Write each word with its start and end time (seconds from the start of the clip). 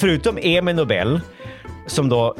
Förutom 0.00 0.38
Emil 0.42 0.76
Nobel, 0.76 1.20
som 1.86 2.08
då 2.08 2.36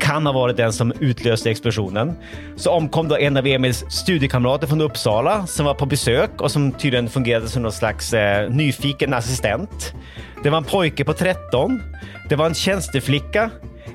kan 0.00 0.26
ha 0.26 0.32
varit 0.32 0.56
den 0.56 0.72
som 0.72 0.92
utlöste 1.00 1.50
explosionen, 1.50 2.16
så 2.56 2.70
omkom 2.70 3.08
då 3.08 3.16
en 3.16 3.36
av 3.36 3.46
Emils 3.46 3.84
studiekamrater 3.88 4.66
från 4.66 4.80
Uppsala 4.80 5.46
som 5.46 5.66
var 5.66 5.74
på 5.74 5.86
besök 5.86 6.40
och 6.40 6.50
som 6.50 6.72
tydligen 6.72 7.08
fungerade 7.08 7.48
som 7.48 7.62
någon 7.62 7.72
slags 7.72 8.14
eh, 8.14 8.50
nyfiken 8.50 9.14
assistent. 9.14 9.94
Det 10.42 10.50
var 10.50 10.58
en 10.58 10.64
pojke 10.64 11.04
på 11.04 11.12
13. 11.12 11.82
Det 12.28 12.36
var 12.36 12.46
en 12.46 12.54
tjänsteflicka, 12.54 13.50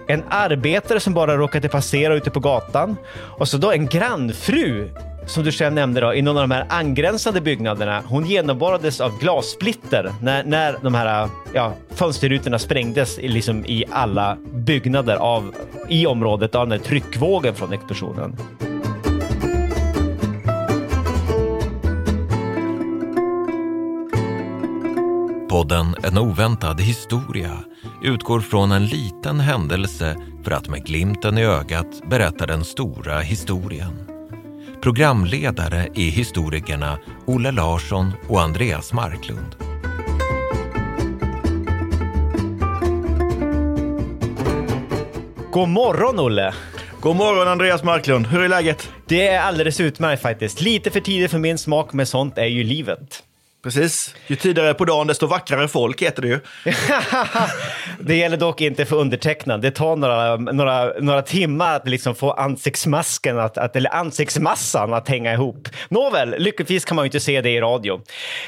en 0.08 0.24
arbetare 0.30 1.00
som 1.00 1.14
bara 1.14 1.38
råkade 1.38 1.70
passera 1.70 2.16
ute 2.16 2.30
på 2.30 2.40
gatan 2.40 2.96
och 3.14 3.48
så 3.48 3.58
då 3.58 3.72
en 3.72 3.88
grannfru 3.88 4.90
som 5.32 5.44
du 5.44 5.52
själv 5.52 5.74
nämnde 5.74 6.02
då, 6.02 6.14
i 6.14 6.22
någon 6.22 6.38
av 6.38 6.44
de 6.44 6.52
här 6.52 6.66
angränsande 6.70 7.42
byggnaderna, 7.42 8.04
hon 8.06 8.26
genomborrades 8.26 9.02
av 9.02 9.20
glassplitter 9.20 10.12
när, 10.22 10.44
när 10.44 10.78
de 10.82 10.94
här 10.94 11.30
ja, 11.54 11.74
fönsterrutorna 11.90 12.60
sprängdes 12.60 13.20
i, 13.20 13.28
liksom 13.28 13.66
i 13.66 13.84
alla 13.92 14.38
byggnader 14.54 15.16
av, 15.16 15.56
i 15.90 16.06
området 16.06 16.56
av 16.56 16.70
den 16.70 16.80
här 16.80 16.88
tryckvågen 16.88 17.56
från 17.56 17.74
explosionen. 17.74 18.36
Podden 25.50 25.96
En 26.04 26.18
oväntad 26.18 26.82
historia 26.82 27.60
utgår 28.04 28.40
från 28.40 28.72
en 28.72 28.86
liten 28.86 29.40
händelse 29.40 30.16
för 30.44 30.52
att 30.52 30.70
med 30.70 30.86
glimten 30.86 31.38
i 31.38 31.44
ögat 31.44 32.10
berätta 32.10 32.46
den 32.46 32.64
stora 32.64 33.20
historien. 33.20 34.11
Programledare 34.82 35.88
är 35.96 36.10
historikerna 36.10 37.00
Olle 37.26 37.52
Larsson 37.52 38.12
och 38.28 38.42
Andreas 38.42 38.94
Marklund. 38.94 39.56
God 45.52 45.70
morgon 45.70 46.20
Olle! 46.20 46.54
God 47.02 47.16
morgon 47.16 47.48
Andreas 47.48 47.84
Marklund, 47.84 48.28
hur 48.28 48.42
är 48.42 48.50
läget? 48.50 48.90
Det 49.08 49.28
är 49.28 49.42
alldeles 49.42 49.80
utmärkt 49.80 50.22
faktiskt. 50.22 50.62
Lite 50.62 50.92
för 50.92 51.00
tidigt 51.00 51.32
för 51.32 51.40
min 51.40 51.58
smak, 51.58 51.94
men 51.94 52.06
sånt 52.06 52.38
är 52.38 52.46
ju 52.46 52.64
livet. 52.64 53.24
Precis. 53.64 54.16
Ju 54.28 54.36
tidigare 54.36 54.74
på 54.74 54.86
dagen 54.86 55.08
desto 55.08 55.28
vackrare 55.28 55.68
folk 55.68 56.02
heter 56.02 56.22
det 56.22 56.28
ju. 56.28 56.40
det 58.00 58.16
gäller 58.16 58.38
dock 58.38 58.62
inte 58.62 58.86
för 58.86 58.96
undertecknad. 58.96 59.62
Det 59.62 59.72
tar 59.72 59.96
några, 59.96 60.36
några, 60.36 60.94
några 61.00 61.22
timmar 61.22 61.76
att 61.76 61.88
liksom 61.88 62.16
få 62.16 62.32
ansiktsmasken, 62.32 63.40
att, 63.40 63.58
att, 63.58 63.76
eller 63.76 63.96
ansiktsmassan 63.96 64.94
att 64.94 65.08
hänga 65.08 65.34
ihop. 65.34 65.70
Nåväl, 65.90 66.36
lyckligtvis 66.38 66.86
kan 66.86 66.96
man 66.96 67.06
ju 67.06 67.08
inte 67.08 67.20
se 67.20 67.42
det 67.42 67.50
i 67.50 67.62
radio. 67.62 68.02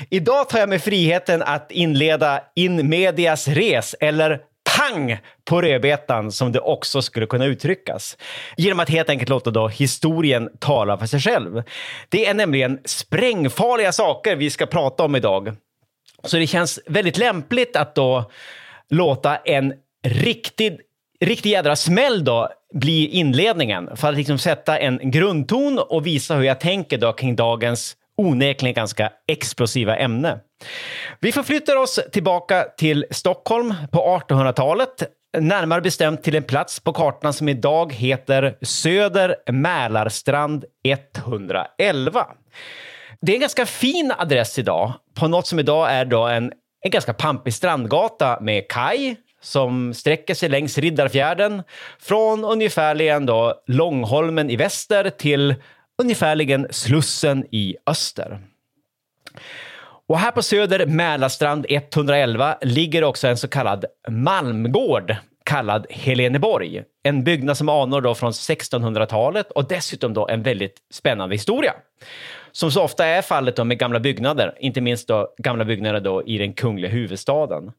Idag 0.09 0.50
tar 0.50 0.59
jag 0.59 0.69
mig 0.69 0.80
friheten 0.80 1.41
att 1.41 1.72
inleda 1.72 2.41
in 2.56 2.89
medias 2.89 3.47
res, 3.47 3.95
eller 4.00 4.40
pang 4.89 5.17
på 5.45 5.61
rödbetan 5.61 6.31
som 6.31 6.51
det 6.51 6.59
också 6.59 7.01
skulle 7.01 7.25
kunna 7.25 7.45
uttryckas. 7.45 8.17
Genom 8.57 8.79
att 8.79 8.89
helt 8.89 9.09
enkelt 9.09 9.29
låta 9.29 9.51
då 9.51 9.67
historien 9.67 10.49
tala 10.59 10.97
för 10.97 11.05
sig 11.05 11.19
själv. 11.19 11.63
Det 12.09 12.25
är 12.25 12.33
nämligen 12.33 12.79
sprängfarliga 12.85 13.91
saker 13.91 14.35
vi 14.35 14.49
ska 14.49 14.66
prata 14.66 15.03
om 15.03 15.16
idag. 15.16 15.55
Så 16.23 16.38
det 16.38 16.47
känns 16.47 16.79
väldigt 16.85 17.17
lämpligt 17.17 17.75
att 17.75 17.95
då 17.95 18.31
låta 18.89 19.35
en 19.35 19.73
riktig, 20.03 20.79
riktig 21.19 21.50
jädra 21.50 21.75
smäll 21.75 22.23
då 22.23 22.50
bli 22.73 23.07
inledningen 23.07 23.97
för 23.97 24.07
att 24.07 24.17
liksom 24.17 24.38
sätta 24.38 24.77
en 24.77 25.11
grundton 25.11 25.79
och 25.79 26.05
visa 26.05 26.35
hur 26.35 26.44
jag 26.44 26.59
tänker 26.59 26.97
då 26.97 27.13
kring 27.13 27.35
dagens 27.35 27.95
onekligen 28.18 28.74
ganska 28.74 29.12
explosiva 29.28 29.96
ämne. 29.97 30.40
Vi 31.19 31.31
förflyttar 31.31 31.75
oss 31.75 32.00
tillbaka 32.12 32.66
till 32.78 33.06
Stockholm 33.12 33.74
på 33.91 34.19
1800-talet, 34.29 35.03
närmare 35.38 35.81
bestämt 35.81 36.24
till 36.24 36.35
en 36.35 36.44
plats 36.44 36.79
på 36.79 36.94
kartan 36.94 37.34
som 37.34 37.50
idag 37.50 37.94
heter 37.94 38.57
Söder 38.62 39.35
Mälarstrand 39.51 40.66
111. 40.84 42.28
Det 43.22 43.31
är 43.31 43.35
en 43.35 43.41
ganska 43.41 43.66
fin 43.66 44.13
adress 44.18 44.59
idag 44.59 44.94
på 45.13 45.28
något 45.28 45.47
som 45.47 45.59
idag 45.59 45.91
är 45.91 46.06
då 46.06 46.28
en, 46.28 46.51
en 46.85 46.91
ganska 46.91 47.13
pampig 47.13 47.53
strandgata 47.53 48.40
med 48.41 48.68
kaj 48.68 49.16
som 49.41 49.94
sträcker 49.94 50.34
sig 50.34 50.50
längs 50.50 50.78
Riddarfjärden 50.78 51.63
från 52.00 52.45
ungefärligen 52.45 53.25
då 53.25 53.63
Långholmen 53.68 54.50
i 54.50 54.56
väster 54.56 55.09
till 55.09 55.56
ungefärligen 56.03 56.68
Slussen 56.69 57.46
i 57.52 57.75
öster. 57.88 58.40
Och 60.08 60.19
här 60.19 60.31
på 60.31 60.41
Söder, 60.41 60.86
Mälarstrand 60.86 61.66
111, 61.69 62.58
ligger 62.62 63.03
också 63.03 63.28
en 63.28 63.38
så 63.38 63.47
kallad 63.47 63.86
Malmgård 64.09 65.16
kallad 65.46 65.86
Heleneborg. 65.90 66.84
En 67.03 67.24
byggnad 67.24 67.58
som 67.58 67.69
anor 67.69 68.02
då 68.02 68.16
från 68.16 68.31
1600-talet 68.31 69.52
och 69.52 69.68
dessutom 69.68 70.13
då 70.13 70.28
en 70.28 70.44
väldigt 70.44 70.78
spännande 70.94 71.36
historia. 71.36 71.74
Som 72.56 72.72
så 72.72 72.81
ofta 72.81 73.06
är 73.06 73.22
fallet 73.22 73.56
då 73.56 73.64
med 73.64 73.80
gamla 73.80 74.00
byggnader, 74.00 74.53
inte 74.59 74.81
minst 74.81 75.08
då 75.08 75.34
gamla 75.38 75.66
byggnader 75.66 76.00
då 76.00 76.24
i 76.24 76.38
den 76.38 76.53
kungliga 76.53 76.91
huvudstaden. 76.91 77.72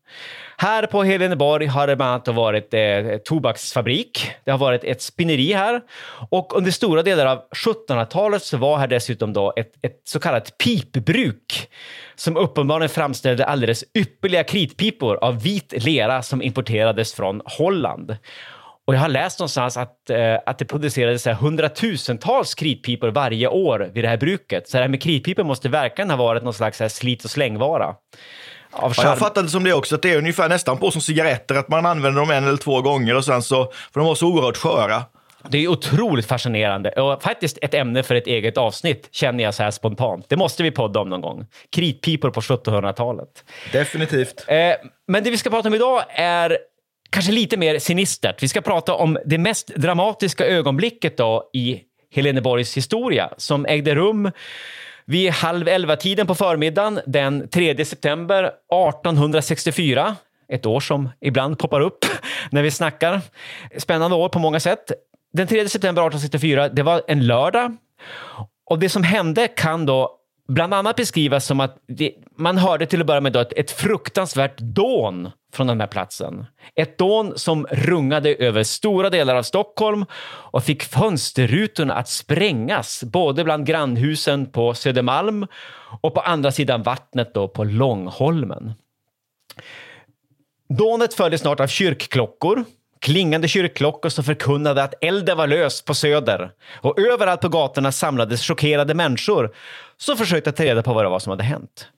Här 0.57 0.87
på 0.87 1.03
Heleneborg 1.03 1.67
har 1.67 1.87
det 1.87 1.97
bland 1.97 2.11
annat 2.11 2.29
varit 2.29 2.75
eh, 2.75 3.17
tobaksfabrik. 3.25 4.31
Det 4.45 4.51
har 4.51 4.59
varit 4.59 4.85
ett 4.85 5.03
spinneri 5.03 5.53
här 5.53 5.81
och 6.31 6.57
under 6.57 6.71
stora 6.71 7.03
delar 7.03 7.27
av 7.27 7.43
1700-talet 7.67 8.43
så 8.43 8.57
var 8.57 8.79
här 8.79 8.87
dessutom 8.87 9.33
då 9.33 9.53
ett, 9.57 9.73
ett 9.83 10.01
så 10.05 10.21
kallat 10.21 10.59
pipbruk 10.59 11.71
som 12.15 12.37
uppenbarligen 12.37 12.91
framställde 12.91 13.45
alldeles 13.45 13.85
ypperliga 13.95 14.45
kritpipor 14.45 15.17
av 15.25 15.43
vit 15.43 15.85
lera 15.85 16.23
som 16.23 16.43
importerades 16.43 17.15
från 17.15 17.43
Holland. 17.45 18.17
Och 18.87 18.95
jag 18.95 19.01
har 19.01 19.09
läst 19.09 19.39
någonstans 19.39 19.77
att, 19.77 20.11
eh, 20.11 20.39
att 20.47 20.59
det 20.59 20.65
producerades 20.65 21.27
hundratusentals 21.27 22.55
kritpipor 22.55 23.09
varje 23.09 23.49
år 23.49 23.91
vid 23.95 24.05
det 24.05 24.09
här 24.09 24.17
bruket. 24.17 24.69
Så 24.69 24.77
det 24.77 24.83
här 24.83 24.89
med 24.89 25.03
kritpipor 25.03 25.45
måste 25.45 25.69
verkligen 25.69 26.11
ha 26.11 26.17
varit 26.17 26.43
någon 26.43 26.55
slags 26.55 26.81
här 26.81 26.89
slit 26.89 27.25
och 27.25 27.31
slängvara. 27.31 27.95
Ja, 28.81 28.93
jag 28.97 29.19
fattade 29.19 29.49
som 29.49 29.65
det 29.65 29.73
också, 29.73 29.95
att 29.95 30.03
det 30.03 30.11
är 30.11 30.19
ungefär 30.19 30.49
nästan 30.49 30.79
på 30.79 30.91
som 30.91 31.01
cigaretter, 31.01 31.55
att 31.55 31.69
man 31.69 31.87
använder 31.87 32.21
dem 32.21 32.31
en 32.31 32.45
eller 32.45 32.57
två 32.57 32.81
gånger 32.81 33.17
och 33.17 33.25
sen 33.25 33.43
så, 33.43 33.65
för 33.65 34.01
de 34.01 34.07
var 34.07 34.15
så 34.15 34.27
oerhört 34.27 34.57
sköra. 34.57 35.03
Det 35.49 35.59
är 35.59 35.69
otroligt 35.69 36.27
fascinerande 36.27 36.91
och 36.91 37.23
faktiskt 37.23 37.59
ett 37.63 37.75
ämne 37.75 38.03
för 38.03 38.15
ett 38.15 38.27
eget 38.27 38.59
avsnitt 38.59 39.09
känner 39.13 39.45
jag 39.45 39.55
så 39.55 39.63
här 39.63 39.71
spontant. 39.71 40.27
Det 40.29 40.37
måste 40.37 40.63
vi 40.63 40.71
podda 40.71 41.01
om 41.01 41.09
någon 41.09 41.21
gång. 41.21 41.47
Kritpipor 41.73 42.31
på 42.31 42.41
1700-talet. 42.41 43.45
Definitivt. 43.73 44.45
Eh, 44.49 44.57
men 45.09 45.25
det 45.25 45.31
vi 45.31 45.39
ska 45.39 45.51
prata 45.51 45.69
om 45.69 45.75
idag 45.75 46.03
är 46.09 46.59
kanske 47.15 47.33
lite 47.33 47.57
mer 47.57 47.79
sinistert. 47.79 48.43
Vi 48.43 48.49
ska 48.49 48.61
prata 48.61 48.95
om 48.95 49.19
det 49.27 49.39
mest 49.39 49.67
dramatiska 49.67 50.47
ögonblicket 50.47 51.17
då 51.17 51.51
i 51.53 51.81
Heleneborgs 52.15 52.77
historia 52.77 53.31
som 53.37 53.67
ägde 53.67 53.95
rum 53.95 54.31
vid 55.05 55.31
halv 55.31 55.69
elva-tiden 55.69 56.27
på 56.27 56.35
förmiddagen 56.35 57.01
den 57.07 57.49
3 57.49 57.85
september 57.85 58.45
1864. 58.45 60.17
Ett 60.49 60.67
år 60.67 60.81
som 60.81 61.11
ibland 61.21 61.59
poppar 61.59 61.81
upp 61.81 62.05
när 62.51 62.63
vi 62.63 62.71
snackar. 62.71 63.21
Spännande 63.79 64.17
år 64.17 64.29
på 64.29 64.39
många 64.39 64.61
sätt. 64.61 64.93
Den 65.33 65.47
3 65.47 65.69
september 65.69 66.03
1864, 66.03 66.69
det 66.69 66.83
var 66.83 67.03
en 67.09 67.27
lördag. 67.27 67.77
Och 68.71 68.79
det 68.79 68.89
som 68.89 69.03
hände 69.03 69.49
kan 69.49 69.87
då 69.87 70.19
bland 70.49 70.75
annat 70.75 70.97
beskrivas 70.97 71.47
som 71.47 71.61
att 71.61 71.77
det, 71.89 72.13
man 72.37 72.59
hörde 72.59 72.87
till 72.87 73.01
att 73.01 73.07
börja 73.07 73.21
med 73.21 73.37
ett, 73.37 73.53
ett 73.53 73.71
fruktansvärt 73.71 74.59
dån 74.59 75.31
från 75.53 75.67
den 75.67 75.81
här 75.81 75.87
platsen. 75.87 76.47
Ett 76.75 76.99
dån 76.99 77.39
som 77.39 77.67
rungade 77.71 78.35
över 78.35 78.63
stora 78.63 79.11
delar 79.11 79.35
av 79.35 79.43
Stockholm 79.43 80.05
och 80.25 80.65
fick 80.65 80.83
fönsterrutorna 80.83 81.95
att 81.95 82.09
sprängas, 82.09 83.05
både 83.05 83.45
bland 83.45 83.67
grannhusen 83.67 84.47
på 84.47 84.75
Södermalm 84.75 85.47
och 86.01 86.15
på 86.15 86.21
andra 86.21 86.53
sidan 86.53 86.83
vattnet 86.83 87.35
då 87.35 87.49
på 87.49 87.65
Långholmen. 87.65 88.73
Dånet 90.69 91.15
följdes 91.15 91.41
snart 91.41 91.61
av 91.61 91.67
kyrkklockor 91.67 92.65
klingande 93.05 93.49
kyrkklockor 93.49 94.09
som 94.09 94.25
förkunnade 94.25 94.83
att 94.83 94.95
elden 95.01 95.37
var 95.37 95.47
lös 95.47 95.83
på 95.83 95.95
Söder. 95.95 96.51
Och 96.81 96.99
överallt 96.99 97.41
på 97.41 97.49
gatorna 97.49 97.93
samlades 97.93 98.43
chockerade 98.43 98.95
människor 98.95 99.55
som 99.97 100.17
försökte 100.17 100.53
ta 100.53 100.65
reda 100.65 100.83
på 100.83 100.95
vad 100.95 101.05
det 101.05 101.09
var 101.09 101.19
som 101.19 101.31
hade 101.31 101.45
hänt. 101.45 101.89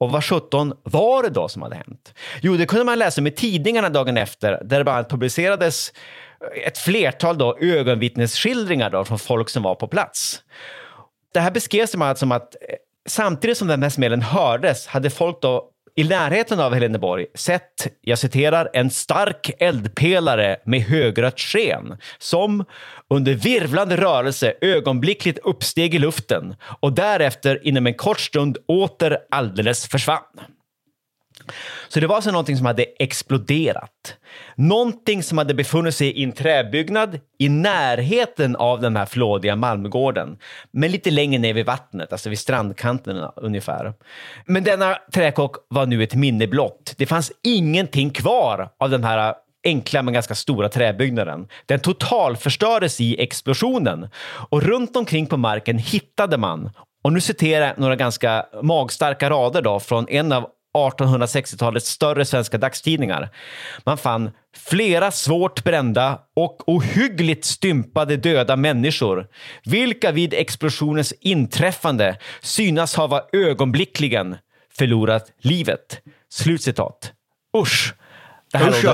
Och 0.00 0.10
vad 0.10 0.24
sjutton 0.24 0.72
var 0.82 1.22
det 1.22 1.28
då 1.28 1.48
som 1.48 1.62
hade 1.62 1.76
hänt? 1.76 2.14
Jo, 2.42 2.56
det 2.56 2.66
kunde 2.66 2.84
man 2.84 2.98
läsa 2.98 3.20
om 3.20 3.26
i 3.26 3.30
tidningarna 3.30 3.88
dagen 3.88 4.16
efter, 4.16 4.50
där 4.64 4.78
det 4.78 4.84
bland 4.84 4.88
annat 4.88 5.10
publicerades 5.10 5.92
ett 6.66 6.78
flertal 6.78 7.38
då 7.38 7.58
ögonvittnesskildringar 7.60 8.90
då 8.90 9.04
från 9.04 9.18
folk 9.18 9.48
som 9.48 9.62
var 9.62 9.74
på 9.74 9.88
plats. 9.88 10.42
Det 11.34 11.40
här 11.40 11.50
beskrevs 11.50 11.92
bland 11.92 12.02
annat 12.02 12.10
alltså 12.10 12.22
som 12.22 12.32
att 12.32 12.54
eh, 12.54 12.76
samtidigt 13.08 13.58
som 13.58 13.68
den 13.68 13.82
här 13.82 13.90
smällen 13.90 14.22
hördes 14.22 14.86
hade 14.86 15.10
folk 15.10 15.42
då 15.42 15.70
i 15.96 16.04
närheten 16.04 16.60
av 16.60 16.74
Heleneborg 16.74 17.26
sett, 17.34 17.86
jag 18.00 18.18
citerar, 18.18 18.70
en 18.72 18.90
stark 18.90 19.50
eldpelare 19.58 20.56
med 20.64 20.80
högrött 20.80 21.40
sken 21.40 21.96
som 22.18 22.64
under 23.10 23.34
virvlande 23.34 23.96
rörelse 23.96 24.54
ögonblickligt 24.60 25.38
uppsteg 25.38 25.94
i 25.94 25.98
luften 25.98 26.54
och 26.80 26.92
därefter 26.92 27.66
inom 27.66 27.86
en 27.86 27.94
kort 27.94 28.20
stund 28.20 28.58
åter 28.66 29.18
alldeles 29.30 29.88
försvann. 29.88 30.40
Så 31.88 32.00
det 32.00 32.06
var 32.06 32.16
alltså 32.16 32.30
någonting 32.30 32.56
som 32.56 32.66
hade 32.66 32.84
exploderat. 32.98 34.16
Någonting 34.54 35.22
som 35.22 35.38
hade 35.38 35.54
befunnit 35.54 35.94
sig 35.94 36.08
i 36.08 36.24
en 36.24 36.32
träbyggnad 36.32 37.20
i 37.38 37.48
närheten 37.48 38.56
av 38.56 38.80
den 38.80 38.96
här 38.96 39.06
flådiga 39.06 39.56
Malmgården, 39.56 40.38
men 40.70 40.90
lite 40.90 41.10
längre 41.10 41.38
ner 41.38 41.54
vid 41.54 41.66
vattnet, 41.66 42.12
alltså 42.12 42.28
vid 42.28 42.38
strandkanten 42.38 43.16
ungefär. 43.36 43.92
Men 44.46 44.64
denna 44.64 44.98
träkock 45.12 45.56
var 45.68 45.86
nu 45.86 46.02
ett 46.02 46.14
minne 46.14 46.46
blott. 46.46 46.94
Det 46.96 47.06
fanns 47.06 47.32
ingenting 47.42 48.10
kvar 48.10 48.68
av 48.78 48.90
den 48.90 49.04
här 49.04 49.34
enkla 49.64 50.02
men 50.02 50.14
ganska 50.14 50.34
stora 50.34 50.68
träbyggnaden. 50.68 51.48
Den 51.66 51.80
totalförstördes 51.80 53.00
i 53.00 53.22
explosionen 53.22 54.08
och 54.50 54.62
runt 54.62 54.96
omkring 54.96 55.26
på 55.26 55.36
marken 55.36 55.78
hittade 55.78 56.36
man, 56.36 56.70
och 57.02 57.12
nu 57.12 57.20
citerar 57.20 57.66
jag 57.66 57.78
några 57.78 57.96
ganska 57.96 58.46
magstarka 58.62 59.30
rader 59.30 59.62
då 59.62 59.80
från 59.80 60.08
en 60.08 60.32
av 60.32 60.46
1860-talets 60.76 61.90
större 61.90 62.24
svenska 62.24 62.58
dagstidningar. 62.58 63.28
Man 63.84 63.98
fann 63.98 64.30
flera 64.56 65.10
svårt 65.10 65.64
brända 65.64 66.18
och 66.36 66.68
ohyggligt 66.68 67.44
stympade 67.44 68.16
döda 68.16 68.56
människor, 68.56 69.26
vilka 69.64 70.12
vid 70.12 70.34
explosionens 70.34 71.12
inträffande 71.20 72.18
synas 72.40 72.94
hava 72.94 73.22
ögonblickligen 73.32 74.36
förlorat 74.78 75.32
livet. 75.38 76.00
Slutcitat. 76.28 77.12
Usch! 77.56 77.94
Det 78.52 78.58
här 78.58 78.68
Usch, 78.68 78.84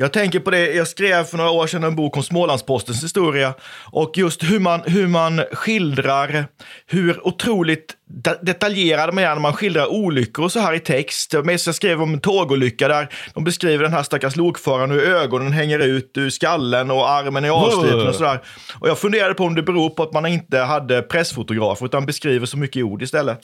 jag 0.00 0.12
tänker 0.12 0.40
på 0.40 0.50
det, 0.50 0.74
jag 0.74 0.88
skrev 0.88 1.24
för 1.24 1.36
några 1.36 1.50
år 1.50 1.66
sedan 1.66 1.84
en 1.84 1.96
bok 1.96 2.16
om 2.16 2.22
Smålandspostens 2.22 3.04
historia 3.04 3.54
och 3.92 4.12
just 4.18 4.42
hur 4.42 4.58
man, 4.58 4.80
hur 4.86 5.06
man 5.06 5.42
skildrar 5.52 6.46
hur 6.86 7.26
otroligt 7.26 7.96
detaljerad 8.42 9.14
man 9.14 9.24
är 9.24 9.28
när 9.28 9.40
man 9.40 9.52
skildrar 9.52 9.86
olyckor 9.86 10.44
och 10.44 10.52
så 10.52 10.60
här 10.60 10.74
i 10.74 10.80
text. 10.80 11.32
Jag 11.32 11.74
skrev 11.74 12.02
om 12.02 12.12
en 12.14 12.20
tågolycka 12.20 12.88
där 12.88 13.08
de 13.34 13.44
beskriver 13.44 13.84
den 13.84 13.92
här 13.92 14.02
stackars 14.02 14.36
lokföraren 14.36 14.90
hur 14.90 15.02
ögonen 15.02 15.52
hänger 15.52 15.78
ut 15.78 16.12
ur 16.14 16.30
skallen 16.30 16.90
och 16.90 17.10
armen 17.10 17.44
är 17.44 17.50
avsliten 17.50 18.08
och 18.08 18.14
sådär. 18.14 18.40
Och 18.80 18.88
jag 18.88 18.98
funderade 18.98 19.34
på 19.34 19.44
om 19.44 19.54
det 19.54 19.62
beror 19.62 19.90
på 19.90 20.02
att 20.02 20.12
man 20.12 20.26
inte 20.26 20.58
hade 20.58 21.02
pressfotografer 21.02 21.86
utan 21.86 22.06
beskriver 22.06 22.46
så 22.46 22.58
mycket 22.58 22.76
i 22.76 22.82
ord 22.82 23.02
istället. 23.02 23.40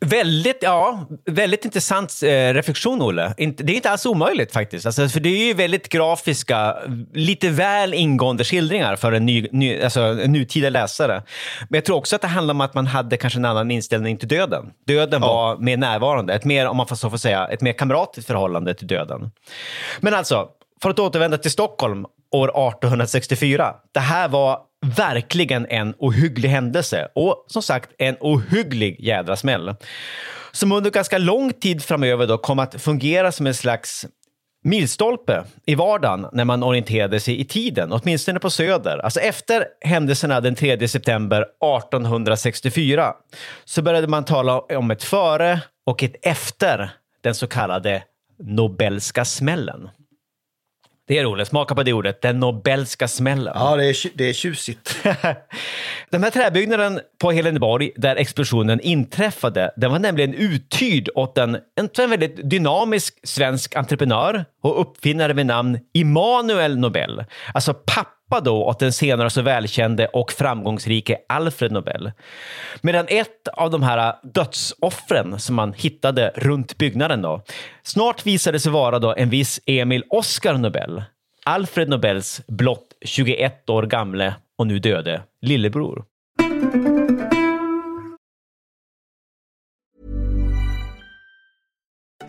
Väldigt, 0.00 0.58
ja, 0.60 1.06
väldigt 1.24 1.64
intressant 1.64 2.20
eh, 2.22 2.28
reflektion, 2.28 3.02
Olle. 3.02 3.34
Det 3.36 3.72
är 3.72 3.76
inte 3.76 3.90
alls 3.90 4.06
omöjligt 4.06 4.52
faktiskt. 4.52 4.86
Alltså, 4.86 5.08
för 5.08 5.20
det 5.20 5.28
är 5.28 5.46
ju 5.46 5.54
väldigt 5.62 5.88
grafiska, 5.88 6.76
lite 7.14 7.48
väl 7.48 7.94
ingående 7.94 8.44
skildringar 8.44 8.96
för 8.96 9.12
en, 9.12 9.26
ny, 9.26 9.48
ny, 9.52 9.82
alltså, 9.82 10.00
en 10.00 10.32
nutida 10.32 10.70
läsare. 10.70 11.22
Men 11.68 11.78
jag 11.78 11.84
tror 11.84 11.96
också 11.96 12.16
att 12.16 12.22
det 12.22 12.28
handlar 12.28 12.54
om 12.54 12.60
att 12.60 12.74
man 12.74 12.86
hade 12.86 13.16
kanske 13.16 13.38
en 13.38 13.44
annan 13.44 13.70
inställning 13.70 14.16
till 14.16 14.28
döden. 14.28 14.70
Döden 14.86 15.22
ja. 15.22 15.28
var 15.28 15.56
mer 15.56 15.76
närvarande, 15.76 16.34
ett 16.34 16.44
mer, 16.44 16.66
om 16.66 16.76
man 16.76 16.86
får 16.86 16.96
så 16.96 17.10
får 17.10 17.16
säga, 17.16 17.46
ett 17.46 17.60
mer 17.60 17.72
kamratligt 17.72 18.26
förhållande 18.26 18.74
till 18.74 18.86
döden. 18.86 19.30
Men 20.00 20.14
alltså, 20.14 20.48
för 20.82 20.90
att 20.90 20.98
återvända 20.98 21.38
till 21.38 21.50
Stockholm 21.50 22.06
år 22.32 22.48
1864. 22.48 23.74
Det 23.92 24.00
här 24.00 24.28
var 24.28 24.58
verkligen 24.96 25.66
en 25.66 25.94
ohygglig 25.98 26.48
händelse 26.48 27.08
och 27.14 27.44
som 27.48 27.62
sagt 27.62 27.90
en 27.98 28.16
ohygglig 28.20 29.00
jädra 29.00 29.36
smäll. 29.36 29.74
Som 30.52 30.72
under 30.72 30.90
ganska 30.90 31.18
lång 31.18 31.52
tid 31.52 31.82
framöver 31.82 32.26
då 32.26 32.38
kom 32.38 32.58
att 32.58 32.82
fungera 32.82 33.32
som 33.32 33.46
en 33.46 33.54
slags 33.54 34.06
milstolpe 34.62 35.44
i 35.66 35.74
vardagen 35.74 36.26
när 36.32 36.44
man 36.44 36.62
orienterade 36.62 37.20
sig 37.20 37.40
i 37.40 37.44
tiden, 37.44 37.92
åtminstone 37.92 38.40
på 38.40 38.50
Söder. 38.50 38.98
Alltså 38.98 39.20
efter 39.20 39.64
händelserna 39.80 40.40
den 40.40 40.54
3 40.54 40.88
september 40.88 41.42
1864 41.42 43.14
så 43.64 43.82
började 43.82 44.08
man 44.08 44.24
tala 44.24 44.60
om 44.60 44.90
ett 44.90 45.02
före 45.02 45.60
och 45.86 46.02
ett 46.02 46.14
efter 46.22 46.90
den 47.20 47.34
så 47.34 47.46
kallade 47.46 48.02
Nobelska 48.38 49.24
smällen. 49.24 49.88
Det 51.12 51.18
är 51.18 51.24
roligt. 51.24 51.48
Smaka 51.48 51.74
på 51.74 51.82
det 51.82 51.92
ordet. 51.92 52.22
Den 52.22 52.40
Nobelska 52.40 53.08
smällen. 53.08 53.52
Ja, 53.56 53.76
det 53.76 53.84
är, 53.84 53.96
det 54.14 54.28
är 54.28 54.32
tjusigt. 54.32 54.96
den 56.10 56.22
här 56.22 56.30
träbyggnaden 56.30 57.00
på 57.20 57.32
Heleneborg 57.32 57.90
där 57.96 58.16
explosionen 58.16 58.80
inträffade, 58.80 59.70
den 59.76 59.90
var 59.90 59.98
nämligen 59.98 60.34
uthyrd 60.34 61.08
åt 61.14 61.38
en, 61.38 61.58
en 61.76 62.10
väldigt 62.10 62.50
dynamisk 62.50 63.20
svensk 63.22 63.76
entreprenör 63.76 64.44
och 64.62 64.80
uppfinnare 64.80 65.34
med 65.34 65.46
namn 65.46 65.78
Immanuel 65.94 66.78
Nobel. 66.78 67.24
Alltså 67.54 67.74
pappa 67.74 68.21
pappa 68.32 68.44
då 68.44 68.64
åt 68.64 68.78
den 68.78 68.92
senare 68.92 69.30
så 69.30 69.42
välkände 69.42 70.06
och 70.06 70.32
framgångsrike 70.32 71.18
Alfred 71.28 71.72
Nobel. 71.72 72.12
Medan 72.80 73.06
ett 73.08 73.48
av 73.48 73.70
de 73.70 73.82
här 73.82 74.14
dödsoffren 74.22 75.38
som 75.38 75.56
man 75.56 75.72
hittade 75.72 76.32
runt 76.34 76.78
byggnaden 76.78 77.22
då, 77.22 77.42
snart 77.82 78.26
visade 78.26 78.60
sig 78.60 78.72
vara 78.72 78.98
då 78.98 79.14
en 79.14 79.30
viss 79.30 79.60
Emil 79.66 80.04
Oscar 80.10 80.54
Nobel. 80.54 81.02
Alfred 81.44 81.88
Nobels 81.88 82.42
blott 82.46 82.86
21 83.04 83.70
år 83.70 83.82
gamle 83.82 84.34
och 84.58 84.66
nu 84.66 84.78
döde 84.78 85.22
lillebror. 85.42 86.04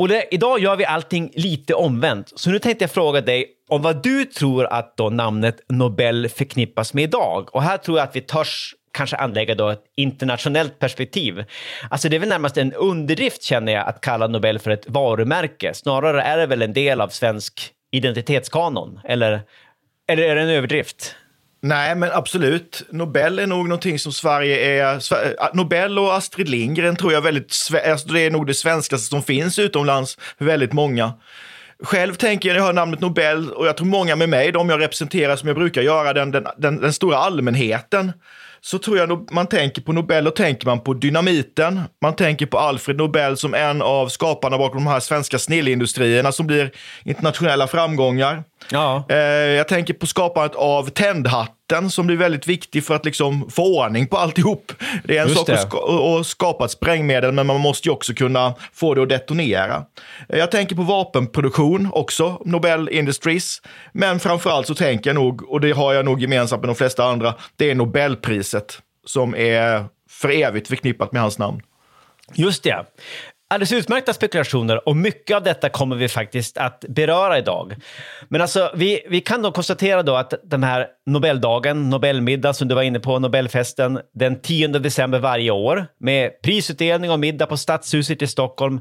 Och 0.00 0.08
det, 0.08 0.24
idag 0.30 0.60
gör 0.60 0.76
vi 0.76 0.84
allting 0.84 1.30
lite 1.34 1.74
omvänt. 1.74 2.32
Så 2.36 2.50
nu 2.50 2.58
tänkte 2.58 2.82
jag 2.82 2.90
fråga 2.90 3.20
dig 3.20 3.46
om 3.68 3.82
vad 3.82 4.02
du 4.02 4.24
tror 4.24 4.66
att 4.66 4.96
då 4.96 5.10
namnet 5.10 5.60
Nobel 5.68 6.28
förknippas 6.28 6.94
med 6.94 7.04
idag. 7.04 7.54
Och 7.54 7.62
här 7.62 7.76
tror 7.76 7.98
jag 7.98 8.08
att 8.08 8.16
vi 8.16 8.20
törs 8.20 8.74
kanske 8.92 9.16
anlägga 9.16 9.54
då 9.54 9.68
ett 9.68 9.84
internationellt 9.96 10.78
perspektiv. 10.78 11.44
Alltså 11.90 12.08
det 12.08 12.16
är 12.16 12.20
väl 12.20 12.28
närmast 12.28 12.56
en 12.56 12.72
underdrift 12.72 13.42
känner 13.42 13.72
jag 13.72 13.86
att 13.86 14.00
kalla 14.00 14.26
Nobel 14.26 14.58
för 14.58 14.70
ett 14.70 14.88
varumärke. 14.88 15.74
Snarare 15.74 16.22
är 16.22 16.36
det 16.36 16.46
väl 16.46 16.62
en 16.62 16.72
del 16.72 17.00
av 17.00 17.08
svensk 17.08 17.72
identitetskanon, 17.90 19.00
eller, 19.04 19.40
eller 20.08 20.22
är 20.22 20.34
det 20.34 20.42
en 20.42 20.48
överdrift? 20.48 21.14
Nej, 21.62 21.94
men 21.94 22.12
absolut. 22.12 22.82
Nobel 22.90 23.38
är 23.38 23.46
nog 23.46 23.68
någonting 23.68 23.98
som 23.98 24.12
Sverige 24.12 24.82
är... 24.82 24.94
Eh, 24.94 25.48
Nobel 25.52 25.98
och 25.98 26.14
Astrid 26.14 26.48
Lindgren 26.48 26.96
tror 26.96 27.12
jag 27.12 27.20
väldigt... 27.20 27.56
Alltså 27.86 28.08
det 28.08 28.20
är 28.20 28.30
nog 28.30 28.46
det 28.46 28.54
svenskaste 28.54 29.06
som 29.06 29.22
finns 29.22 29.58
utomlands 29.58 30.18
för 30.38 30.44
väldigt 30.44 30.72
många. 30.72 31.12
Själv 31.82 32.14
tänker 32.14 32.48
jag 32.48 32.54
när 32.54 32.60
jag 32.60 32.66
hör 32.66 32.72
namnet 32.72 33.00
Nobel, 33.00 33.50
och 33.52 33.66
jag 33.66 33.76
tror 33.76 33.86
många 33.86 34.16
med 34.16 34.28
mig, 34.28 34.52
de 34.52 34.68
jag 34.68 34.80
representerar 34.80 35.36
som 35.36 35.48
jag 35.48 35.56
brukar 35.56 35.82
göra, 35.82 36.12
den, 36.12 36.30
den, 36.30 36.46
den, 36.58 36.80
den 36.80 36.92
stora 36.92 37.16
allmänheten, 37.16 38.12
så 38.60 38.78
tror 38.78 38.98
jag 38.98 39.32
man 39.32 39.46
tänker 39.46 39.82
på 39.82 39.92
Nobel 39.92 40.26
och 40.26 40.36
tänker 40.36 40.66
man 40.66 40.80
på 40.80 40.94
dynamiten. 40.94 41.80
Man 42.02 42.16
tänker 42.16 42.46
på 42.46 42.58
Alfred 42.58 42.96
Nobel 42.96 43.36
som 43.36 43.54
en 43.54 43.82
av 43.82 44.08
skaparna 44.08 44.58
bakom 44.58 44.84
de 44.84 44.90
här 44.90 45.00
svenska 45.00 45.38
snillindustrierna 45.38 46.32
som 46.32 46.46
blir 46.46 46.70
internationella 47.04 47.66
framgångar. 47.66 48.44
Ja. 48.68 49.04
Eh, 49.08 49.16
jag 49.16 49.68
tänker 49.68 49.94
på 49.94 50.06
skapandet 50.06 50.54
av 50.54 50.90
tändhatten 50.90 51.90
som 51.90 52.06
blir 52.06 52.16
väldigt 52.16 52.46
viktig 52.46 52.84
för 52.84 52.94
att 52.94 53.04
liksom 53.04 53.50
få 53.50 53.80
ordning 53.80 54.06
på 54.06 54.16
alltihop. 54.16 54.72
Det 55.04 55.16
är 55.16 55.22
en 55.22 55.28
Just 55.28 55.38
sak 55.38 55.48
att, 55.48 55.60
ska, 55.60 56.18
att 56.18 56.26
skapa 56.26 56.64
ett 56.64 56.70
sprängmedel, 56.70 57.32
men 57.32 57.46
man 57.46 57.60
måste 57.60 57.88
ju 57.88 57.92
också 57.92 58.14
kunna 58.14 58.54
få 58.72 58.94
det 58.94 59.02
att 59.02 59.08
detonera. 59.08 59.84
Eh, 60.28 60.38
jag 60.38 60.50
tänker 60.50 60.76
på 60.76 60.82
vapenproduktion 60.82 61.88
också, 61.92 62.42
Nobel 62.44 62.88
Industries. 62.88 63.62
Men 63.92 64.20
framförallt 64.20 64.66
så 64.66 64.74
tänker 64.74 65.10
jag 65.10 65.14
nog, 65.14 65.50
och 65.50 65.60
det 65.60 65.72
har 65.72 65.92
jag 65.92 66.04
nog 66.04 66.20
gemensamt 66.20 66.62
med 66.62 66.68
de 66.68 66.74
flesta 66.76 67.04
andra, 67.04 67.34
det 67.56 67.70
är 67.70 67.74
Nobelpriset 67.74 68.78
som 69.06 69.34
är 69.34 69.84
för 70.10 70.30
evigt 70.30 70.68
förknippat 70.68 71.12
med 71.12 71.22
hans 71.22 71.38
namn. 71.38 71.60
Just 72.34 72.62
det. 72.62 72.84
Alldeles 73.52 73.72
utmärkta 73.72 74.12
spekulationer 74.12 74.88
och 74.88 74.96
mycket 74.96 75.36
av 75.36 75.42
detta 75.42 75.68
kommer 75.68 75.96
vi 75.96 76.08
faktiskt 76.08 76.58
att 76.58 76.84
beröra 76.88 77.38
idag. 77.38 77.74
Men 78.28 78.40
alltså, 78.40 78.70
vi, 78.74 79.00
vi 79.08 79.20
kan 79.20 79.42
då 79.42 79.52
konstatera 79.52 80.02
då 80.02 80.16
att 80.16 80.34
den 80.44 80.64
här 80.64 80.86
Nobeldagen, 81.06 81.90
Nobelmiddag 81.90 82.52
som 82.52 82.68
du 82.68 82.74
var 82.74 82.82
inne 82.82 83.00
på, 83.00 83.18
Nobelfesten, 83.18 84.00
den 84.14 84.40
10 84.40 84.68
december 84.68 85.18
varje 85.18 85.50
år 85.50 85.86
med 86.00 86.42
prisutdelning 86.42 87.10
och 87.10 87.20
middag 87.20 87.46
på 87.46 87.56
Stadshuset 87.56 88.22
i 88.22 88.26
Stockholm. 88.26 88.80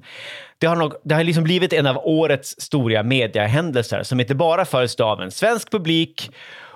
Det 0.58 0.68
har, 0.68 0.76
nog, 0.76 0.94
det 1.04 1.16
har 1.16 1.24
liksom 1.24 1.44
blivit 1.44 1.74
en 1.74 1.88
av 1.88 1.98
årets 1.98 2.62
stora 2.62 3.04
mediehändelser 3.04 4.04
som 4.04 4.20
inte 4.20 4.36
bara 4.36 4.66
följs 4.66 4.96
av 4.96 5.22
en 5.22 5.32
svensk 5.32 5.72
publik 5.72 6.32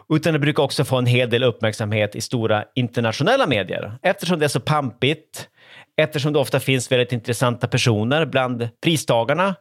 utan 0.10 0.34
det 0.34 0.40
brukar 0.40 0.64
också 0.64 0.84
få 0.86 0.98
en 0.98 1.06
hel 1.06 1.30
del 1.30 1.44
uppmärksamhet 1.44 2.16
i 2.16 2.22
stora 2.22 2.64
internationella 2.76 3.48
medier 3.48 3.98
eftersom 4.02 4.40
det 4.40 4.46
är 4.46 4.50
så 4.50 4.60
pampigt, 4.60 5.50
eftersom 5.98 6.34
det 6.34 6.40
ofta 6.40 6.60
finns 6.60 6.92
väldigt 6.92 7.12
intressanta 7.12 7.68
personer 7.68 8.26
bland 8.26 8.70
pristagarna 8.84 9.56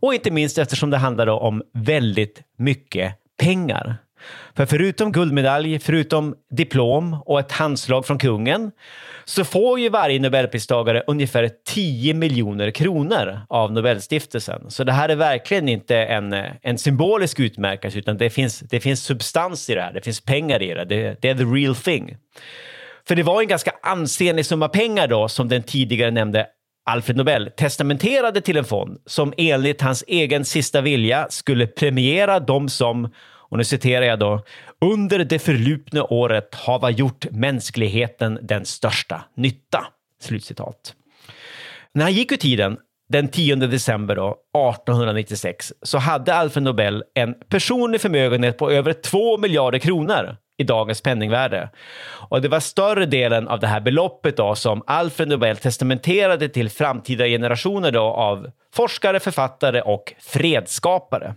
och 0.00 0.14
inte 0.14 0.30
minst 0.30 0.58
eftersom 0.58 0.90
det 0.90 0.96
handlar 0.96 1.26
om 1.26 1.62
väldigt 1.74 2.42
mycket 2.58 3.14
pengar. 3.40 3.96
För 4.56 4.66
förutom 4.66 5.12
guldmedalj, 5.12 5.78
förutom 5.78 6.34
diplom 6.50 7.16
och 7.26 7.40
ett 7.40 7.52
handslag 7.52 8.06
från 8.06 8.18
kungen 8.18 8.70
så 9.24 9.44
får 9.44 9.80
ju 9.80 9.88
varje 9.88 10.20
Nobelpristagare 10.20 11.02
ungefär 11.06 11.50
10 11.66 12.14
miljoner 12.14 12.70
kronor 12.70 13.40
av 13.48 13.72
Nobelstiftelsen. 13.72 14.70
Så 14.70 14.84
det 14.84 14.92
här 14.92 15.08
är 15.08 15.16
verkligen 15.16 15.68
inte 15.68 15.96
en, 15.96 16.32
en 16.62 16.78
symbolisk 16.78 17.40
utmärkelse 17.40 17.98
utan 17.98 18.16
det 18.16 18.30
finns, 18.30 18.60
det 18.60 18.80
finns 18.80 19.02
substans 19.02 19.70
i 19.70 19.74
det 19.74 19.82
här, 19.82 19.92
det 19.92 20.04
finns 20.04 20.20
pengar 20.20 20.62
i 20.62 20.74
det, 20.74 20.84
det, 20.84 21.22
det 21.22 21.28
är 21.28 21.34
the 21.34 21.44
real 21.44 21.76
thing. 21.76 22.16
För 23.10 23.14
det 23.14 23.22
var 23.22 23.40
en 23.42 23.48
ganska 23.48 23.72
ansenlig 23.82 24.46
summa 24.46 24.68
pengar 24.68 25.08
då 25.08 25.28
som 25.28 25.48
den 25.48 25.62
tidigare 25.62 26.10
nämnde 26.10 26.46
Alfred 26.90 27.16
Nobel 27.16 27.50
testamenterade 27.56 28.40
till 28.40 28.56
en 28.56 28.64
fond 28.64 28.98
som 29.06 29.32
enligt 29.36 29.80
hans 29.80 30.04
egen 30.06 30.44
sista 30.44 30.80
vilja 30.80 31.26
skulle 31.30 31.66
premiera 31.66 32.40
de 32.40 32.68
som, 32.68 33.10
och 33.22 33.58
nu 33.58 33.64
citerar 33.64 34.06
jag 34.06 34.18
då, 34.18 34.44
under 34.80 35.24
det 35.24 35.38
förlupna 35.38 36.04
året 36.04 36.54
hava 36.54 36.90
gjort 36.90 37.30
mänskligheten 37.30 38.38
den 38.42 38.64
största 38.64 39.24
nytta. 39.36 39.86
Slutcitat. 40.22 40.94
När 41.94 42.02
han 42.02 42.12
gick 42.12 42.32
ur 42.32 42.36
tiden 42.36 42.76
den 43.08 43.28
10 43.28 43.56
december 43.56 44.16
då, 44.16 44.28
1896 44.28 45.72
så 45.82 45.98
hade 45.98 46.34
Alfred 46.34 46.62
Nobel 46.62 47.04
en 47.14 47.34
personlig 47.48 48.00
förmögenhet 48.00 48.58
på 48.58 48.70
över 48.70 48.92
2 48.92 49.38
miljarder 49.38 49.78
kronor 49.78 50.36
i 50.60 50.64
dagens 50.64 51.00
penningvärde. 51.00 51.68
Och 52.28 52.42
det 52.42 52.48
var 52.48 52.60
större 52.60 53.06
delen 53.06 53.48
av 53.48 53.60
det 53.60 53.66
här 53.66 53.80
beloppet 53.80 54.36
då 54.36 54.54
som 54.54 54.82
Alfred 54.86 55.28
Nobel 55.28 55.56
testamenterade 55.56 56.48
till 56.48 56.70
framtida 56.70 57.26
generationer 57.26 57.90
då 57.90 58.02
av 58.02 58.50
forskare, 58.74 59.20
författare 59.20 59.80
och 59.80 60.14
fredsskapare. 60.18 61.34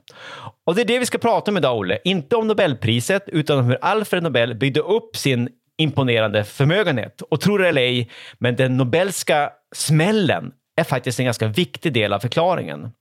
Och 0.66 0.76
det 0.76 0.82
är 0.82 0.86
det 0.86 1.00
vi 1.00 1.06
ska 1.06 1.18
prata 1.18 1.52
om 1.52 1.58
idag, 1.58 1.78
Olle. 1.78 2.00
Inte 2.04 2.36
om 2.36 2.48
Nobelpriset, 2.48 3.24
utan 3.28 3.60
om 3.60 3.66
hur 3.66 3.78
Alfred 3.82 4.24
Nobel 4.24 4.56
byggde 4.56 4.80
upp 4.80 5.16
sin 5.16 5.50
imponerande 5.78 6.44
förmögenhet. 6.44 7.22
Och 7.22 7.42
tror 7.42 7.60
det 7.60 7.68
eller 7.68 7.82
ej, 7.82 8.10
men 8.38 8.56
den 8.56 8.78
Nobelska 8.78 9.52
smällen 9.76 10.52
är 10.76 10.84
faktiskt 10.84 11.20
en 11.20 11.26
ganska 11.26 11.48
viktig 11.48 11.94
del 11.94 12.14
av 12.14 12.20
förklaringen. 12.20 12.92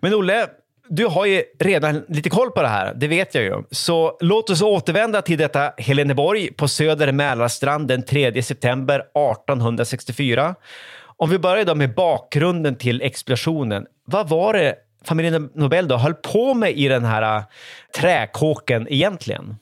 Men 0.00 0.14
Olle, 0.14 0.46
du 0.88 1.06
har 1.06 1.26
ju 1.26 1.42
redan 1.58 2.04
lite 2.08 2.30
koll 2.30 2.50
på 2.50 2.62
det 2.62 2.68
här, 2.68 2.94
det 2.94 3.08
vet 3.08 3.34
jag 3.34 3.44
ju. 3.44 3.62
Så 3.70 4.18
låt 4.20 4.50
oss 4.50 4.62
återvända 4.62 5.22
till 5.22 5.38
detta 5.38 5.72
Heleneborg 5.76 6.52
på 6.52 6.68
söder 6.68 7.12
Mälarstrand 7.12 7.88
den 7.88 8.02
3 8.02 8.42
september 8.42 8.98
1864. 8.98 10.54
Om 11.00 11.30
vi 11.30 11.38
börjar 11.38 11.64
då 11.64 11.74
med 11.74 11.94
bakgrunden 11.94 12.76
till 12.76 13.02
explosionen. 13.02 13.86
Vad 14.04 14.28
var 14.28 14.52
det 14.52 14.74
familjen 15.04 15.50
Nobel 15.54 15.88
då 15.88 15.96
höll 15.96 16.14
på 16.14 16.54
med 16.54 16.78
i 16.78 16.88
den 16.88 17.04
här 17.04 17.36
äh, 17.36 17.42
träkåken 17.96 18.86
egentligen? 18.90 19.56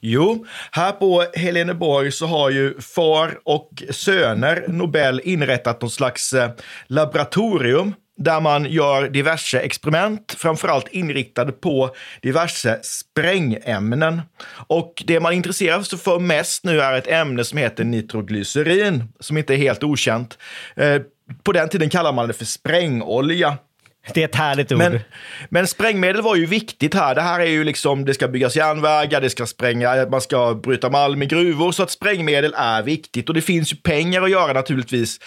Jo, 0.00 0.46
här 0.70 0.92
på 0.92 1.24
Heleneborg 1.34 2.12
så 2.12 2.26
har 2.26 2.50
ju 2.50 2.80
far 2.80 3.38
och 3.44 3.82
söner 3.90 4.64
Nobel 4.68 5.20
inrättat 5.24 5.80
någon 5.80 5.90
slags 5.90 6.32
äh, 6.32 6.50
laboratorium 6.86 7.94
där 8.16 8.40
man 8.40 8.64
gör 8.64 9.08
diverse 9.08 9.60
experiment, 9.60 10.34
framförallt 10.38 10.88
inriktade 10.88 11.52
på 11.52 11.94
diverse 12.22 12.78
sprängämnen. 12.82 14.22
Och 14.66 15.02
det 15.06 15.20
man 15.20 15.32
intresserar 15.32 15.82
sig 15.82 15.98
för 15.98 16.18
mest 16.18 16.64
nu 16.64 16.80
är 16.80 16.92
ett 16.92 17.06
ämne 17.06 17.44
som 17.44 17.58
heter 17.58 17.84
nitroglycerin, 17.84 19.04
som 19.20 19.38
inte 19.38 19.54
är 19.54 19.58
helt 19.58 19.84
okänt. 19.84 20.38
Eh, 20.76 21.02
på 21.42 21.52
den 21.52 21.68
tiden 21.68 21.90
kallade 21.90 22.16
man 22.16 22.28
det 22.28 22.34
för 22.34 22.44
sprängolja. 22.44 23.58
Det 24.14 24.20
är 24.20 24.24
ett 24.24 24.34
härligt 24.34 24.72
ord. 24.72 24.78
Men, 24.78 25.00
men 25.48 25.66
sprängmedel 25.66 26.22
var 26.22 26.36
ju 26.36 26.46
viktigt 26.46 26.94
här. 26.94 27.14
Det 27.14 27.20
här 27.20 27.40
är 27.40 27.46
ju 27.46 27.64
liksom, 27.64 28.04
det 28.04 28.14
ska 28.14 28.28
byggas 28.28 28.56
järnvägar, 28.56 29.20
det 29.20 29.30
ska 29.30 29.46
spränga, 29.46 30.06
man 30.10 30.20
ska 30.20 30.54
bryta 30.54 30.90
malm 30.90 31.22
i 31.22 31.26
gruvor, 31.26 31.72
så 31.72 31.82
att 31.82 31.90
sprängmedel 31.90 32.54
är 32.56 32.82
viktigt. 32.82 33.28
Och 33.28 33.34
det 33.34 33.42
finns 33.42 33.72
ju 33.72 33.76
pengar 33.76 34.22
att 34.22 34.30
göra 34.30 34.52
naturligtvis 34.52 35.20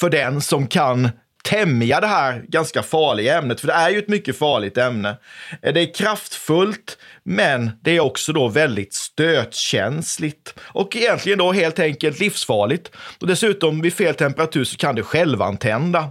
för 0.00 0.10
den 0.10 0.40
som 0.40 0.66
kan 0.66 1.10
tämja 1.48 2.00
det 2.00 2.06
här 2.06 2.44
ganska 2.48 2.82
farliga 2.82 3.38
ämnet, 3.38 3.60
för 3.60 3.66
det 3.66 3.72
är 3.72 3.90
ju 3.90 3.98
ett 3.98 4.08
mycket 4.08 4.38
farligt 4.38 4.78
ämne. 4.78 5.16
Eh, 5.62 5.72
det 5.72 5.80
är 5.80 5.94
kraftfullt, 5.94 6.98
men 7.22 7.70
det 7.82 7.96
är 7.96 8.00
också 8.00 8.32
då 8.32 8.48
väldigt 8.48 8.94
stötkänsligt 8.94 10.54
och 10.60 10.96
egentligen 10.96 11.38
då 11.38 11.52
helt 11.52 11.78
enkelt 11.78 12.20
livsfarligt. 12.20 12.90
Och 13.20 13.26
dessutom 13.26 13.80
vid 13.80 13.94
fel 13.94 14.14
temperatur 14.14 14.64
så 14.64 14.76
kan 14.76 14.94
det 14.94 15.02
självantända. 15.02 16.10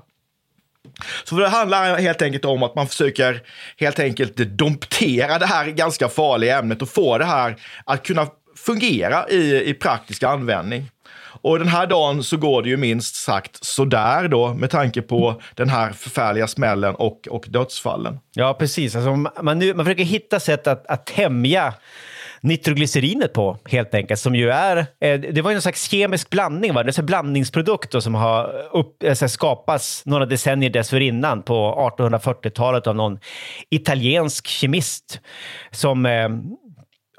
Så 1.24 1.36
det 1.36 1.48
handlar 1.48 1.98
helt 1.98 2.22
enkelt 2.22 2.46
om 2.46 2.64
att 2.64 2.76
man 2.76 2.88
försöker 2.88 3.42
helt 3.78 4.00
enkelt 4.00 4.38
domptera 4.38 5.40
det 5.40 5.46
här 5.46 5.66
ganska 5.68 6.10
farliga 6.10 6.60
ämnet 6.60 6.82
och 6.82 6.90
få 6.90 7.18
det 7.18 7.26
här 7.26 7.56
att 7.86 8.04
kunna 8.04 8.28
fungera 8.66 9.30
i, 9.30 9.70
i 9.70 9.74
praktisk 9.74 10.24
användning. 10.24 10.90
Och 11.42 11.60
den 11.60 11.68
här 11.68 11.88
dagen 11.88 12.24
så 12.24 12.38
går 12.38 12.64
det 12.64 12.70
ju 12.70 12.78
minst 12.78 13.16
sagt 13.16 13.64
sådär 13.66 14.28
då 14.28 14.54
med 14.54 14.70
tanke 14.70 15.02
på 15.02 15.42
den 15.56 15.70
här 15.70 15.92
förfärliga 15.92 16.48
smällen 16.48 16.96
och, 16.96 17.28
och 17.28 17.46
dödsfallen. 17.50 18.20
Ja, 18.34 18.54
precis. 18.54 18.96
Alltså, 18.96 19.16
man, 19.44 19.60
nu, 19.60 19.74
man 19.74 19.86
försöker 19.86 20.04
hitta 20.04 20.40
sätt 20.40 20.68
att, 20.68 20.88
att 20.88 21.06
tämja 21.06 21.74
nitroglycerinet 22.42 23.34
på, 23.34 23.58
helt 23.66 23.94
enkelt, 23.94 24.20
som 24.20 24.36
ju 24.36 24.50
är... 24.50 24.78
Eh, 24.78 25.20
det 25.20 25.42
var 25.42 25.52
ju 25.52 25.56
någon 25.56 25.62
slags 25.62 25.90
kemisk 25.90 26.30
blandning, 26.30 26.74
va? 26.74 26.84
det 26.84 26.98
är 26.98 27.00
en 27.00 27.06
blandningsprodukt 27.06 27.92
då, 27.92 28.02
som 28.02 28.16
har 28.16 28.68
upp, 28.72 29.04
alltså, 29.04 29.28
skapats 29.28 30.06
några 30.06 30.26
decennier 30.26 30.70
dessförinnan 30.70 31.44
på 31.44 31.92
1840-talet 31.98 32.88
av 32.88 32.96
någon 32.96 33.20
italiensk 33.70 34.48
kemist 34.48 35.20
som 35.72 36.06
eh, 36.06 36.30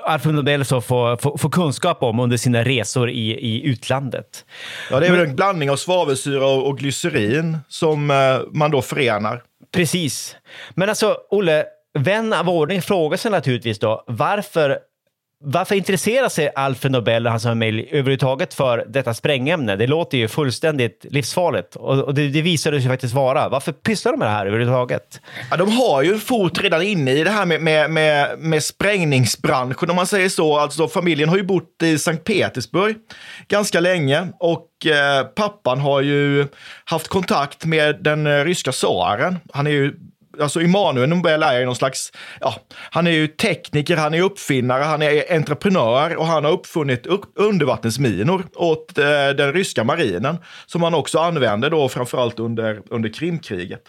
Alfred 0.09 0.35
Nobel 0.35 0.65
så 0.65 0.81
får, 0.81 1.17
får, 1.17 1.38
får, 1.38 1.50
kunskap 1.50 2.03
om 2.03 2.21
under 2.21 2.37
sina 2.37 2.65
resor 2.65 3.11
i, 3.11 3.31
i 3.31 3.67
utlandet. 3.67 4.45
Ja, 4.91 5.00
det 5.00 5.07
är 5.07 5.12
väl 5.12 5.29
en 5.29 5.37
blandning 5.37 5.71
av 5.71 5.77
svavelsyra 5.77 6.47
och, 6.47 6.67
och 6.67 6.79
glycerin 6.79 7.59
som 7.69 8.11
eh, 8.11 8.17
man 8.53 8.71
då 8.71 8.83
förenar. 8.83 9.43
Precis. 9.73 10.37
Men 10.75 10.88
alltså, 10.88 11.17
Olle, 11.31 11.65
vän 11.99 12.33
av 12.33 12.49
ordning 12.49 12.83
frågar 12.83 13.17
sig 13.17 13.31
naturligtvis 13.31 13.79
då 13.79 14.05
varför 14.07 14.79
varför 15.40 15.75
intresserar 15.75 16.28
sig 16.28 16.52
Alfred 16.54 16.92
Nobel 16.92 17.26
och 17.26 17.30
hans 17.30 17.42
familj 17.42 17.88
överhuvudtaget 17.90 18.54
för 18.54 18.85
detta 18.88 19.14
sprängämne? 19.14 19.76
Det 19.76 19.87
låter 19.87 20.18
ju 20.18 20.28
fullständigt 20.28 21.07
livsfarligt 21.11 21.76
och, 21.76 22.14
det, 22.14 22.28
det 22.28 22.42
visar 22.42 22.73
det 22.73 22.80
sig 22.80 22.90
faktiskt 22.90 23.14
vara. 23.14 23.49
Varför 23.49 23.73
pysslar 23.73 24.12
de 24.12 24.18
med 24.18 24.28
det 24.28 24.33
här 24.33 24.47
överhuvudtaget? 24.47 25.21
Ja, 25.50 25.57
de 25.57 25.73
har 25.73 26.02
ju 26.02 26.12
en 26.12 26.21
fot 26.21 26.62
redan 26.62 26.83
inne 26.83 27.12
i 27.12 27.25
det 27.25 27.30
här 27.30 27.47
med, 27.47 27.62
med, 27.62 27.90
med, 27.90 28.38
med 28.38 28.64
sprängningsbranschen 28.64 29.90
om 29.90 29.97
man 29.97 30.07
säger 30.07 30.28
så. 30.28 30.59
Alltså, 30.59 30.88
familjen 30.88 31.28
har 31.28 31.37
ju 31.37 31.42
bott 31.42 31.83
i 31.83 31.99
Sankt 31.99 32.25
Petersburg 32.25 32.97
ganska 33.49 33.80
länge 33.80 34.28
och 34.40 34.87
eh, 34.87 35.25
pappan 35.25 35.80
har 35.80 36.00
ju 36.00 36.47
haft 36.85 37.09
kontakt 37.09 37.64
med 37.64 38.02
den 38.02 38.26
eh, 38.26 38.45
ryska 38.45 38.73
tsaren. 38.73 39.38
Han 39.52 39.66
är 39.66 39.71
ju 39.71 39.95
alltså 40.40 40.61
Emanuel 40.61 41.09
Nobel 41.09 41.42
är 41.42 41.59
ju 41.59 41.66
någon 41.66 41.76
slags, 41.76 42.12
ja, 42.40 42.54
han 42.90 43.07
är 43.07 43.11
ju 43.11 43.26
tekniker, 43.26 43.97
han 43.97 44.14
är 44.14 44.23
uppfinnare, 44.23 44.83
han 44.83 45.02
är 45.02 45.35
entreprenör 45.35 46.16
och 46.16 46.26
han 46.26 46.45
har 46.45 46.52
uppfunnit 46.52 47.07
undervattensminor 47.35 48.45
åt 48.54 48.99
eh, 48.99 49.04
den 49.37 49.52
ryska 49.52 49.85
marinen 49.85 50.37
som 50.66 50.83
han 50.83 50.95
också 50.95 51.18
använde 51.18 51.68
då 51.68 51.88
framförallt 51.88 52.38
under, 52.38 52.83
under 52.90 53.12
Krimkriget. 53.12 53.83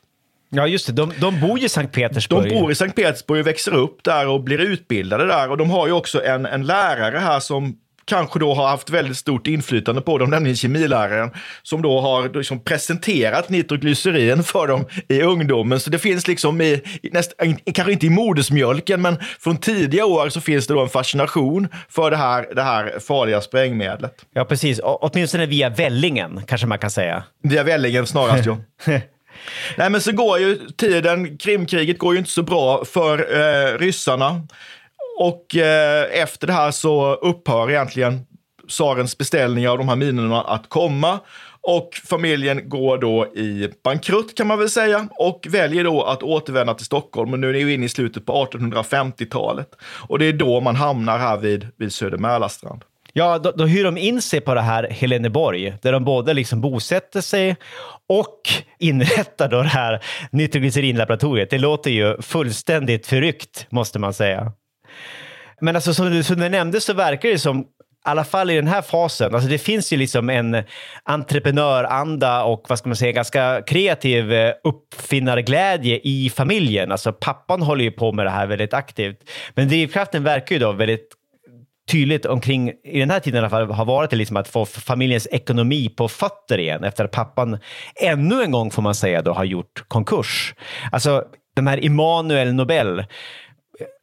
Ja, 0.50 0.68
just 0.68 0.88
det. 0.88 0.94
De, 0.94 1.13
de 1.22 1.39
bor 1.39 1.60
ju 1.60 1.65
i 1.65 1.70
Sankt 1.70 1.96
Petersburg. 1.96 2.50
De 2.50 2.60
bor 2.60 2.72
i 2.72 2.75
Sankt 2.75 2.96
Petersburg 2.96 3.39
och 3.39 3.48
växer 3.48 3.74
upp 3.74 4.03
där 4.03 4.27
och 4.27 4.44
blir 4.44 4.62
utbildade 4.62 5.25
där. 5.25 5.51
Och 5.51 5.58
de 5.58 5.70
har 5.70 5.88
ju 5.88 5.94
också 5.94 6.24
en, 6.24 6.46
en 6.46 6.65
lärare 6.65 7.18
här 7.18 7.39
som 7.39 7.77
kanske 8.10 8.39
då 8.39 8.54
har 8.54 8.68
haft 8.68 8.89
väldigt 8.89 9.18
stort 9.18 9.48
inflytande 9.48 10.01
på 10.01 10.18
dem, 10.18 10.30
nämligen 10.30 10.56
kemiläraren, 10.56 11.32
som 11.63 11.82
då 11.82 12.01
har 12.01 12.38
liksom 12.38 12.63
presenterat 12.63 13.50
nitroglycerin 13.50 14.44
för 14.44 14.68
dem 14.68 14.86
i 15.08 15.22
ungdomen. 15.22 15.80
Så 15.80 15.89
det 15.89 16.00
finns 16.00 16.28
liksom 16.28 16.62
i, 16.62 16.82
näst, 17.12 17.34
kanske 17.74 17.92
inte 17.92 18.06
i 18.06 18.10
modersmjölken, 18.10 19.01
men 19.01 19.18
från 19.39 19.58
tidiga 19.58 20.06
år 20.06 20.30
så 20.30 20.42
finns 20.42 20.68
det 20.68 20.74
då 20.74 20.82
en 20.82 20.89
fascination 20.89 21.68
för 21.89 22.12
det 22.12 22.18
här, 22.18 22.48
det 22.56 22.63
här 22.63 23.00
farliga 23.00 23.42
sprängmedlet. 23.42 24.25
Ja, 24.34 24.46
precis. 24.46 24.80
Å 24.80 25.00
åtminstone 25.01 25.46
via 25.46 25.70
vällingen, 25.70 26.42
kanske 26.48 26.68
man 26.68 26.80
kan 26.80 26.92
säga. 26.92 27.24
Via 27.44 27.63
vällingen 27.63 28.08
snarast, 28.08 28.46
ja. 28.46 28.58
Nej, 29.78 29.89
men 29.89 30.01
så 30.01 30.12
går 30.12 30.39
ju 30.39 30.56
tiden, 30.78 31.38
Krimkriget 31.38 31.98
går 31.98 32.13
ju 32.13 32.20
inte 32.20 32.32
så 32.32 32.44
bra 32.44 32.86
för 32.86 33.20
eh, 33.20 33.78
ryssarna. 33.78 34.42
Och 35.20 35.56
eh, 35.56 36.22
efter 36.22 36.48
det 36.48 36.54
här 36.54 36.72
så 36.72 37.14
upphör 37.14 37.70
egentligen 37.70 38.26
tsarens 38.70 39.18
beställningar 39.18 39.70
av 39.70 39.78
de 39.78 39.90
här 39.90 39.96
minorna 39.96 40.42
att 40.42 40.70
komma. 40.70 41.20
Och 41.62 41.90
familjen 42.06 42.70
går 42.70 42.98
då 42.98 43.26
i 43.26 43.70
bankrutt 43.84 44.38
kan 44.38 44.48
man 44.48 44.60
väl 44.60 44.70
säga 44.70 45.08
och 45.12 45.48
väljer 45.50 45.84
då 45.84 46.04
att 46.04 46.24
återvända 46.24 46.74
till 46.74 46.86
Stockholm. 46.86 47.34
Och 47.34 47.40
nu 47.40 47.50
är 47.50 47.66
vi 47.66 47.74
inne 47.74 47.86
i 47.86 47.90
slutet 47.90 48.26
på 48.26 48.46
1850-talet. 48.46 49.70
Och 50.08 50.20
det 50.20 50.26
är 50.26 50.34
då 50.34 50.62
man 50.62 50.76
hamnar 50.76 51.18
här 51.18 51.38
vid, 51.38 51.68
vid 51.78 51.94
Söder 51.94 52.18
Mälarstrand. 52.18 52.84
Ja, 53.14 53.40
då, 53.40 53.52
då 53.52 53.66
hyr 53.66 53.84
de 53.84 53.98
in 53.98 54.22
sig 54.22 54.42
på 54.42 54.54
det 54.54 54.62
här 54.62 54.88
Heleneborg, 54.92 55.74
där 55.82 55.92
de 55.92 56.04
både 56.04 56.34
liksom 56.34 56.62
bosätter 56.62 57.22
sig 57.22 57.56
och 58.08 58.42
inrättar 58.80 59.50
då 59.50 59.62
det 59.62 59.68
här 59.68 60.04
nitroglycerinlaboratoriet. 60.32 61.50
Det 61.50 61.58
låter 61.58 61.92
ju 61.92 62.22
fullständigt 62.22 63.08
förryckt, 63.08 63.68
måste 63.70 64.00
man 64.00 64.14
säga. 64.14 64.52
Men 65.62 65.75
alltså, 65.75 65.93
som, 65.93 66.12
du, 66.12 66.24
som 66.24 66.39
du 66.39 66.50
nämnde 66.50 66.81
så 66.81 66.93
verkar 66.93 67.29
det 67.29 67.39
som, 67.39 67.60
i 67.60 67.65
alla 68.03 68.24
fall 68.24 68.50
i 68.50 68.55
den 68.55 68.67
här 68.67 68.81
fasen, 68.81 69.36
alltså 69.36 69.50
det 69.50 69.58
finns 69.58 69.93
ju 69.93 69.98
liksom 69.98 70.29
en 70.29 70.63
entreprenöranda 71.03 72.43
och 72.43 72.65
vad 72.69 72.79
ska 72.79 72.89
man 72.89 72.96
säga, 72.96 73.12
ganska 73.12 73.62
kreativ 73.67 74.34
eh, 74.34 74.53
uppfinnarglädje 74.63 76.00
i 76.03 76.29
familjen. 76.29 76.91
Alltså 76.91 77.13
pappan 77.13 77.62
håller 77.62 77.84
ju 77.84 77.91
på 77.91 78.12
med 78.12 78.25
det 78.25 78.29
här 78.29 78.48
väldigt 78.48 78.74
aktivt. 78.74 79.17
Men 79.53 79.67
drivkraften 79.67 80.24
verkar 80.24 80.55
ju 80.55 80.60
då 80.60 80.72
väldigt 80.72 81.15
tydligt 81.91 82.25
omkring, 82.25 82.69
i 82.84 83.00
den 83.00 83.10
här 83.10 83.19
tiden 83.19 83.38
i 83.38 83.39
alla 83.39 83.50
fall, 83.50 83.72
har 83.72 83.86
varit 83.86 84.13
liksom 84.13 84.38
att 84.38 84.48
få 84.48 84.65
familjens 84.65 85.27
ekonomi 85.31 85.89
på 85.89 86.08
fötter 86.08 86.58
igen 86.58 86.84
efter 86.84 87.05
att 87.05 87.12
pappan 87.12 87.58
ännu 87.96 88.43
en 88.43 88.51
gång, 88.51 88.72
får 88.72 88.81
man 88.81 88.96
säga, 88.96 89.22
då, 89.22 89.34
har 89.34 89.43
gjort 89.43 89.84
konkurs. 89.88 90.55
Alltså, 90.91 91.24
den 91.55 91.67
här 91.67 91.86
Immanuel 91.86 92.53
Nobel, 92.53 93.03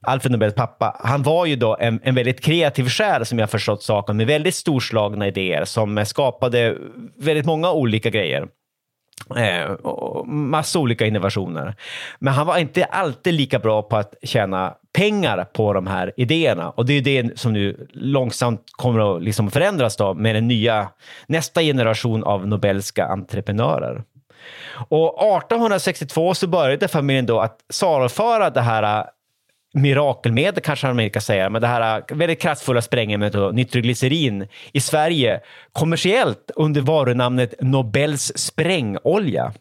Alfred 0.06 0.32
Nobels 0.32 0.54
pappa, 0.54 1.00
han 1.04 1.22
var 1.22 1.46
ju 1.46 1.56
då 1.56 1.76
en, 1.80 2.00
en 2.02 2.14
väldigt 2.14 2.40
kreativ 2.40 2.88
själ 2.88 3.26
som 3.26 3.38
jag 3.38 3.50
förstått 3.50 3.82
saken 3.82 4.16
med 4.16 4.26
väldigt 4.26 4.54
storslagna 4.54 5.26
idéer 5.26 5.64
som 5.64 6.06
skapade 6.06 6.76
väldigt 7.18 7.46
många 7.46 7.72
olika 7.72 8.10
grejer. 8.10 8.48
Eh, 9.36 9.70
och 9.70 10.28
massa 10.28 10.78
olika 10.78 11.06
innovationer. 11.06 11.74
Men 12.18 12.34
han 12.34 12.46
var 12.46 12.58
inte 12.58 12.84
alltid 12.84 13.34
lika 13.34 13.58
bra 13.58 13.82
på 13.82 13.96
att 13.96 14.14
tjäna 14.22 14.74
pengar 14.92 15.44
på 15.44 15.72
de 15.72 15.86
här 15.86 16.12
idéerna. 16.16 16.70
Och 16.70 16.86
det 16.86 16.92
är 16.92 17.00
det 17.00 17.38
som 17.38 17.52
nu 17.52 17.88
långsamt 17.92 18.62
kommer 18.72 19.16
att 19.16 19.22
liksom 19.22 19.50
förändras 19.50 19.96
då 19.96 20.14
med 20.14 20.34
den 20.34 20.48
nya, 20.48 20.88
nästa 21.26 21.62
generation 21.62 22.24
av 22.24 22.46
Nobelska 22.46 23.06
entreprenörer. 23.06 24.02
Och 24.88 25.38
1862 25.38 26.34
så 26.34 26.46
började 26.46 26.88
familjen 26.88 27.26
då 27.26 27.40
att 27.40 27.60
saluföra 27.70 28.50
det 28.50 28.60
här 28.60 29.06
mirakelmedel 29.76 30.62
kanske 30.62 30.92
man 30.92 31.10
kan 31.10 31.22
säga, 31.22 31.50
men 31.50 31.60
det 31.60 31.68
här 31.68 31.98
äh, 32.10 32.16
väldigt 32.16 32.40
kraftfulla 32.40 32.82
sprängämnet 32.82 33.34
nitroglycerin 33.54 34.48
i 34.72 34.80
Sverige 34.80 35.40
kommersiellt 35.72 36.50
under 36.56 36.80
varunamnet 36.80 37.54
Nobels 37.60 38.32
sprängolja. 38.36 39.52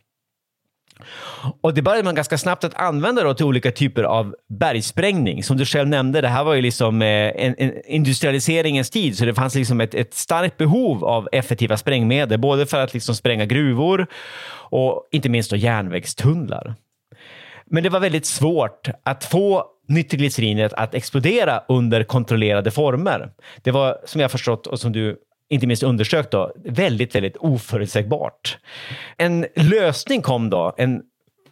Och 1.62 1.74
det 1.74 1.82
började 1.82 2.04
man 2.04 2.16
ganska 2.16 2.38
snabbt 2.38 2.64
att 2.64 2.76
använda 2.76 3.24
då 3.24 3.34
till 3.34 3.46
olika 3.46 3.72
typer 3.72 4.04
av 4.04 4.36
bergsprängning. 4.50 5.44
Som 5.44 5.58
du 5.58 5.66
själv 5.66 5.88
nämnde, 5.88 6.22
det 6.22 6.28
här 6.28 6.44
var 6.44 6.54
ju 6.54 6.62
liksom 6.62 7.02
äh, 7.02 7.08
en, 7.08 7.56
en 7.58 7.72
industrialiseringens 7.86 8.90
tid, 8.90 9.18
så 9.18 9.26
det 9.26 9.34
fanns 9.34 9.56
liksom 9.56 9.82
ett, 9.82 9.94
ett, 9.94 10.14
starkt 10.14 10.58
behov 10.58 11.06
av 11.06 11.30
effektiva 11.32 11.78
sprängmedel, 11.78 12.40
både 12.40 12.66
för 12.66 12.80
att 12.80 12.94
liksom 12.94 13.16
spränga 13.16 13.46
gruvor 13.46 14.08
och 14.70 15.08
inte 15.12 15.30
minst 15.30 15.50
då 15.50 15.56
järnvägstunnlar. 15.56 16.76
Men 17.66 17.84
det 17.84 17.90
var 17.90 18.00
väldigt 18.00 18.26
svårt 18.26 18.90
att 19.04 19.24
få 19.24 19.66
nitroglycerinet 19.88 20.74
att 20.74 20.96
explodera 20.96 21.64
under 21.68 22.04
kontrollerade 22.04 22.72
former. 22.72 23.30
Det 23.62 23.72
var, 23.72 23.98
som 24.06 24.22
jag 24.22 24.32
förstått 24.32 24.68
och 24.68 24.80
som 24.80 24.92
du 24.92 25.18
inte 25.50 25.68
minst 25.68 25.84
undersökt, 25.84 26.32
då, 26.32 26.52
väldigt, 26.66 27.16
väldigt 27.16 27.38
oförutsägbart. 27.38 28.58
En 29.18 29.46
lösning 29.56 30.22
kom 30.22 30.50
då, 30.50 30.76
en, 30.78 31.02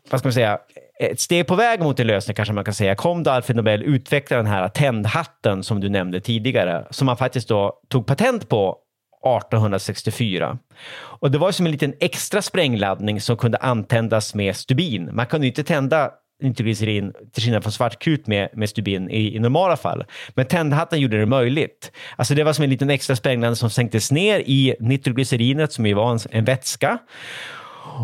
vad 0.10 0.20
ska 0.20 0.28
man 0.28 0.34
säga, 0.34 0.60
ett 1.00 1.20
steg 1.20 1.48
på 1.48 1.56
väg 1.56 1.80
mot 1.80 2.00
en 2.00 2.08
lösning 2.08 2.36
kanske 2.36 2.54
man 2.54 2.64
kan 2.64 2.74
säga, 2.74 2.96
kom 2.96 3.24
då 3.24 3.32
Alfred 3.32 3.56
Nobel 3.56 3.84
utveckla 3.84 4.38
den 4.38 4.46
här 4.46 4.70
tändhatten 4.70 5.64
som 5.64 5.80
du 5.80 5.90
nämnde 5.90 6.22
tidigare, 6.22 6.88
som 6.90 7.06
man 7.06 7.18
faktiskt 7.18 7.48
då 7.48 7.74
tog 7.90 8.06
patent 8.06 8.50
på 8.50 8.78
1864. 9.26 10.58
Och 10.94 11.32
det 11.32 11.38
var 11.38 11.52
som 11.52 11.66
en 11.66 11.72
liten 11.72 11.94
extra 12.00 12.42
sprängladdning 12.42 13.22
som 13.22 13.38
kunde 13.38 13.58
antändas 13.58 14.36
med 14.36 14.56
stubin. 14.56 15.10
Man 15.14 15.26
kunde 15.26 15.48
inte 15.48 15.64
tända 15.64 16.12
nitroglycerin 16.42 17.14
till 17.34 17.44
skillnad 17.44 17.64
från 17.64 17.72
svartkrut 17.72 18.28
med, 18.28 18.50
med 18.54 18.70
stubin 18.70 19.10
i, 19.10 19.36
i 19.36 19.40
normala 19.40 19.78
fall. 19.78 20.06
Men 20.36 20.46
tändhatten 20.46 21.00
gjorde 21.00 21.20
det 21.20 21.26
möjligt. 21.26 21.92
Alltså 22.16 22.36
det 22.36 22.44
var 22.44 22.54
som 22.54 22.64
en 22.64 22.70
liten 22.70 22.90
extra 22.90 23.16
sprängladdning 23.16 23.56
som 23.56 23.70
sänktes 23.70 24.12
ner 24.12 24.40
i 24.40 24.76
nitroglycerinet 24.80 25.74
som 25.74 25.86
ju 25.86 25.94
var 25.94 26.12
en, 26.12 26.20
en 26.32 26.46
vätska. 26.46 27.00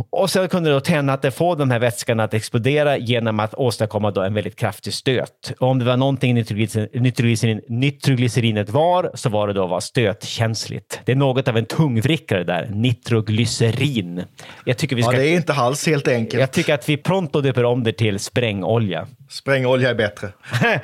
Och 0.09 0.29
sen 0.29 0.49
kunde 0.49 0.69
då 0.71 0.79
tändhatten 0.79 1.31
få 1.31 1.55
de 1.55 1.71
här 1.71 1.79
vätskorna 1.79 2.23
att 2.23 2.33
explodera 2.33 2.97
genom 2.97 3.39
att 3.39 3.53
åstadkomma 3.53 4.11
då 4.11 4.21
en 4.21 4.33
väldigt 4.33 4.55
kraftig 4.55 4.93
stöt. 4.93 5.53
Och 5.59 5.67
om 5.67 5.79
det 5.79 5.85
var 5.85 5.97
någonting 5.97 6.35
nitroglycerin, 6.35 7.61
nitroglycerinet 7.67 8.69
var, 8.69 9.11
så 9.13 9.29
var 9.29 9.47
det 9.47 9.53
då 9.53 9.67
var 9.67 9.79
stötkänsligt. 9.79 10.99
Det 11.05 11.11
är 11.11 11.15
något 11.15 11.47
av 11.47 11.57
en 11.57 11.65
tungvrickare 11.65 12.43
där, 12.43 12.69
nitroglycerin. 12.71 14.23
Jag 14.65 14.77
tycker 14.77 14.95
vi 14.95 15.03
ska, 15.03 15.13
ja, 15.13 15.19
det 15.19 15.27
är 15.27 15.35
inte 15.35 15.53
alls 15.53 15.87
helt 15.87 16.07
enkelt. 16.07 16.41
Jag 16.41 16.51
tycker 16.51 16.73
att 16.73 16.89
vi 16.89 16.97
pronto 16.97 17.41
döper 17.41 17.65
om 17.65 17.83
det 17.83 17.93
till 17.93 18.19
sprängolja. 18.19 19.07
Sprängolja 19.29 19.89
är 19.89 19.95
bättre. 19.95 20.31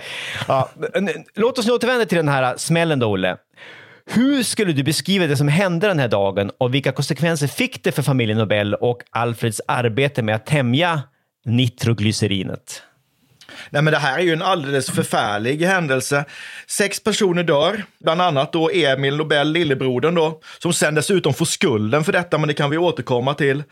ja, 0.47 0.69
låt 1.36 1.60
oss 1.60 1.67
nu 1.67 1.73
återvända 1.73 2.05
till 2.05 2.17
den 2.17 2.29
här 2.29 2.58
smällen 2.58 2.99
då, 2.99 3.08
Olle. 3.08 3.38
Hur 4.07 4.43
skulle 4.43 4.73
du 4.73 4.83
beskriva 4.83 5.27
det 5.27 5.37
som 5.37 5.47
hände 5.47 5.87
den 5.87 5.99
här 5.99 6.07
dagen 6.07 6.51
och 6.57 6.73
vilka 6.73 6.91
konsekvenser 6.91 7.47
fick 7.47 7.83
det 7.83 7.91
för 7.91 8.01
familjen 8.01 8.37
Nobel 8.37 8.73
och 8.73 9.03
Alfreds 9.09 9.61
arbete 9.67 10.21
med 10.21 10.35
att 10.35 10.45
tämja 10.45 11.03
nitroglycerinet? 11.45 12.83
Nej, 13.69 13.81
men 13.81 13.93
det 13.93 13.99
här 13.99 14.17
är 14.17 14.23
ju 14.23 14.33
en 14.33 14.41
alldeles 14.41 14.91
förfärlig 14.91 15.61
händelse. 15.61 16.25
Sex 16.67 17.03
personer 17.03 17.43
dör, 17.43 17.83
bland 18.03 18.21
annat 18.21 18.53
då 18.53 18.69
Emil 18.69 19.17
Nobel, 19.17 19.51
lillebrodern 19.51 20.15
då, 20.15 20.41
som 20.59 20.73
sen 20.73 20.95
dessutom 20.95 21.33
får 21.33 21.45
skulden 21.45 22.03
för 22.03 22.11
detta, 22.11 22.37
men 22.37 22.47
det 22.47 22.53
kan 22.53 22.69
vi 22.69 22.77
återkomma 22.77 23.33
till. 23.33 23.63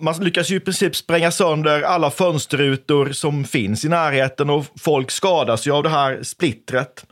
Man 0.00 0.14
lyckas 0.20 0.50
ju 0.50 0.56
i 0.56 0.60
princip 0.60 0.96
spränga 0.96 1.30
sönder 1.30 1.82
alla 1.82 2.10
fönsterrutor 2.10 3.12
som 3.12 3.44
finns 3.44 3.84
i 3.84 3.88
närheten 3.88 4.50
och 4.50 4.66
folk 4.80 5.10
skadas 5.10 5.66
ju 5.66 5.72
av 5.72 5.82
det 5.82 5.88
här 5.88 6.22
splittret 6.22 7.04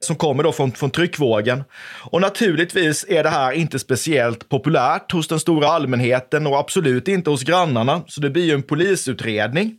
som 0.00 0.16
kommer 0.16 0.42
då 0.42 0.52
från, 0.52 0.72
från 0.72 0.90
tryckvågen. 0.90 1.64
Och 2.00 2.20
naturligtvis 2.20 3.06
är 3.08 3.22
det 3.22 3.28
här 3.28 3.52
inte 3.52 3.78
speciellt 3.78 4.48
populärt 4.48 5.12
hos 5.12 5.28
den 5.28 5.40
stora 5.40 5.68
allmänheten 5.68 6.46
och 6.46 6.58
absolut 6.58 7.08
inte 7.08 7.30
hos 7.30 7.42
grannarna, 7.42 8.02
så 8.06 8.20
det 8.20 8.30
blir 8.30 8.44
ju 8.44 8.54
en 8.54 8.62
polisutredning. 8.62 9.76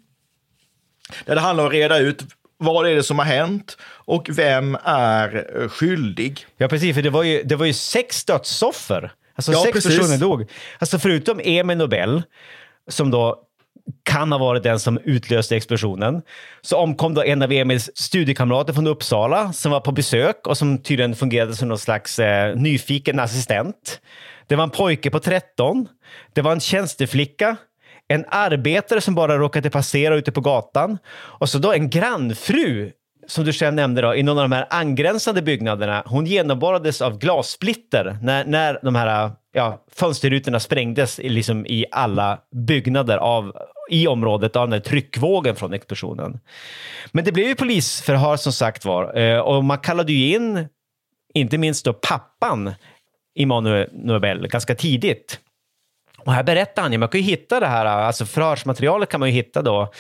Där 1.26 1.36
det 1.36 1.42
handlar 1.42 1.64
om 1.64 1.68
att 1.68 1.74
reda 1.74 1.98
ut 1.98 2.24
vad 2.58 2.88
är 2.88 2.96
det 2.96 3.04
som 3.04 3.20
har 3.20 3.26
hänt 3.26 3.78
och 3.84 4.30
vem 4.30 4.78
är 4.84 5.62
eh, 5.62 5.70
skyldig? 5.70 6.46
Ja, 6.58 6.68
precis, 6.68 6.96
för 6.96 7.02
det 7.02 7.10
var 7.10 7.24
ju, 7.24 7.44
det 7.44 7.56
var 7.56 7.66
ju 7.66 7.74
sex 7.74 8.26
dödsoffer. 8.26 9.12
Alltså 9.36 9.52
Ja, 9.52 9.60
sex 9.60 9.74
precis. 9.74 9.98
personer 9.98 10.18
dog. 10.18 10.50
Alltså 10.80 11.00
förutom 11.00 11.40
Emil 11.44 11.78
Nobel, 11.78 12.24
som 12.90 13.12
då 13.12 13.42
kan 14.04 14.32
ha 14.32 14.40
varit 14.40 14.64
den 14.64 14.80
som 14.80 14.98
utlöste 15.04 15.56
explosionen, 15.56 16.22
så 16.62 16.78
omkom 16.78 17.14
då 17.14 17.24
en 17.24 17.42
av 17.42 17.52
Emils 17.52 17.90
studiekamrater 17.96 18.74
från 18.74 18.88
Uppsala 18.88 19.54
som 19.54 19.72
var 19.72 19.80
på 19.80 19.92
besök 19.92 20.48
och 20.48 20.58
som 20.58 20.78
tydligen 20.78 21.16
fungerade 21.16 21.56
som 21.56 21.68
någon 21.68 21.80
slags 21.80 22.20
eh, 22.20 22.56
nyfiken 22.56 23.20
assistent. 23.20 24.00
Det 24.48 24.56
var 24.56 24.64
en 24.64 24.70
pojke 24.70 25.10
på 25.10 25.20
13. 25.20 25.88
Det 26.34 26.42
var 26.42 26.52
en 26.52 26.60
tjänsteflicka. 26.60 27.58
En 28.08 28.26
arbetare 28.28 29.02
som 29.02 29.16
bara 29.16 29.38
råkade 29.38 29.70
passera 29.70 30.16
ute 30.16 30.32
på 30.32 30.42
gatan. 30.42 30.98
Och 31.16 31.50
så 31.50 31.58
då 31.58 31.74
en 31.74 31.90
grannfru 31.90 32.92
som 33.28 33.46
du 33.46 33.54
själv 33.54 33.74
nämnde, 33.74 34.02
då, 34.02 34.16
i 34.16 34.24
någon 34.24 34.38
av 34.38 34.44
de 34.44 34.52
här 34.52 34.68
angränsande 34.70 35.42
byggnaderna, 35.42 36.04
hon 36.06 36.26
genomborrades 36.26 37.02
av 37.02 37.18
glassplitter 37.18 38.18
när, 38.22 38.46
när 38.46 38.80
de 38.82 38.96
här 38.96 39.32
ja, 39.54 39.84
fönsterrutorna 39.92 40.60
sprängdes 40.60 41.20
i, 41.20 41.30
liksom, 41.30 41.66
i 41.66 41.86
alla 41.92 42.40
byggnader 42.68 43.18
av, 43.18 43.52
i 43.90 44.08
området 44.08 44.56
av 44.56 44.68
den 44.68 44.74
här 44.74 44.80
tryckvågen 44.80 45.56
från 45.56 45.74
explosionen. 45.74 46.40
Men 47.12 47.26
det 47.26 47.32
blev 47.32 47.48
ju 47.48 47.56
polisförhör 47.56 48.38
som 48.38 48.54
sagt 48.54 48.86
var 48.86 49.18
eh, 49.18 49.40
och 49.40 49.64
man 49.64 49.78
kallade 49.78 50.14
ju 50.14 50.36
in, 50.36 50.68
inte 51.34 51.58
minst 51.58 51.86
då 51.86 51.94
pappan 51.94 52.74
Immanuel 53.36 53.90
Nobel, 53.92 54.48
ganska 54.48 54.76
tidigt. 54.76 55.40
Och 56.26 56.34
här 56.34 56.44
berättar 56.44 56.82
han 56.82 57.00
man 57.00 57.10
kan 57.10 57.22
ju 57.22 57.28
hitta 57.28 57.60
det 57.60 57.68
här, 57.68 57.86
alltså 57.86 58.26
förhörsmaterialet 58.26 59.10
kan 59.10 59.20
man 59.20 59.30
ju 59.30 59.36
hitta 59.36 59.62
då 59.62 59.92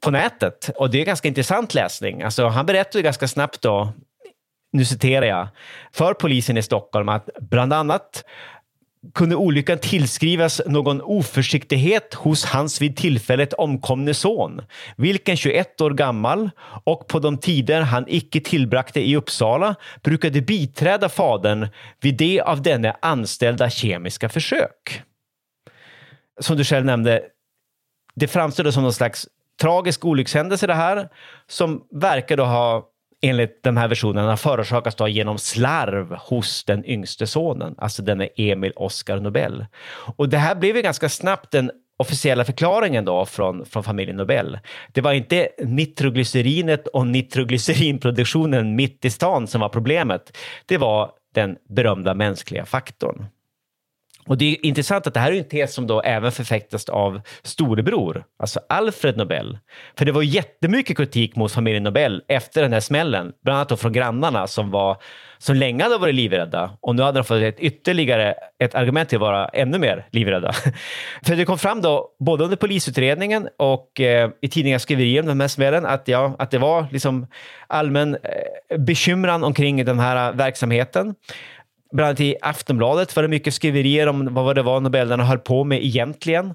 på 0.00 0.10
nätet. 0.10 0.70
Och 0.76 0.90
det 0.90 1.00
är 1.00 1.04
ganska 1.04 1.28
intressant 1.28 1.74
läsning. 1.74 2.22
Alltså, 2.22 2.46
han 2.46 2.66
berättar 2.66 2.98
ju 2.98 3.02
ganska 3.02 3.28
snabbt 3.28 3.62
då, 3.62 3.92
nu 4.72 4.84
citerar 4.84 5.26
jag, 5.26 5.48
för 5.92 6.14
polisen 6.14 6.56
i 6.56 6.62
Stockholm 6.62 7.08
att 7.08 7.28
bland 7.40 7.72
annat 7.72 8.24
kunde 9.14 9.36
olyckan 9.36 9.78
tillskrivas 9.78 10.60
någon 10.66 11.00
oförsiktighet 11.00 12.14
hos 12.14 12.44
hans 12.44 12.80
vid 12.80 12.96
tillfället 12.96 13.52
omkomne 13.52 14.14
son, 14.14 14.62
vilken 14.96 15.36
21 15.36 15.80
år 15.80 15.90
gammal 15.90 16.50
och 16.84 17.08
på 17.08 17.18
de 17.18 17.38
tider 17.38 17.80
han 17.80 18.04
icke 18.08 18.40
tillbragte 18.40 19.00
i 19.00 19.16
Uppsala 19.16 19.74
brukade 20.02 20.40
biträda 20.40 21.08
fadern 21.08 21.68
vid 22.00 22.16
det 22.16 22.40
av 22.40 22.62
denne 22.62 22.96
anställda 23.02 23.70
kemiska 23.70 24.28
försök. 24.28 25.02
Som 26.40 26.56
du 26.56 26.64
själv 26.64 26.86
nämnde, 26.86 27.22
det 28.14 28.28
framstår 28.28 28.70
som 28.70 28.82
någon 28.82 28.92
slags 28.92 29.28
tragisk 29.60 30.04
olyckshändelse 30.04 30.66
det 30.66 30.74
här, 30.74 31.08
som 31.46 31.86
verkar 31.90 32.36
då 32.36 32.44
ha 32.44 32.86
enligt 33.22 33.62
den 33.62 33.76
här 33.76 33.88
versionen 33.88 34.36
förorsakats 34.36 34.96
då 34.96 35.08
genom 35.08 35.38
slarv 35.38 36.14
hos 36.14 36.64
den 36.64 36.84
yngste 36.84 37.26
sonen, 37.26 37.74
alltså 37.78 38.02
denne 38.02 38.28
Emil 38.36 38.72
Oscar 38.76 39.20
Nobel. 39.20 39.66
Och 40.16 40.28
det 40.28 40.38
här 40.38 40.54
blev 40.54 40.76
ju 40.76 40.82
ganska 40.82 41.08
snabbt 41.08 41.50
den 41.50 41.70
officiella 41.96 42.44
förklaringen 42.44 43.04
då 43.04 43.26
från, 43.26 43.66
från 43.66 43.84
familjen 43.84 44.16
Nobel. 44.16 44.58
Det 44.92 45.00
var 45.00 45.12
inte 45.12 45.48
nitroglycerinet 45.58 46.86
och 46.86 47.06
nitroglycerinproduktionen 47.06 48.76
mitt 48.76 49.04
i 49.04 49.10
stan 49.10 49.46
som 49.46 49.60
var 49.60 49.68
problemet. 49.68 50.36
Det 50.66 50.78
var 50.78 51.10
den 51.34 51.56
berömda 51.68 52.14
mänskliga 52.14 52.64
faktorn. 52.64 53.26
Och 54.26 54.38
det 54.38 54.44
är 54.44 54.66
intressant 54.66 55.06
att 55.06 55.14
det 55.14 55.20
här 55.20 55.32
är 55.32 55.38
en 55.38 55.48
tes 55.48 55.74
som 55.74 55.86
då 55.86 56.00
även 56.00 56.32
förfäktas 56.32 56.88
av 56.88 57.20
storebror, 57.42 58.24
alltså 58.38 58.60
Alfred 58.68 59.16
Nobel. 59.16 59.58
För 59.98 60.04
det 60.04 60.12
var 60.12 60.22
jättemycket 60.22 60.96
kritik 60.96 61.36
mot 61.36 61.52
familjen 61.52 61.82
Nobel 61.82 62.22
efter 62.28 62.62
den 62.62 62.72
här 62.72 62.80
smällen, 62.80 63.32
bland 63.44 63.56
annat 63.56 63.68
då 63.68 63.76
från 63.76 63.92
grannarna 63.92 64.46
som, 64.46 64.70
var, 64.70 64.96
som 65.38 65.56
länge 65.56 65.82
hade 65.82 65.98
varit 65.98 66.14
livrädda. 66.14 66.70
Och 66.80 66.96
nu 66.96 67.02
hade 67.02 67.18
de 67.18 67.24
fått 67.24 67.42
ett 67.42 67.60
ytterligare 67.60 68.34
ett 68.58 68.74
argument 68.74 69.08
till 69.08 69.16
att 69.16 69.20
vara 69.20 69.48
ännu 69.48 69.78
mer 69.78 70.06
livrädda. 70.10 70.52
För 71.22 71.36
det 71.36 71.44
kom 71.44 71.58
fram 71.58 71.80
då, 71.80 72.08
både 72.18 72.44
under 72.44 72.56
polisutredningen 72.56 73.48
och 73.56 74.00
eh, 74.00 74.30
i 74.40 74.48
tidningens 74.48 74.82
skriverier 74.82 75.20
om 75.20 75.26
den 75.26 75.40
här 75.40 75.48
smällen, 75.48 75.86
att, 75.86 76.08
ja, 76.08 76.36
att 76.38 76.50
det 76.50 76.58
var 76.58 76.86
liksom 76.90 77.26
allmän 77.66 78.14
eh, 78.14 78.78
bekymran 78.78 79.44
omkring 79.44 79.84
den 79.84 79.98
här 79.98 80.32
verksamheten. 80.32 81.14
Bland 81.92 82.06
annat 82.06 82.20
i 82.20 82.36
Aftonbladet 82.42 83.16
var 83.16 83.22
det 83.22 83.28
mycket 83.28 83.54
skriverier 83.54 84.06
om 84.06 84.34
vad 84.34 84.56
det 84.56 84.62
var 84.62 84.80
Nobeldarna 84.80 85.24
höll 85.24 85.38
på 85.38 85.64
med 85.64 85.84
egentligen. 85.84 86.54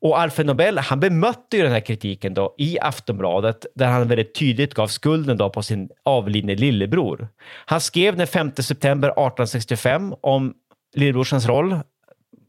Och 0.00 0.20
Alfred 0.20 0.46
Nobel, 0.46 0.78
han 0.78 1.00
bemötte 1.00 1.56
ju 1.56 1.62
den 1.62 1.72
här 1.72 1.80
kritiken 1.80 2.34
då 2.34 2.54
i 2.58 2.78
Aftonbladet 2.80 3.66
där 3.74 3.86
han 3.86 4.08
väldigt 4.08 4.34
tydligt 4.34 4.74
gav 4.74 4.86
skulden 4.86 5.36
då 5.36 5.50
på 5.50 5.62
sin 5.62 5.88
avlidne 6.02 6.54
lillebror. 6.54 7.28
Han 7.66 7.80
skrev 7.80 8.16
den 8.16 8.26
5 8.26 8.52
september 8.56 9.08
1865 9.08 10.14
om 10.20 10.54
lillebrorsans 10.94 11.46
roll 11.46 11.80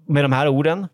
med 0.08 0.24
de 0.24 0.32
här 0.32 0.48
orden. 0.48 0.88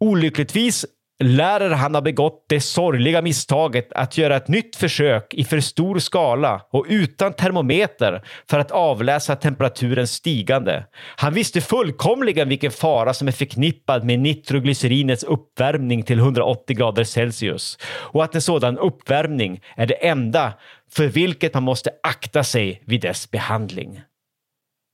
Olyckligtvis 0.00 0.86
lär 1.20 1.70
han 1.70 1.94
ha 1.94 2.02
begått 2.02 2.44
det 2.48 2.60
sorgliga 2.60 3.22
misstaget 3.22 3.92
att 3.92 4.18
göra 4.18 4.36
ett 4.36 4.48
nytt 4.48 4.76
försök 4.76 5.34
i 5.34 5.44
för 5.44 5.60
stor 5.60 5.98
skala 5.98 6.62
och 6.70 6.86
utan 6.88 7.32
termometer 7.32 8.22
för 8.50 8.58
att 8.58 8.70
avläsa 8.70 9.36
temperaturens 9.36 10.12
stigande. 10.12 10.84
Han 11.16 11.34
visste 11.34 11.60
fullkomligen 11.60 12.48
vilken 12.48 12.70
fara 12.70 13.14
som 13.14 13.28
är 13.28 13.32
förknippad 13.32 14.04
med 14.04 14.18
nitroglycerinets 14.18 15.24
uppvärmning 15.24 16.02
till 16.02 16.18
180 16.18 16.76
grader 16.76 17.04
Celsius 17.04 17.78
och 17.84 18.24
att 18.24 18.34
en 18.34 18.42
sådan 18.42 18.78
uppvärmning 18.78 19.60
är 19.76 19.86
det 19.86 20.06
enda 20.06 20.52
för 20.92 21.06
vilket 21.06 21.54
man 21.54 21.62
måste 21.62 21.90
akta 22.02 22.44
sig 22.44 22.82
vid 22.86 23.00
dess 23.00 23.30
behandling. 23.30 24.00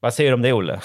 Vad 0.00 0.14
säger 0.14 0.30
du 0.30 0.34
om 0.34 0.42
det, 0.42 0.52
Olle? 0.52 0.80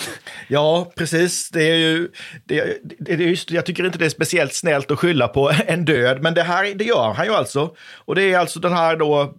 Ja, 0.47 0.91
precis. 0.95 1.49
Det 1.49 1.63
är 1.63 1.75
ju, 1.75 2.11
det, 2.45 2.63
det, 2.83 2.95
det 2.99 3.13
är 3.13 3.17
just, 3.17 3.51
jag 3.51 3.65
tycker 3.65 3.85
inte 3.85 3.97
det 3.97 4.05
är 4.05 4.09
speciellt 4.09 4.53
snällt 4.53 4.91
att 4.91 4.99
skylla 4.99 5.27
på 5.27 5.51
en 5.67 5.85
död, 5.85 6.21
men 6.21 6.33
det 6.33 6.43
här 6.43 6.75
det 6.75 6.83
gör 6.83 7.13
han 7.13 7.25
ju 7.25 7.33
alltså. 7.33 7.75
Och 8.05 8.15
det 8.15 8.23
är 8.23 8.39
alltså 8.39 8.59
den 8.59 8.73
här 8.73 8.95
då 8.95 9.33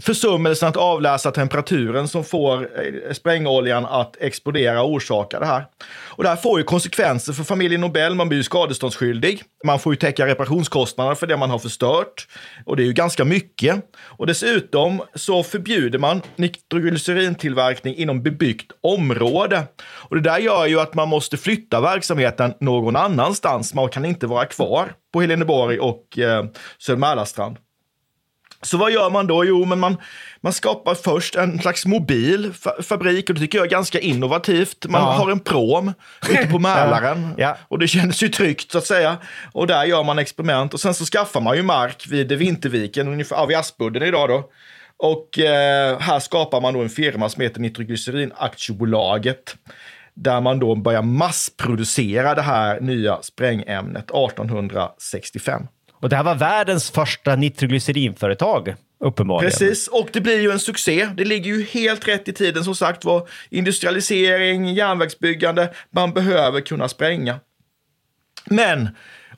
försummelsen 0.00 0.68
att 0.68 0.76
avläsa 0.76 1.30
temperaturen 1.30 2.08
som 2.08 2.24
får 2.24 2.62
eh, 2.62 3.12
sprängoljan 3.12 3.86
att 3.86 4.16
explodera 4.20 4.82
och 4.82 4.92
orsaka 4.92 5.40
det 5.40 5.46
här. 5.46 5.64
Och 5.88 6.22
det 6.22 6.28
här 6.28 6.36
får 6.36 6.58
ju 6.58 6.64
konsekvenser 6.64 7.32
för 7.32 7.44
familjen 7.44 7.80
Nobel. 7.80 8.14
Man 8.14 8.28
blir 8.28 8.38
ju 8.38 8.44
skadeståndsskyldig. 8.44 9.42
Man 9.64 9.78
får 9.78 9.92
ju 9.92 9.96
täcka 9.96 10.26
reparationskostnader 10.26 11.14
för 11.14 11.26
det 11.26 11.36
man 11.36 11.50
har 11.50 11.58
förstört. 11.58 12.28
Och 12.64 12.76
det 12.76 12.82
är 12.82 12.86
ju 12.86 12.92
ganska 12.92 13.24
mycket. 13.24 13.84
Och 14.00 14.26
dessutom 14.26 15.02
så 15.14 15.42
förbjuder 15.42 15.98
man 15.98 16.22
nitroglycerintillverkning 16.36 17.94
inom 17.94 18.22
bebyggt 18.22 18.72
område. 18.80 19.62
Och 19.80 20.16
det 20.16 20.22
där 20.22 20.38
gör 20.38 20.66
ju 20.66 20.80
att 20.80 20.94
man 20.94 21.08
måste 21.08 21.36
flytta 21.36 21.80
verksamheten 21.80 22.54
någon 22.60 22.96
annanstans. 22.96 23.74
Man 23.74 23.88
kan 23.88 24.04
inte 24.04 24.26
vara 24.26 24.44
kvar 24.44 24.92
på 25.12 25.20
Heleneborg 25.20 25.78
och 25.78 26.18
eh, 26.18 26.44
Södermälarstrand. 26.78 27.56
Så 28.62 28.76
vad 28.76 28.90
gör 28.92 29.10
man 29.10 29.26
då? 29.26 29.44
Jo, 29.44 29.64
men 29.64 29.78
man, 29.78 29.96
man 30.40 30.52
skapar 30.52 30.94
först 30.94 31.34
en 31.36 31.58
slags 31.60 31.86
mobil 31.86 32.52
fa 32.52 32.82
fabrik 32.82 33.28
och 33.28 33.34
det 33.34 33.40
tycker 33.40 33.58
jag 33.58 33.66
är 33.66 33.70
ganska 33.70 33.98
innovativt. 33.98 34.86
Man 34.88 35.00
Ja. 35.02 35.12
har 35.12 35.30
en 35.30 35.40
prom 35.40 35.92
ute 36.30 36.46
på 36.46 36.58
Mälaren 36.68 37.34
Ja. 37.36 37.56
och 37.68 37.78
det 37.78 37.88
känns 37.88 38.22
ju 38.22 38.28
tryggt 38.28 38.72
så 38.72 38.78
att 38.78 38.86
säga. 38.86 39.16
Och 39.52 39.66
där 39.66 39.84
gör 39.84 40.04
man 40.04 40.18
experiment 40.18 40.74
och 40.74 40.80
sen 40.80 40.94
så 40.94 41.04
skaffar 41.04 41.40
man 41.40 41.56
ju 41.56 41.62
mark 41.62 42.06
vid 42.08 42.32
Vinterviken, 42.32 43.08
ungefär 43.08 43.36
ja, 43.36 43.46
vid 43.46 43.56
Aspudden 43.56 44.02
idag 44.02 44.28
då. 44.28 44.50
Och 44.96 45.38
eh, 45.38 45.98
här 46.00 46.18
skapar 46.20 46.60
man 46.60 46.74
då 46.74 46.80
en 46.82 46.88
firma 46.88 47.28
som 47.28 47.42
heter 47.42 47.60
Nitroglycerin 47.60 48.32
Aktiebolaget. 48.36 49.56
Där 50.14 50.40
man 50.40 50.58
då 50.58 50.74
börjar 50.74 51.02
massproducera 51.02 52.34
det 52.34 52.42
här 52.42 52.80
nya 52.80 53.22
sprängämnet 53.22 54.04
1865. 54.10 55.66
Och 56.00 56.08
det 56.08 56.16
här 56.16 56.24
var 56.24 56.34
världens 56.34 56.90
första 56.90 57.36
nitroglycerinföretag, 57.36 58.74
uppenbarligen. 59.00 59.50
Precis, 59.50 59.88
och 59.88 60.08
det 60.12 60.20
blir 60.20 60.40
ju 60.40 60.50
en 60.50 60.58
succé. 60.58 61.08
Det 61.16 61.24
ligger 61.24 61.54
ju 61.54 61.64
helt 61.64 62.08
rätt 62.08 62.28
i 62.28 62.32
tiden 62.32 62.64
som 62.64 62.74
sagt 62.74 63.04
var. 63.04 63.28
Industrialisering, 63.50 64.74
järnvägsbyggande, 64.74 65.72
man 65.90 66.12
behöver 66.12 66.60
kunna 66.60 66.88
spränga. 66.88 67.40
Men, 68.44 68.88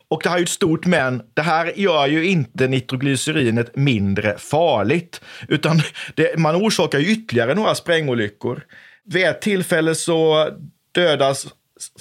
och 0.08 0.20
det 0.22 0.28
här 0.28 0.36
är 0.36 0.40
ju 0.40 0.44
ett 0.44 0.50
stort 0.50 0.86
men, 0.86 1.22
det 1.34 1.42
här 1.42 1.72
gör 1.76 2.06
ju 2.06 2.26
inte 2.26 2.68
nitroglycerinet 2.68 3.76
mindre 3.76 4.38
farligt, 4.38 5.20
utan 5.48 5.82
det, 6.14 6.38
man 6.38 6.56
orsakar 6.56 6.98
ju 6.98 7.12
ytterligare 7.12 7.54
några 7.54 7.74
sprängolyckor. 7.74 8.62
Vid 9.04 9.26
ett 9.26 9.40
tillfälle 9.40 9.94
så 9.94 10.48
dödas 10.92 11.46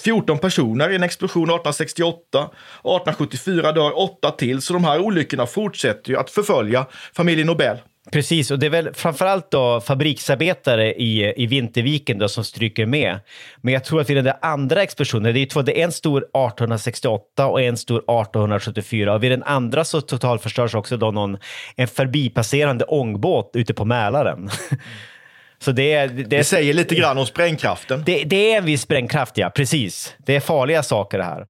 14 0.04 0.40
personer 0.40 0.90
i 0.90 0.96
en 0.96 1.04
explosion 1.04 1.44
1868. 1.44 2.40
1874 2.40 3.72
dör 3.72 4.00
åtta 4.00 4.32
till, 4.32 4.62
så 4.62 4.74
de 4.74 4.84
här 4.84 5.00
olyckorna 5.00 5.46
fortsätter 5.46 6.12
ju 6.12 6.18
att 6.18 6.30
förfölja 6.30 6.86
familjen 7.14 7.48
Nobel. 7.48 7.78
Precis, 8.12 8.52
och 8.52 8.60
det 8.60 8.66
är 8.66 8.70
väl 8.70 8.94
framförallt 8.94 9.52
då 9.52 9.82
fabriksarbetare 9.82 10.94
i, 10.94 11.34
i 11.44 11.46
Vinterviken 11.46 12.18
då 12.18 12.28
som 12.28 12.44
stryker 12.44 12.86
med. 12.86 13.20
Men 13.62 13.74
jag 13.74 13.84
tror 13.84 14.02
att 14.02 14.10
vid 14.10 14.18
den 14.18 14.26
där 14.26 14.38
andra 14.42 14.84
explosionen, 14.84 15.34
det 15.34 15.40
är, 15.40 15.46
två, 15.46 15.62
det 15.62 15.82
är 15.82 15.86
en 15.86 15.92
stor 15.92 16.18
1868 16.18 17.48
och 17.48 17.62
en 17.62 17.78
stor 17.78 17.98
1874. 17.98 19.14
Och 19.14 19.24
vid 19.24 19.32
den 19.32 19.44
andra 19.44 19.84
så 19.84 20.02
totalförstörs 20.02 20.76
också 20.76 20.98
då 20.98 21.12
någon, 21.12 21.38
en 21.76 21.88
förbipasserande 21.88 22.86
ångbåt 22.86 23.52
ute 23.54 23.74
på 23.74 23.86
Mälaren. 23.86 24.50
Så 25.62 25.72
det, 25.72 25.94
är, 25.94 26.08
det, 26.08 26.24
Det 26.24 26.44
säger 26.44 26.74
lite 26.74 26.96
grann 26.96 27.18
om 27.18 27.26
sprängkraften. 27.26 28.04
det, 28.06 28.24
det 28.24 28.54
är 28.54 28.58
en 28.58 28.66
viss 28.66 28.82
sprängkraft, 28.82 29.38
ja. 29.38 29.50
Precis. 29.50 30.14
Det 30.26 30.36
är 30.36 30.40
farliga 30.40 30.84
saker 30.84 31.18
det 31.18 31.24
här. 31.24 31.46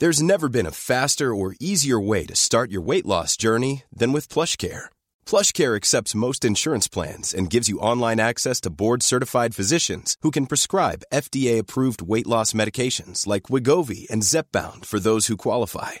There's 0.00 0.22
never 0.22 0.48
been 0.48 0.66
a 0.66 0.70
faster 0.70 1.34
or 1.34 1.54
easier 1.60 2.00
way 2.00 2.24
to 2.24 2.34
start 2.34 2.70
your 2.72 2.80
weight 2.80 3.04
loss 3.04 3.36
journey 3.36 3.82
than 3.92 4.12
with 4.12 4.32
PlushCare. 4.32 4.86
PlushCare 5.26 5.76
accepts 5.76 6.14
most 6.14 6.42
insurance 6.42 6.88
plans 6.88 7.34
and 7.34 7.50
gives 7.50 7.68
you 7.68 7.78
online 7.78 8.18
access 8.18 8.62
to 8.62 8.70
board-certified 8.70 9.54
physicians 9.54 10.16
who 10.22 10.30
can 10.30 10.46
prescribe 10.46 11.04
FDA-approved 11.12 12.00
weight 12.00 12.26
loss 12.26 12.54
medications 12.54 13.26
like 13.26 13.50
Wigovi 13.50 14.08
and 14.08 14.22
Zepbound 14.22 14.86
for 14.86 14.98
those 15.00 15.26
who 15.26 15.36
qualify. 15.36 16.00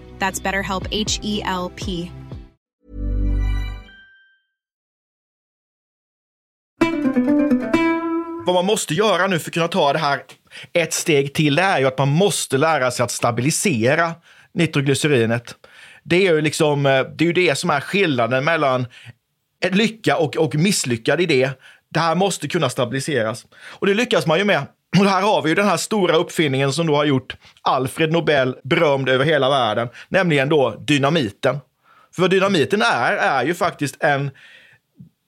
That's 0.21 0.43
BetterHelp 0.43 0.87
H 0.91 1.19
E 1.23 1.41
L 1.45 1.69
P. 1.75 2.11
Vad 8.45 8.55
man 8.55 8.65
måste 8.65 8.93
göra 8.93 9.27
nu 9.27 9.39
för 9.39 9.49
att 9.49 9.53
kunna 9.53 9.67
ta 9.67 9.93
det 9.93 9.99
här 9.99 10.23
ett 10.73 10.93
steg 10.93 11.33
till, 11.33 11.55
det 11.55 11.61
är 11.61 11.79
ju 11.79 11.85
att 11.87 11.97
man 11.97 12.09
måste 12.09 12.57
lära 12.57 12.91
sig 12.91 13.03
att 13.03 13.11
stabilisera 13.11 14.13
nitroglycerinet. 14.53 15.55
Det 16.03 16.15
är 16.15 16.33
ju 16.33 16.41
liksom, 16.41 16.85
eh, 16.85 17.03
det 17.03 17.23
är 17.23 17.27
ju 17.27 17.33
det 17.33 17.57
som 17.57 17.69
är 17.69 17.79
skillnaden 17.79 18.43
mellan 18.43 18.85
lycka 19.71 20.17
och, 20.17 20.37
och 20.37 20.55
misslyckad 20.55 21.21
idé. 21.21 21.49
Det 21.89 21.99
här 21.99 22.15
måste 22.15 22.47
kunna 22.47 22.69
stabiliseras. 22.69 23.45
Och 23.53 23.87
det 23.87 23.93
lyckas 23.93 24.27
man 24.27 24.37
ju 24.37 24.45
med. 24.45 24.65
Och 24.99 25.05
här 25.05 25.21
har 25.21 25.41
vi 25.41 25.49
ju 25.49 25.55
den 25.55 25.67
här 25.67 25.77
stora 25.77 26.15
uppfinningen 26.15 26.73
som 26.73 26.87
då 26.87 26.95
har 26.95 27.05
gjort 27.05 27.35
Alfred 27.61 28.11
Nobel 28.11 28.55
berömd 28.63 29.09
över 29.09 29.25
hela 29.25 29.49
världen, 29.49 29.89
nämligen 30.09 30.49
då 30.49 30.75
dynamiten. 30.79 31.59
För 32.15 32.21
vad 32.21 32.31
dynamiten 32.31 32.81
är, 32.81 33.13
är 33.13 33.43
ju 33.43 33.53
faktiskt 33.53 34.03
en 34.03 34.31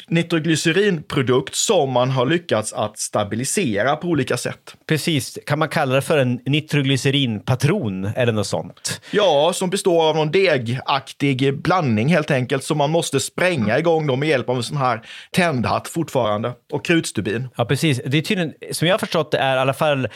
nitroglycerinprodukt 0.08 1.56
som 1.56 1.92
man 1.92 2.10
har 2.10 2.26
lyckats 2.26 2.74
att 2.74 3.00
stabilisera 3.00 3.96
på 3.96 4.08
olika 4.08 4.38
sätt. 4.38 4.76
Precis, 4.88 5.40
kan 5.46 5.60
man 5.60 5.70
kalla 5.70 5.96
det 5.96 6.02
för 6.02 6.18
en 6.18 6.40
nitroglycerinpatron 6.46 8.06
eller 8.16 8.32
något 8.32 8.48
sånt? 8.48 9.02
Ja, 9.12 9.52
som 9.54 9.70
består 9.70 10.10
av 10.10 10.16
någon 10.16 10.32
degaktig 10.32 11.62
blandning 11.62 12.08
helt 12.08 12.32
enkelt 12.32 12.64
som 12.64 12.78
man 12.78 12.90
måste 12.90 13.20
spränga 13.20 13.80
igång 13.80 14.08
då 14.08 14.16
med 14.16 14.30
hjälp 14.30 14.50
av 14.50 14.58
en 14.58 14.64
sån 14.64 14.78
här 14.78 15.02
tändhatt 15.32 15.88
fortfarande 15.88 16.54
och 16.72 16.86
krutstubin. 16.86 17.48
Ja, 17.56 17.66
precis. 17.66 18.02
Det 18.06 18.18
är 18.18 18.22
tydligen, 18.22 18.54
som 18.72 18.88
jag 18.88 18.94
har 18.94 19.00
förstått 19.00 19.32
det 19.32 19.38
är 19.38 19.56
i 19.56 19.60
alla 19.60 19.74
fall 19.74 20.08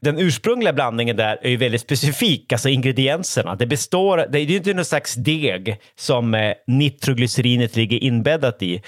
den 0.00 0.18
ursprungliga 0.18 0.72
blandningen 0.72 1.16
där 1.16 1.38
är 1.42 1.50
ju 1.50 1.56
väldigt 1.56 1.80
specifik, 1.80 2.52
alltså 2.52 2.68
ingredienserna. 2.68 3.54
Det 3.54 3.66
består, 3.66 4.26
det 4.32 4.38
är 4.38 4.42
ju 4.42 4.56
inte 4.56 4.74
någon 4.74 4.84
slags 4.84 5.14
deg 5.14 5.76
som 5.98 6.34
eh, 6.34 6.52
nitroglycerinet 6.66 7.76
ligger 7.76 8.04
inbäddat 8.04 8.62
i. 8.62 8.82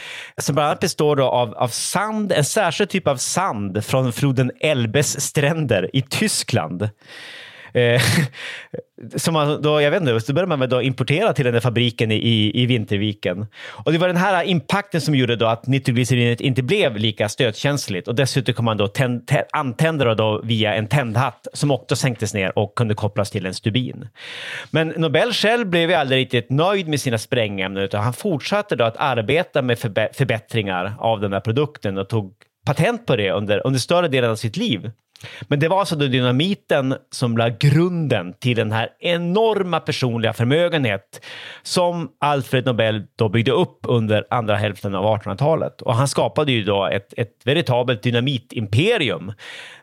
Som 0.48 0.54
bland 0.54 0.66
annat 0.66 0.80
består 0.80 1.16
då 1.16 1.24
av, 1.24 1.54
av 1.54 1.68
sand, 1.68 2.32
en 2.32 2.44
särskild 2.44 2.90
typ 2.90 3.08
av 3.08 3.16
sand 3.16 3.84
från 3.84 4.12
floden 4.12 4.50
Elbes 4.60 5.20
stränder 5.20 5.90
i 5.96 6.02
Tyskland. 6.02 6.88
Eh, 7.72 8.02
som 9.16 9.34
man 9.34 9.62
då, 9.62 9.80
jag 9.80 9.90
vet 9.90 10.00
inte, 10.00 10.20
så 10.20 10.32
började 10.32 10.48
man 10.48 10.60
väl 10.60 10.68
då 10.68 10.82
importera 10.82 11.32
till 11.32 11.44
den 11.44 11.54
där 11.54 11.60
fabriken 11.60 12.12
i, 12.12 12.50
i 12.54 12.66
Vinterviken. 12.66 13.46
Och 13.66 13.92
det 13.92 13.98
var 13.98 14.06
den 14.06 14.16
här 14.16 14.44
impacten 14.44 15.00
som 15.00 15.14
gjorde 15.14 15.36
då 15.36 15.46
att 15.46 15.66
nitroglycerinet 15.66 16.40
inte 16.40 16.62
blev 16.62 16.96
lika 16.96 17.28
stötkänsligt 17.28 18.08
och 18.08 18.14
dessutom 18.14 18.54
kom 18.54 18.64
man 18.64 18.76
då 18.76 18.88
tänd, 18.88 19.30
antända 19.52 20.04
det 20.04 20.14
då 20.14 20.40
via 20.44 20.74
en 20.74 20.86
tändhatt 20.86 21.46
som 21.52 21.70
också 21.70 21.96
sänktes 21.96 22.34
ner 22.34 22.58
och 22.58 22.74
kunde 22.74 22.94
kopplas 22.94 23.30
till 23.30 23.46
en 23.46 23.54
stubin. 23.54 24.08
Men 24.70 24.88
Nobel 24.88 25.32
själv 25.32 25.66
blev 25.66 25.90
ju 25.90 25.96
aldrig 25.96 26.20
riktigt 26.20 26.50
nöjd 26.50 26.88
med 26.88 27.00
sina 27.00 27.18
sprängämnen 27.18 27.82
utan 27.82 28.04
han 28.04 28.12
fortsatte 28.12 28.76
då 28.76 28.84
att 28.84 28.96
arbeta 28.96 29.62
med 29.62 29.78
förbe- 29.78 30.12
förbättringar 30.12 30.94
av 30.98 31.20
den 31.20 31.32
här 31.32 31.40
produkten 31.40 31.98
och 31.98 32.08
tog 32.08 32.32
patent 32.68 33.06
på 33.06 33.16
det 33.16 33.30
under, 33.30 33.66
under 33.66 33.80
större 33.80 34.08
delen 34.08 34.30
av 34.30 34.36
sitt 34.36 34.56
liv. 34.56 34.90
Men 35.42 35.60
det 35.60 35.68
var 35.68 35.80
alltså 35.80 35.96
då 35.96 36.06
dynamiten 36.06 36.94
som 37.10 37.36
la 37.36 37.48
grunden 37.48 38.34
till 38.38 38.56
den 38.56 38.72
här 38.72 38.88
enorma 39.00 39.80
personliga 39.80 40.32
förmögenhet 40.32 41.24
som 41.62 42.08
Alfred 42.20 42.66
Nobel 42.66 43.02
då 43.16 43.28
byggde 43.28 43.52
upp 43.52 43.78
under 43.82 44.26
andra 44.30 44.56
hälften 44.56 44.94
av 44.94 45.04
1800-talet. 45.04 45.82
Och 45.82 45.94
han 45.94 46.08
skapade 46.08 46.52
ju 46.52 46.64
då 46.64 46.86
ett, 46.86 47.14
ett 47.16 47.40
veritabelt 47.44 48.02
dynamitimperium 48.02 49.32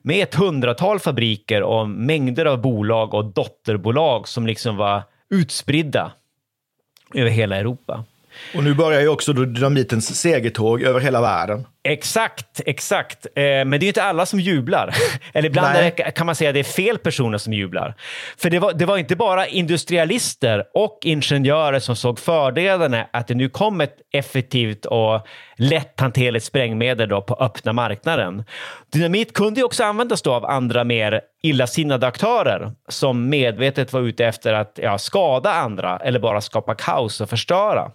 med 0.02 0.24
ett 0.24 0.36
hundratal 0.36 1.00
fabriker 1.00 1.63
och 1.63 1.89
mängder 1.89 2.45
av 2.45 2.62
bolag 2.62 3.13
och 3.13 3.26
dotterbolag 3.26 4.28
som 4.28 4.48
liksom 4.48 4.78
var 4.78 5.04
utspridda 5.30 6.12
över 7.13 7.30
hela 7.30 7.56
Europa. 7.56 8.06
Och 8.56 8.63
nu 8.63 8.74
börjar 8.74 9.02
ju 9.02 9.08
också 9.08 9.34
dynamitens 9.34 10.21
segertåg 10.21 10.82
över 10.82 11.00
hela 11.00 11.21
världen. 11.21 11.65
Exakt, 11.88 12.62
exakt. 12.65 13.26
Eh, 13.26 13.43
men 13.43 13.71
det 13.71 13.78
är 13.78 13.82
ju 13.82 13.88
inte 13.88 14.04
alla 14.04 14.26
som 14.26 14.39
jublar. 14.39 14.95
Eller 15.34 15.50
ibland 15.50 15.74
Nej. 15.74 16.12
kan 16.15 16.26
man 16.26 16.36
säga 16.36 16.50
att 16.50 16.54
det 16.54 16.60
är 16.60 16.63
fel 16.63 16.98
personer 16.98 17.38
som 17.38 17.54
jublar. 17.54 17.95
För 18.38 18.50
det 18.50 18.60
var, 18.60 18.74
det 18.74 18.86
var 18.86 18.98
inte 18.98 19.15
bara 19.15 19.48
industrialister 19.48 20.63
och 20.74 21.00
ingenjörer 21.04 21.80
som 21.80 21.95
såg 21.95 22.19
fördelarna 22.19 23.08
att 23.13 23.28
det 23.28 23.36
nu 23.36 23.50
kom 23.50 23.82
ett 23.82 23.95
effektivt 24.13 24.86
och 24.86 25.28
lätthanterligt 25.58 26.45
sprängmedel 26.45 27.10
då 27.10 27.21
på 27.21 27.36
öppna 27.36 27.74
marknaden. 27.74 28.43
Dynamit 28.93 29.34
kunde 29.34 29.60
ju 29.60 29.65
också 29.65 29.84
användas 29.84 30.21
då 30.21 30.34
av 30.34 30.45
andra 30.45 30.84
mer 30.84 31.21
illasinnade 31.43 32.08
aktörer 32.08 32.71
som 32.89 33.30
medvetet 33.30 33.93
var 33.93 34.02
ute 34.02 34.26
efter 34.26 34.54
att 34.54 34.80
ja, 34.82 34.98
skada 34.98 35.54
andra 35.54 35.98
eller 35.98 36.19
bara 36.19 36.41
skapa 36.41 36.76
kaos 36.76 37.21
och 37.21 37.30
förstöra. 37.30 37.91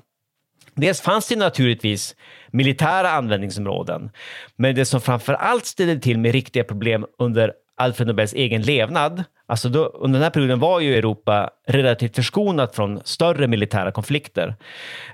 Dels 0.81 1.01
fanns 1.01 1.29
det 1.29 1.37
naturligtvis 1.37 2.17
militära 2.53 3.11
användningsområden, 3.11 4.11
men 4.57 4.75
det 4.75 4.85
som 4.85 5.01
framför 5.01 5.33
allt 5.33 5.67
ställde 5.67 5.99
till 5.99 6.19
med 6.19 6.33
riktiga 6.33 6.65
problem 6.65 7.07
under 7.19 7.53
Alfred 7.81 8.07
Nobels 8.09 8.33
egen 8.33 8.63
levnad, 8.63 9.25
alltså 9.47 9.69
då, 9.69 9.85
under 9.85 10.19
den 10.19 10.23
här 10.23 10.31
perioden 10.31 10.61
var 10.61 10.81
ju 10.81 10.97
Europa 10.97 11.51
relativt 11.69 12.17
förskonat 12.17 12.77
från 12.77 13.01
större 13.05 13.47
militära 13.47 13.93
konflikter. 13.93 14.55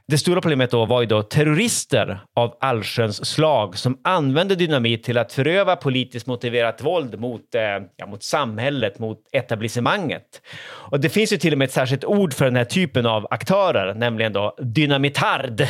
Det 0.09 0.19
stora 0.19 0.41
problemet 0.41 0.71
då 0.71 0.85
var 0.85 1.01
ju 1.01 1.07
då 1.07 1.23
terrorister 1.23 2.21
av 2.37 2.57
allsköns 2.61 3.27
slag 3.27 3.79
som 3.79 3.99
använde 4.05 4.55
dynamit 4.55 5.05
till 5.05 5.19
att 5.19 5.33
föröva 5.33 5.77
politiskt 5.77 6.27
motiverat 6.27 6.83
våld 6.83 7.21
mot, 7.21 7.55
eh, 7.55 7.63
ja, 7.97 8.07
mot 8.07 8.23
samhället, 8.23 8.99
mot 8.99 9.19
etablissemanget. 9.33 10.43
Och 10.67 11.01
det 11.01 11.09
finns 11.09 11.33
ju 11.33 11.37
till 11.37 11.53
och 11.53 11.59
med 11.59 11.67
ett 11.67 11.73
särskilt 11.73 12.05
ord 12.05 12.35
för 12.35 12.45
den 12.45 12.57
här 12.57 12.65
typen 12.65 13.07
av 13.07 13.27
aktörer, 13.31 13.95
nämligen 13.95 14.33
då 14.33 14.57
dynamitard 14.59 15.63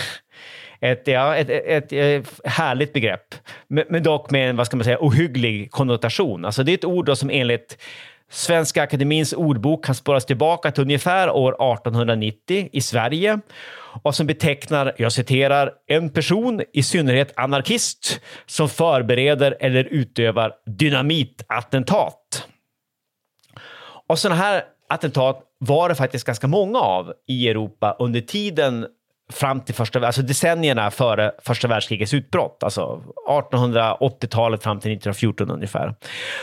ett, 0.81 1.03
ja, 1.05 1.37
ett, 1.37 1.51
ett, 1.51 1.93
ett 1.93 1.93
eh, 1.93 2.51
härligt 2.51 2.93
begrepp, 2.93 3.35
men 3.69 4.03
dock 4.03 4.31
med 4.31 4.51
en 4.51 4.57
vad 4.57 4.67
ska 4.67 4.77
man 4.77 4.85
säga, 4.85 4.99
ohygglig 5.01 5.71
konnotation. 5.71 6.45
Alltså 6.45 6.63
det 6.63 6.73
är 6.73 6.75
ett 6.75 6.85
ord 6.85 7.17
som 7.17 7.31
enligt 7.31 7.79
Svenska 8.31 8.83
Akademins 8.83 9.33
ordbok 9.33 9.85
kan 9.85 9.95
spåras 9.95 10.27
tillbaka 10.27 10.71
till 10.71 10.83
ungefär 10.83 11.31
år 11.31 11.73
1890 11.73 12.69
i 12.73 12.81
Sverige 12.81 13.41
och 14.03 14.15
som 14.15 14.27
betecknar, 14.27 14.95
jag 14.99 15.13
citerar, 15.13 15.73
en 15.87 16.11
person, 16.11 16.63
i 16.73 16.83
synnerhet 16.83 17.33
anarkist, 17.37 18.21
som 18.47 18.69
förbereder 18.69 19.57
eller 19.61 19.85
utövar 19.85 20.53
dynamitattentat. 20.67 22.47
Och 24.07 24.19
sådana 24.19 24.41
här 24.41 24.65
attentat 24.89 25.43
var 25.59 25.89
det 25.89 25.95
faktiskt 25.95 26.27
ganska 26.27 26.47
många 26.47 26.79
av 26.79 27.13
i 27.29 27.49
Europa 27.49 27.97
under 27.99 28.21
tiden 28.21 28.87
fram 29.33 29.61
till 29.61 29.75
första, 29.75 30.07
alltså 30.07 30.23
decennierna 30.23 30.91
före 30.91 31.33
första 31.39 31.69
världskrigets 31.69 32.15
utbrott, 32.15 32.63
alltså 32.63 33.03
1880-talet 33.29 34.63
fram 34.63 34.81
till 34.81 34.93
1914 34.93 35.51
ungefär. 35.51 35.95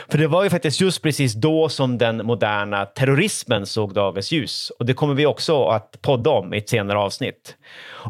För 0.10 0.18
det 0.18 0.28
var 0.28 0.44
ju 0.44 0.50
faktiskt 0.50 0.82
just 0.82 1.02
precis 1.02 1.34
då 1.34 1.70
som 1.70 1.98
den 1.98 2.26
moderna 2.26 2.86
terrorismen 2.86 3.66
såg 3.66 3.94
dagens 3.94 4.32
ljus 4.32 4.72
och 4.80 4.86
det 4.86 4.94
kommer 4.94 5.14
vi 5.14 5.26
också 5.26 5.66
att 5.66 6.02
podda 6.02 6.30
om 6.30 6.54
i 6.54 6.58
ett 6.58 6.70
senare 6.70 6.98
avsnitt. 6.98 7.56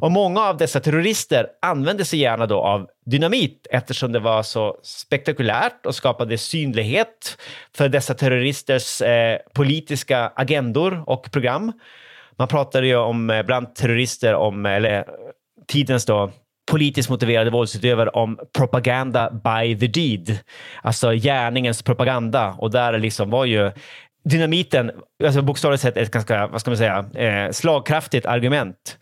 Och 0.01 0.11
många 0.11 0.41
av 0.41 0.57
dessa 0.57 0.79
terrorister 0.79 1.47
använde 1.61 2.05
sig 2.05 2.19
gärna 2.19 2.45
då 2.45 2.59
av 2.59 2.87
dynamit 3.05 3.67
eftersom 3.71 4.11
det 4.11 4.19
var 4.19 4.43
så 4.43 4.77
spektakulärt 4.83 5.85
och 5.85 5.95
skapade 5.95 6.37
synlighet 6.37 7.37
för 7.77 7.89
dessa 7.89 8.13
terroristers 8.13 9.01
eh, 9.01 9.37
politiska 9.53 10.31
agendor 10.35 11.03
och 11.07 11.31
program. 11.31 11.73
Man 12.37 12.47
pratade 12.47 12.87
ju 12.87 12.95
om, 12.95 13.29
eh, 13.29 13.43
bland 13.43 13.75
terrorister, 13.75 14.33
om, 14.35 14.65
eh, 14.65 14.73
eller 14.73 14.97
eh, 14.97 15.03
tidens 15.67 16.05
då, 16.05 16.31
politiskt 16.71 17.09
motiverade 17.09 17.49
våldsutövare 17.49 18.09
om 18.09 18.39
propaganda 18.57 19.29
by 19.31 19.79
the 19.79 19.87
deed, 19.87 20.39
alltså 20.81 21.11
gärningens 21.11 21.83
propaganda. 21.83 22.55
Och 22.57 22.71
där 22.71 22.99
liksom 22.99 23.29
var 23.29 23.45
ju 23.45 23.71
dynamiten, 24.25 24.91
alltså 25.23 25.41
bokstavligt 25.41 25.81
sett 25.81 25.97
ett 25.97 26.11
ganska, 26.11 26.47
vad 26.47 26.61
ska 26.61 26.71
man 26.71 26.77
säga, 26.77 27.05
eh, 27.15 27.51
slagkraftigt 27.51 28.25
argument. 28.25 28.97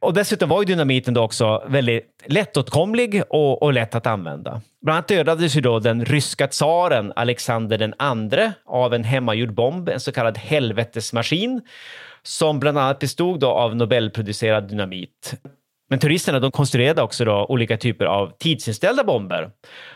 Och 0.00 0.14
dessutom 0.14 0.48
var 0.48 0.62
ju 0.62 0.64
dynamiten 0.64 1.14
då 1.14 1.22
också 1.22 1.64
väldigt 1.66 2.04
lättåtkomlig 2.26 3.22
och, 3.28 3.62
och 3.62 3.72
lätt 3.72 3.94
att 3.94 4.06
använda. 4.06 4.60
Bland 4.82 4.96
annat 4.96 5.08
dödades 5.08 5.56
ju 5.56 5.60
då 5.60 5.78
den 5.78 6.04
ryska 6.04 6.46
tsaren 6.46 7.12
Alexander 7.16 7.78
den 7.78 7.94
andre 7.98 8.52
av 8.66 8.94
en 8.94 9.04
hemmagjord 9.04 9.54
bomb, 9.54 9.88
en 9.88 10.00
så 10.00 10.12
kallad 10.12 10.38
helvetesmaskin 10.38 11.60
som 12.28 12.60
bland 12.60 12.78
annat 12.78 12.98
bestod 12.98 13.40
då 13.40 13.48
av 13.50 13.76
Nobelproducerad 13.76 14.68
dynamit. 14.68 15.34
Men 15.90 15.98
turisterna 15.98 16.40
de 16.40 16.50
konstruerade 16.50 17.02
också 17.02 17.24
då 17.24 17.46
olika 17.48 17.76
typer 17.76 18.04
av 18.04 18.32
tidsinställda 18.38 19.04
bomber 19.04 19.50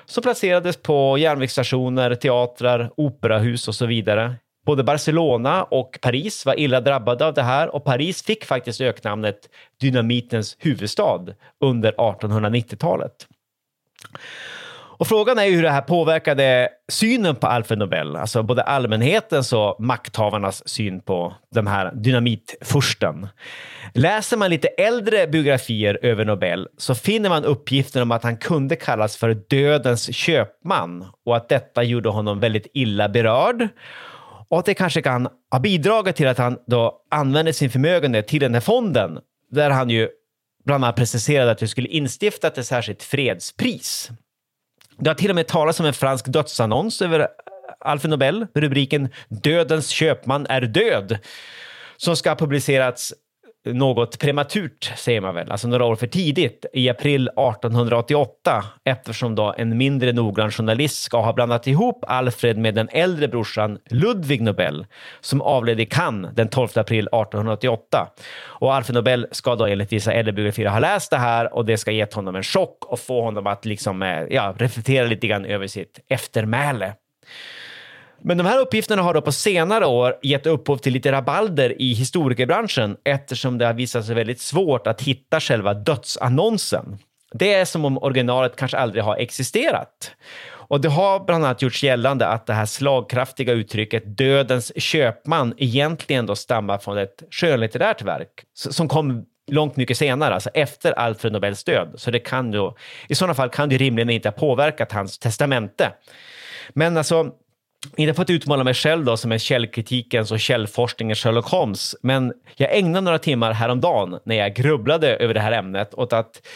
som 0.06 0.22
placerades 0.22 0.76
på 0.76 1.18
järnvägsstationer, 1.18 2.14
teatrar, 2.14 2.90
operahus 2.96 3.68
och 3.68 3.74
så 3.74 3.86
vidare. 3.86 4.34
Både 4.66 4.84
Barcelona 4.84 5.64
och 5.64 5.98
Paris 6.02 6.46
var 6.46 6.60
illa 6.60 6.80
drabbade 6.80 7.26
av 7.26 7.34
det 7.34 7.42
här 7.42 7.74
och 7.74 7.84
Paris 7.84 8.22
fick 8.22 8.44
faktiskt 8.44 8.80
öknamnet 8.80 9.48
dynamitens 9.80 10.56
huvudstad 10.58 11.26
under 11.60 11.92
1890-talet. 11.92 13.26
Och 15.02 15.08
frågan 15.08 15.38
är 15.38 15.44
ju 15.44 15.56
hur 15.56 15.62
det 15.62 15.70
här 15.70 15.80
påverkade 15.82 16.68
synen 16.88 17.36
på 17.36 17.46
Alfred 17.46 17.78
Nobel, 17.78 18.16
alltså 18.16 18.42
både 18.42 18.62
allmänhetens 18.62 19.52
och 19.52 19.76
makthavarnas 19.78 20.68
syn 20.68 21.00
på 21.00 21.34
den 21.54 21.66
här 21.66 21.92
dynamitfursten. 21.94 23.28
Läser 23.94 24.36
man 24.36 24.50
lite 24.50 24.68
äldre 24.68 25.26
biografier 25.26 25.98
över 26.02 26.24
Nobel 26.24 26.68
så 26.76 26.94
finner 26.94 27.28
man 27.28 27.44
uppgifter 27.44 28.02
om 28.02 28.12
att 28.12 28.22
han 28.22 28.36
kunde 28.36 28.76
kallas 28.76 29.16
för 29.16 29.34
dödens 29.48 30.14
köpman 30.14 31.06
och 31.26 31.36
att 31.36 31.48
detta 31.48 31.82
gjorde 31.82 32.08
honom 32.08 32.40
väldigt 32.40 32.66
illa 32.74 33.08
berörd 33.08 33.68
och 34.48 34.58
att 34.58 34.66
det 34.66 34.74
kanske 34.74 35.02
kan 35.02 35.28
ha 35.50 35.58
bidragit 35.58 36.16
till 36.16 36.28
att 36.28 36.38
han 36.38 36.58
då 36.66 37.02
använde 37.10 37.52
sin 37.52 37.70
förmögenhet 37.70 38.28
till 38.28 38.40
den 38.40 38.54
här 38.54 38.60
fonden 38.60 39.18
där 39.50 39.70
han 39.70 39.90
ju 39.90 40.08
bland 40.64 40.84
annat 40.84 40.96
preciserade 40.96 41.50
att 41.50 41.58
det 41.58 41.68
skulle 41.68 41.88
instiftat 41.88 42.58
ett 42.58 42.66
särskilt 42.66 43.02
fredspris. 43.02 44.10
Det 44.98 45.10
har 45.10 45.14
till 45.14 45.30
och 45.30 45.36
med 45.36 45.46
talats 45.46 45.80
om 45.80 45.86
en 45.86 45.94
fransk 45.94 46.26
dödsannons 46.26 47.02
över 47.02 47.20
eh, 47.20 47.26
Alfred 47.80 48.10
Nobel. 48.10 48.46
Med 48.54 48.64
rubriken 48.64 49.08
“Dödens 49.28 49.88
köpman 49.88 50.46
är 50.46 50.60
död” 50.60 51.18
som 51.96 52.16
ska 52.16 52.30
ha 52.30 52.36
publicerats 52.36 53.14
något 53.64 54.18
prematurt, 54.18 54.92
säger 54.96 55.20
man 55.20 55.34
väl, 55.34 55.50
alltså 55.50 55.68
några 55.68 55.84
år 55.84 55.96
för 55.96 56.06
tidigt, 56.06 56.66
i 56.72 56.88
april 56.88 57.28
1888, 57.28 58.64
eftersom 58.84 59.34
då 59.34 59.54
en 59.58 59.76
mindre 59.76 60.12
noggrann 60.12 60.50
journalist 60.50 61.02
ska 61.02 61.20
ha 61.20 61.32
blandat 61.32 61.66
ihop 61.66 62.04
Alfred 62.08 62.58
med 62.58 62.74
den 62.74 62.88
äldre 62.92 63.28
brorsan 63.28 63.78
Ludvig 63.90 64.40
Nobel, 64.40 64.86
som 65.20 65.42
avled 65.42 65.80
i 65.80 65.86
Cannes 65.86 66.34
den 66.34 66.48
12 66.48 66.68
april 66.74 67.06
1888. 67.06 68.08
Och 68.44 68.74
Alfred 68.74 68.94
Nobel 68.94 69.26
ska 69.30 69.56
då 69.56 69.66
enligt 69.66 69.92
vissa 69.92 70.12
äldre 70.12 70.32
biografier 70.32 70.68
ha 70.68 70.78
läst 70.78 71.10
det 71.10 71.18
här 71.18 71.54
och 71.54 71.64
det 71.64 71.76
ska 71.76 71.90
gett 71.90 72.14
honom 72.14 72.36
en 72.36 72.42
chock 72.42 72.84
och 72.84 73.00
få 73.00 73.22
honom 73.22 73.46
att 73.46 73.64
liksom, 73.64 74.02
eh, 74.02 74.22
ja, 74.30 74.54
reflektera 74.56 75.06
lite 75.06 75.26
grann 75.26 75.44
över 75.44 75.66
sitt 75.66 76.00
eftermäle. 76.08 76.94
Men 78.24 78.38
de 78.38 78.46
här 78.46 78.58
uppgifterna 78.58 79.02
har 79.02 79.14
då 79.14 79.20
på 79.20 79.32
senare 79.32 79.86
år 79.86 80.18
gett 80.22 80.46
upphov 80.46 80.76
till 80.76 80.92
lite 80.92 81.12
rabalder 81.12 81.82
i 81.82 81.92
historikerbranschen 81.92 82.96
eftersom 83.04 83.58
det 83.58 83.66
har 83.66 83.74
visat 83.74 84.06
sig 84.06 84.14
väldigt 84.14 84.40
svårt 84.40 84.86
att 84.86 85.02
hitta 85.02 85.40
själva 85.40 85.74
dödsannonsen. 85.74 86.98
Det 87.32 87.54
är 87.54 87.64
som 87.64 87.84
om 87.84 87.98
originalet 87.98 88.56
kanske 88.56 88.78
aldrig 88.78 89.04
har 89.04 89.16
existerat. 89.16 90.12
Och 90.72 90.80
det 90.80 90.88
har 90.88 91.24
bland 91.24 91.44
annat 91.44 91.62
gjorts 91.62 91.84
gällande 91.84 92.26
att 92.26 92.46
det 92.46 92.52
här 92.52 92.66
slagkraftiga 92.66 93.52
uttrycket 93.52 94.18
dödens 94.18 94.82
köpman 94.82 95.54
egentligen 95.56 96.26
då 96.26 96.36
stammar 96.36 96.78
från 96.78 96.98
ett 96.98 97.22
skönlitterärt 97.30 98.02
verk 98.02 98.44
som 98.54 98.88
kom 98.88 99.24
långt 99.50 99.76
mycket 99.76 99.98
senare, 99.98 100.34
alltså 100.34 100.50
efter 100.54 100.92
Alfred 100.92 101.32
Nobels 101.32 101.64
död. 101.64 101.94
Så 101.96 102.10
det 102.10 102.18
kan 102.18 102.52
ju, 102.52 102.70
i 103.08 103.14
sådana 103.14 103.34
fall 103.34 103.48
kan 103.48 103.68
det 103.68 103.76
rimligen 103.76 104.10
inte 104.10 104.28
ha 104.28 104.32
påverkat 104.32 104.92
hans 104.92 105.18
testamente. 105.18 105.92
Men 106.74 106.96
alltså, 106.96 107.30
inte 107.96 108.14
för 108.14 108.22
att 108.22 108.30
utmana 108.30 108.64
mig 108.64 108.74
själv 108.74 109.04
då 109.04 109.16
som 109.16 109.32
är 109.32 109.38
källkritikens 109.38 110.32
och 110.32 110.40
källforskningens 110.40 111.18
Sherlock 111.18 111.46
Holmes, 111.46 111.96
men 112.02 112.32
jag 112.56 112.76
ägnade 112.76 113.04
några 113.04 113.18
timmar 113.18 113.52
häromdagen 113.52 114.18
när 114.24 114.36
jag 114.36 114.54
grubblade 114.54 115.16
över 115.16 115.34
det 115.34 115.40
här 115.40 115.52
ämnet 115.52 115.94
åt 115.94 116.12
att 116.12 116.46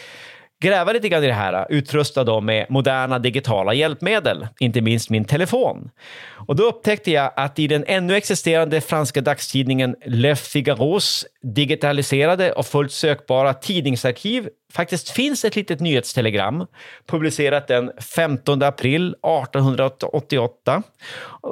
gräva 0.62 0.92
lite 0.92 1.08
grann 1.08 1.24
i 1.24 1.26
det 1.26 1.32
här, 1.32 1.66
utrustad 1.68 2.24
dem 2.24 2.46
med 2.46 2.66
moderna 2.68 3.18
digitala 3.18 3.74
hjälpmedel, 3.74 4.46
inte 4.60 4.80
minst 4.80 5.10
min 5.10 5.24
telefon. 5.24 5.90
Och 6.46 6.56
då 6.56 6.62
upptäckte 6.62 7.10
jag 7.10 7.32
att 7.36 7.58
i 7.58 7.66
den 7.66 7.84
ännu 7.86 8.14
existerande 8.14 8.80
franska 8.80 9.20
dagstidningen 9.20 9.96
Le 10.06 10.36
Figaros 10.36 11.26
digitaliserade 11.42 12.52
och 12.52 12.66
fullt 12.66 12.92
sökbara 12.92 13.54
tidningsarkiv 13.54 14.48
faktiskt 14.72 15.10
finns 15.10 15.44
ett 15.44 15.56
litet 15.56 15.80
nyhetstelegram 15.80 16.66
publicerat 17.06 17.68
den 17.68 17.92
15 18.16 18.62
april 18.62 19.08
1888. 19.08 20.82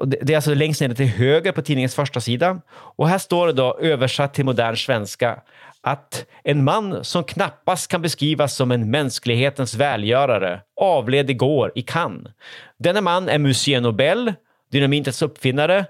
Det 0.07 0.33
är 0.33 0.37
alltså 0.37 0.55
längst 0.55 0.81
ner 0.81 0.95
till 0.95 1.07
höger 1.07 1.53
på 1.53 1.63
tidningens 1.63 1.95
första 1.95 2.21
sida. 2.21 2.61
Och 2.71 3.09
här 3.09 3.19
står 3.19 3.47
det 3.47 3.53
då 3.53 3.79
översatt 3.79 4.35
till 4.35 4.45
modern 4.45 4.77
svenska 4.77 5.39
att 5.85 6.27
en 6.45 6.65
man 6.65 7.05
som 7.05 7.25
knappast 7.25 7.91
kan 7.91 8.03
beskrivas 8.03 8.55
som 8.55 8.71
en 8.71 8.91
mänsklighetens 8.91 9.75
välgörare 9.75 10.61
avled 10.81 11.31
igår 11.31 11.73
i 11.75 11.83
Cannes. 11.83 12.33
Denna 12.79 13.01
man 13.01 13.29
är 13.29 13.39
Musée 13.39 13.81
Nobel, 13.81 14.33
dynamitets 14.73 15.23
uppfinnare. 15.23 15.87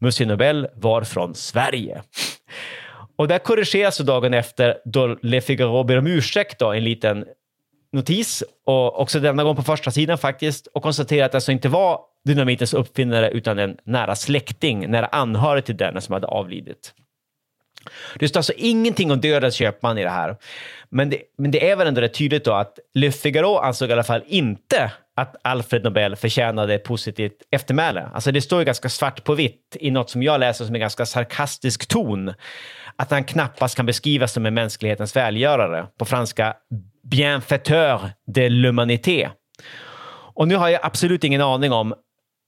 Musée 0.00 0.26
Nobel 0.26 0.68
var 0.74 1.02
från 1.02 1.34
Sverige. 1.34 2.02
Och 3.16 3.28
där 3.28 3.38
korrigeras 3.38 3.98
dagen 3.98 4.34
efter 4.34 4.78
då 4.84 5.16
Le 5.22 5.40
Figaro 5.40 5.84
ber 5.84 5.98
om 5.98 6.06
ursäkt, 6.06 6.58
då, 6.58 6.72
en 6.72 6.84
liten 6.84 7.24
notis, 7.92 8.42
och 8.66 9.00
också 9.00 9.20
denna 9.20 9.44
gång 9.44 9.56
på 9.56 9.62
första 9.62 9.90
sidan 9.90 10.18
faktiskt, 10.18 10.66
och 10.66 10.82
konstaterar 10.82 11.26
att 11.26 11.32
det 11.32 11.36
alltså 11.36 11.52
inte 11.52 11.68
var 11.68 12.00
dynamitens 12.24 12.74
uppfinnare 12.74 13.30
utan 13.30 13.58
en 13.58 13.76
nära 13.84 14.16
släkting, 14.16 14.90
nära 14.90 15.06
anhörig 15.06 15.64
till 15.64 15.76
denna 15.76 16.00
som 16.00 16.12
hade 16.12 16.26
avlidit. 16.26 16.94
Det 18.18 18.28
står 18.28 18.38
alltså 18.38 18.52
ingenting 18.56 19.10
om 19.10 19.20
dödens 19.20 19.54
köpman 19.54 19.98
i 19.98 20.02
det 20.02 20.10
här. 20.10 20.36
Men 20.88 21.10
det, 21.10 21.22
men 21.38 21.50
det 21.50 21.70
är 21.70 21.76
väl 21.76 21.86
ändå 21.86 22.00
rätt 22.00 22.14
tydligt 22.14 22.44
då 22.44 22.52
att 22.52 22.78
Le 22.94 23.12
Figaro 23.12 23.56
ansåg 23.56 23.90
i 23.90 23.92
alla 23.92 24.02
fall 24.02 24.22
inte 24.26 24.92
att 25.16 25.36
Alfred 25.42 25.84
Nobel 25.84 26.16
förtjänade 26.16 26.74
ett 26.74 26.84
positivt 26.84 27.42
eftermäle. 27.50 28.08
Alltså 28.14 28.32
det 28.32 28.40
står 28.40 28.58
ju 28.58 28.64
ganska 28.64 28.88
svart 28.88 29.24
på 29.24 29.34
vitt 29.34 29.76
i 29.80 29.90
något 29.90 30.10
som 30.10 30.22
jag 30.22 30.40
läser 30.40 30.64
som 30.64 30.74
en 30.74 30.80
ganska 30.80 31.06
sarkastisk 31.06 31.86
ton. 31.88 32.34
Att 32.96 33.10
han 33.10 33.24
knappast 33.24 33.76
kan 33.76 33.86
beskrivas 33.86 34.32
som 34.32 34.46
en 34.46 34.54
mänsklighetens 34.54 35.16
välgörare. 35.16 35.86
På 35.98 36.04
franska 36.04 36.54
bienfaiteur 37.02 38.10
de 38.26 38.48
l'humanité. 38.48 39.30
Och 40.34 40.48
nu 40.48 40.56
har 40.56 40.68
jag 40.68 40.80
absolut 40.82 41.24
ingen 41.24 41.40
aning 41.40 41.72
om 41.72 41.94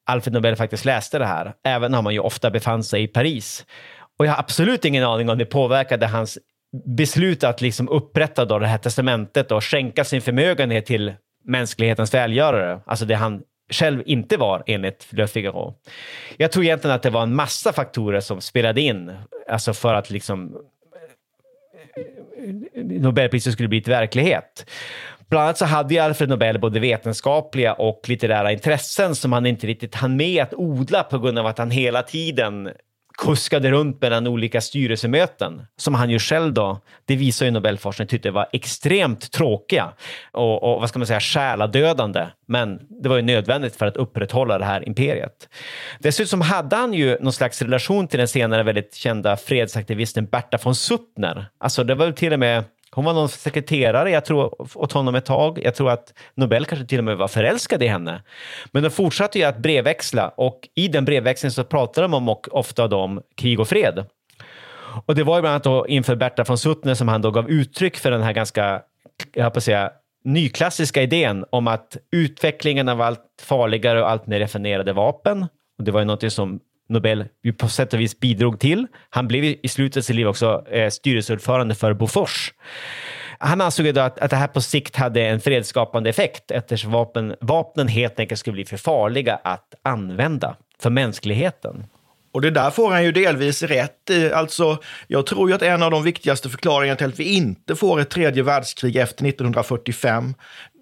Alfred 0.07 0.33
Nobel 0.33 0.57
faktiskt 0.57 0.85
läste 0.85 1.19
det 1.19 1.27
här, 1.27 1.53
även 1.65 1.95
om 1.95 2.07
han 2.07 2.15
ju 2.15 2.21
ofta 2.21 2.51
befann 2.51 2.85
sig 2.85 3.03
i 3.03 3.09
Paris. 3.09 3.67
Och 4.23 4.27
jag 4.27 4.33
har 4.33 4.39
absolut 4.39 4.85
ingen 4.85 5.05
aning 5.05 5.29
om 5.29 5.39
det 5.39 5.45
påverkade 5.45 6.07
hans 6.07 6.39
beslut 6.87 7.45
att 7.45 7.61
liksom 7.61 7.89
upprätta 7.89 8.45
då 8.45 8.59
det 8.59 8.67
här 8.67 8.79
testamentet 8.79 9.53
och 9.53 9.65
skänka 9.65 10.05
sin 10.05 10.23
förmögenhet 10.23 10.87
till 10.87 11.15
mänsklighetens 11.45 12.15
välgörare, 12.15 12.81
alltså 12.87 13.05
det 13.05 13.15
han 13.15 13.43
själv 13.71 14.03
inte 14.07 14.37
var 14.37 14.63
enligt 14.67 15.07
Le 15.11 15.27
Figaro. 15.27 15.75
Jag 16.37 16.53
tror 16.53 16.65
egentligen 16.65 16.97
att 16.97 17.03
det 17.03 17.11
var 17.11 17.23
en 17.23 17.35
massa 17.35 17.73
faktorer 17.73 18.21
som 18.21 18.41
spelade 18.41 18.81
in, 18.81 19.13
alltså 19.49 19.73
för 19.73 19.95
att 19.95 20.11
liksom 20.11 20.57
eh, 22.37 22.85
Nobelpriset 22.85 23.53
skulle 23.53 23.69
bli 23.69 23.79
ett 23.79 23.89
verklighet. 23.89 24.71
Bland 25.29 25.45
annat 25.45 25.59
så 25.59 25.65
hade 25.65 25.95
ju 25.95 26.01
Alfred 26.01 26.29
Nobel 26.29 26.59
både 26.61 26.81
vetenskapliga 26.81 27.73
och 27.73 28.09
litterära 28.09 28.53
intressen 28.53 29.15
som 29.15 29.33
han 29.33 29.47
inte 29.47 29.67
riktigt 29.67 29.95
hann 29.95 30.17
med 30.17 30.43
att 30.43 30.55
odla 30.55 31.03
på 31.03 31.19
grund 31.19 31.39
av 31.39 31.47
att 31.47 31.59
han 31.59 31.71
hela 31.71 32.03
tiden 32.03 32.71
kuskade 33.23 33.71
runt 33.71 34.03
mellan 34.03 34.27
olika 34.27 34.61
styrelsemöten 34.61 35.63
som 35.77 35.95
han 35.95 36.11
ju 36.11 36.19
själv 36.19 36.53
då, 36.53 36.81
det 37.05 37.17
visar 37.17 37.47
ju 37.47 37.53
Nobelforskningen, 37.53 38.09
tyckte 38.09 38.31
var 38.31 38.49
extremt 38.53 39.33
tråkiga 39.33 39.93
och, 40.33 40.63
och 40.63 40.81
vad 40.81 40.89
ska 40.89 40.99
man 40.99 41.07
säga, 41.07 41.21
själadödande. 41.21 42.27
Men 42.47 42.81
det 43.03 43.09
var 43.09 43.17
ju 43.17 43.23
nödvändigt 43.23 43.77
för 43.77 43.87
att 43.87 43.97
upprätthålla 43.97 44.59
det 44.59 44.65
här 44.65 44.89
imperiet. 44.89 45.49
Dessutom 45.99 46.41
hade 46.41 46.77
han 46.77 46.95
ju 46.95 47.19
någon 47.21 47.33
slags 47.33 47.63
relation 47.63 48.09
till 48.09 48.19
den 48.19 48.29
senare 48.29 48.63
väldigt 48.63 48.95
kända 48.95 49.37
fredsaktivisten 49.37 50.27
Berta 50.27 50.59
von 50.63 50.75
Suttner. 50.75 51.47
Alltså 51.59 51.85
det 51.85 51.95
var 51.95 52.07
väl 52.07 52.15
till 52.15 52.33
och 52.33 52.39
med 52.39 52.65
hon 52.95 53.05
var 53.05 53.13
någon 53.13 53.29
sekreterare 53.29 54.11
jag 54.11 54.25
tror, 54.25 54.77
åt 54.79 54.93
honom 54.93 55.15
ett 55.15 55.25
tag. 55.25 55.61
Jag 55.65 55.75
tror 55.75 55.91
att 55.91 56.15
Nobel 56.35 56.65
kanske 56.65 56.87
till 56.87 56.99
och 56.99 57.05
med 57.05 57.17
var 57.17 57.29
förälskad 57.29 57.83
i 57.83 57.87
henne. 57.87 58.23
Men 58.73 58.83
de 58.83 58.91
fortsatte 58.91 59.39
ju 59.39 59.45
att 59.45 59.59
brevväxla 59.59 60.29
och 60.29 60.69
i 60.75 60.89
den 60.89 61.05
brevväxlingen 61.05 61.53
så 61.53 61.65
pratade 61.65 62.05
de 62.05 62.15
om, 62.15 62.37
ofta 62.51 62.97
om 62.97 63.23
krig 63.37 63.61
och 63.61 63.69
fred. 63.69 64.07
Och 65.07 65.15
det 65.15 65.25
var 65.25 65.37
ju 65.37 65.41
bland 65.41 65.53
annat 65.53 65.65
då 65.65 65.87
inför 65.87 66.17
Berta 66.17 66.45
von 66.45 66.59
Suttner 66.59 66.95
som 66.95 67.09
han 67.09 67.23
då 67.23 67.31
gav 67.31 67.51
uttryck 67.51 67.97
för 67.97 68.11
den 68.11 68.23
här 68.23 68.33
ganska, 68.33 68.83
jag 69.33 69.53
på 69.53 69.59
att 69.59 69.65
säga, 69.65 69.91
nyklassiska 70.25 71.03
idén 71.03 71.45
om 71.51 71.69
att 71.69 71.97
utvecklingen 72.13 72.89
av 72.89 73.01
allt 73.01 73.21
farligare 73.43 74.03
och 74.03 74.11
allt 74.11 74.27
mer 74.27 74.41
raffinerade 74.41 74.93
vapen, 74.93 75.43
och 75.79 75.85
det 75.85 75.91
var 75.91 76.01
ju 76.01 76.07
någonting 76.07 76.31
som 76.31 76.61
Nobel 76.93 77.25
på 77.59 77.69
sätt 77.69 77.95
och 77.95 78.01
vis 78.01 78.21
bidrog 78.21 78.61
till. 78.61 78.87
Han 79.11 79.29
blev 79.29 79.45
i 79.45 79.69
slutet 79.69 79.97
av 79.97 80.03
sitt 80.03 80.17
liv 80.17 80.29
också 80.29 80.65
eh, 80.71 80.91
styrelseordförande 80.91 81.75
för 81.75 81.95
Bofors. 81.95 82.53
Han 83.39 83.61
ansåg 83.61 83.99
att, 83.99 84.19
att 84.19 84.31
det 84.31 84.37
här 84.37 84.47
på 84.47 84.61
sikt 84.61 84.97
hade 84.97 85.27
en 85.27 85.41
fredsskapande 85.41 86.11
effekt 86.11 86.51
eftersom 86.51 86.93
vapen, 86.93 87.35
vapnen 87.41 87.89
helt 87.89 88.21
enkelt 88.21 88.41
skulle 88.41 88.55
bli 88.55 88.65
för 88.65 88.77
farliga 88.77 89.35
att 89.45 89.75
använda 89.83 90.57
för 90.83 90.91
mänskligheten. 90.91 91.85
Och 92.33 92.41
det 92.41 92.51
där 92.51 92.71
får 92.71 92.91
han 92.91 93.05
ju 93.05 93.13
delvis 93.13 93.63
rätt 93.63 94.11
i. 94.11 94.33
Alltså, 94.33 94.79
jag 95.07 95.27
tror 95.27 95.49
ju 95.49 95.55
att 95.55 95.63
en 95.63 95.83
av 95.83 95.91
de 95.91 96.03
viktigaste 96.03 96.49
förklaringarna 96.49 96.97
till 96.97 97.07
att 97.07 97.21
vi 97.21 97.25
inte 97.25 97.77
får 97.77 98.01
ett 98.01 98.11
tredje 98.11 98.43
världskrig 98.43 98.97
efter 98.97 99.27
1945, 99.27 100.35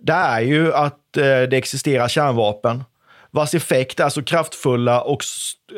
det 0.02 0.12
är 0.12 0.40
ju 0.40 0.74
att 0.74 1.16
eh, 1.16 1.22
det 1.22 1.56
existerar 1.56 2.08
kärnvapen 2.08 2.84
vars 3.31 3.55
effekt 3.55 4.01
är 4.01 4.09
så 4.09 4.22
kraftfulla 4.22 5.01
och 5.01 5.24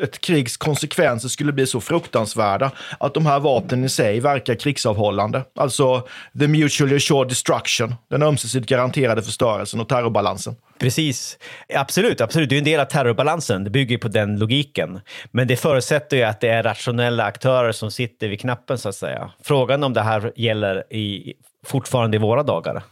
ett 0.03 0.21
krigs 0.21 0.57
konsekvenser 0.57 1.29
skulle 1.29 1.51
bli 1.51 1.67
så 1.67 1.81
fruktansvärda 1.81 2.71
att 2.99 3.13
de 3.13 3.25
här 3.25 3.39
vapnen 3.39 3.83
i 3.83 3.89
sig 3.89 4.19
verkar 4.19 4.55
krigsavhållande. 4.55 5.43
Alltså 5.55 6.07
the 6.39 6.47
mutually 6.47 6.95
assured 6.95 7.27
destruction, 7.27 7.95
den 8.09 8.23
ömsesidigt 8.23 8.69
garanterade 8.69 9.21
förstörelsen 9.21 9.79
och 9.79 9.89
terrorbalansen. 9.89 10.55
Precis. 10.79 11.37
Absolut, 11.75 12.21
absolut. 12.21 12.49
Det 12.49 12.55
är 12.55 12.57
en 12.57 12.63
del 12.63 12.79
av 12.79 12.85
terrorbalansen. 12.85 13.63
Det 13.63 13.69
bygger 13.69 13.97
på 13.97 14.07
den 14.07 14.39
logiken. 14.39 14.99
Men 15.31 15.47
det 15.47 15.55
förutsätter 15.55 16.17
ju 16.17 16.23
att 16.23 16.41
det 16.41 16.47
är 16.47 16.63
rationella 16.63 17.23
aktörer 17.23 17.71
som 17.71 17.91
sitter 17.91 18.27
vid 18.27 18.39
knappen, 18.39 18.77
så 18.77 18.89
att 18.89 18.95
säga. 18.95 19.31
Frågan 19.43 19.83
om 19.83 19.93
det 19.93 20.01
här 20.01 20.31
gäller 20.35 20.93
i, 20.93 21.33
fortfarande 21.65 22.17
i 22.17 22.19
våra 22.19 22.43
dagar. 22.43 22.83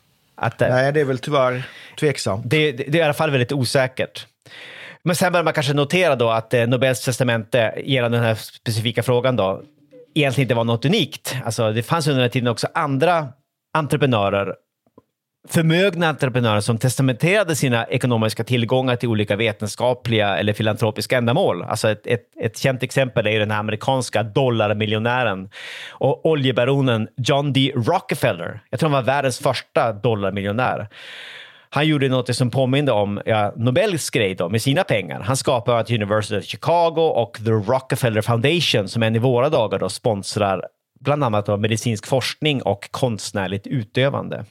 Att, 0.42 0.60
Nej, 0.60 0.92
det 0.92 1.02
är 1.02 1.06
väl 1.06 1.20
tyvärr 1.20 1.64
tveksamt. 2.00 2.44
Det, 2.46 2.72
det, 2.72 2.84
det, 2.84 2.98
är 2.98 3.02
i 3.02 3.04
alla 3.04 3.14
fall 3.14 3.32
väldigt 3.32 3.52
osäkert. 3.52 4.28
Men 5.04 5.16
sen 5.16 5.34
bör 5.34 5.44
man 5.44 5.54
kanske 5.54 5.74
notera 5.74 6.16
då 6.16 6.30
att 6.30 6.54
eh, 6.54 6.68
Nobels 6.68 7.06
testamente 7.06 7.74
gällande 7.86 8.18
den 8.18 8.26
här 8.26 8.36
specifika 8.36 9.04
frågan 9.04 9.36
då 9.36 9.62
egentligen 10.16 10.46
inte 10.46 10.56
var 10.56 10.64
något 10.64 10.86
unikt. 10.86 11.36
Alltså, 11.46 11.72
det 11.72 11.84
fanns 11.84 12.08
under 12.08 12.20
den 12.20 12.24
här 12.24 12.30
tiden 12.32 12.48
också 12.48 12.68
andra 12.74 13.28
entreprenörer 13.74 14.56
förmögna 15.48 16.10
entreprenörer 16.10 16.60
som 16.60 16.78
testamenterade 16.78 17.56
sina 17.56 17.86
ekonomiska 17.86 18.44
tillgångar 18.44 18.96
till 18.96 19.10
olika 19.10 19.36
vetenskapliga 19.36 20.38
eller 20.38 20.54
filantropiska 20.54 21.18
ändamål. 21.18 21.64
Alltså 21.64 21.90
ett, 21.90 22.08
ett, 22.08 22.24
ett 22.42 22.58
känt 22.58 22.84
exempel 22.84 23.28
är 23.28 23.40
den 23.40 23.52
amerikanska 23.52 24.24
dollarmiljonären 24.24 25.50
och 25.90 26.26
oljebaronen 26.26 27.08
John 27.18 27.54
D. 27.54 27.72
Rockefeller. 27.76 28.60
Jag 28.70 28.80
tror 28.80 28.90
han 28.90 29.06
var 29.06 29.14
världens 29.14 29.40
första 29.40 29.94
dollarmiljonär. 29.94 30.88
Han 31.70 31.88
gjorde 31.88 32.10
något 32.10 32.36
som 32.36 32.50
påminde 32.50 32.92
om 32.92 33.22
ja, 33.26 33.54
Nobels 33.56 34.10
grej 34.10 34.36
då, 34.36 34.50
med 34.50 34.62
sina 34.62 34.84
pengar. 34.84 35.20
Han 35.22 35.38
skapade 35.38 35.96
University 35.96 36.38
of 36.38 36.44
Chicago 36.44 37.02
och 37.16 37.38
The 37.46 37.52
Rockefeller 37.52 38.22
Foundation 38.22 38.88
som 38.88 39.04
än 39.04 39.16
i 39.16 39.20
våra 39.20 39.50
dagar 39.50 39.80
då 39.80 39.90
sponsrar 39.90 40.66
bland 41.00 41.24
annat 41.24 41.46
då 41.46 41.58
medicinsk 41.58 42.08
forskning 42.08 42.62
och 42.62 42.92
konstnärligt 42.92 43.68
utövande. 43.68 44.46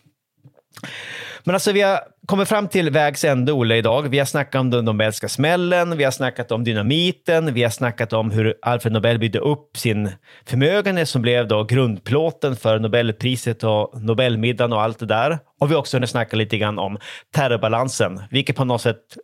Men 1.44 1.54
alltså 1.54 1.72
vi 1.72 1.80
har 1.80 2.00
kommit 2.26 2.48
fram 2.48 2.68
till 2.68 2.90
vägs 2.90 3.24
ände, 3.24 3.52
Olle, 3.52 3.76
idag. 3.76 4.08
Vi 4.08 4.18
har 4.18 4.26
snackat 4.26 4.60
om 4.60 4.70
den 4.70 4.84
Nobelska 4.84 5.28
smällen, 5.28 5.96
vi 5.96 6.04
har 6.04 6.10
snackat 6.10 6.52
om 6.52 6.64
dynamiten, 6.64 7.54
vi 7.54 7.62
har 7.62 7.70
snackat 7.70 8.12
om 8.12 8.30
hur 8.30 8.54
Alfred 8.62 8.92
Nobel 8.92 9.18
byggde 9.18 9.38
upp 9.38 9.76
sin 9.76 10.10
förmögenhet 10.46 11.08
som 11.08 11.22
blev 11.22 11.48
då 11.48 11.64
grundplåten 11.64 12.56
för 12.56 12.78
Nobelpriset 12.78 13.64
och 13.64 14.02
Nobelmiddagen 14.02 14.72
och 14.72 14.82
allt 14.82 14.98
det 14.98 15.06
där. 15.06 15.38
Och 15.60 15.70
vi 15.70 15.74
har 15.74 15.80
också 15.80 15.96
hunnit 15.96 16.10
snacka 16.10 16.36
lite 16.36 16.58
grann 16.58 16.78
om 16.78 16.98
terrorbalansen, 17.34 18.22
vilket 18.30 18.56
på 18.56 18.64
något 18.64 18.82
sätt 18.82 19.16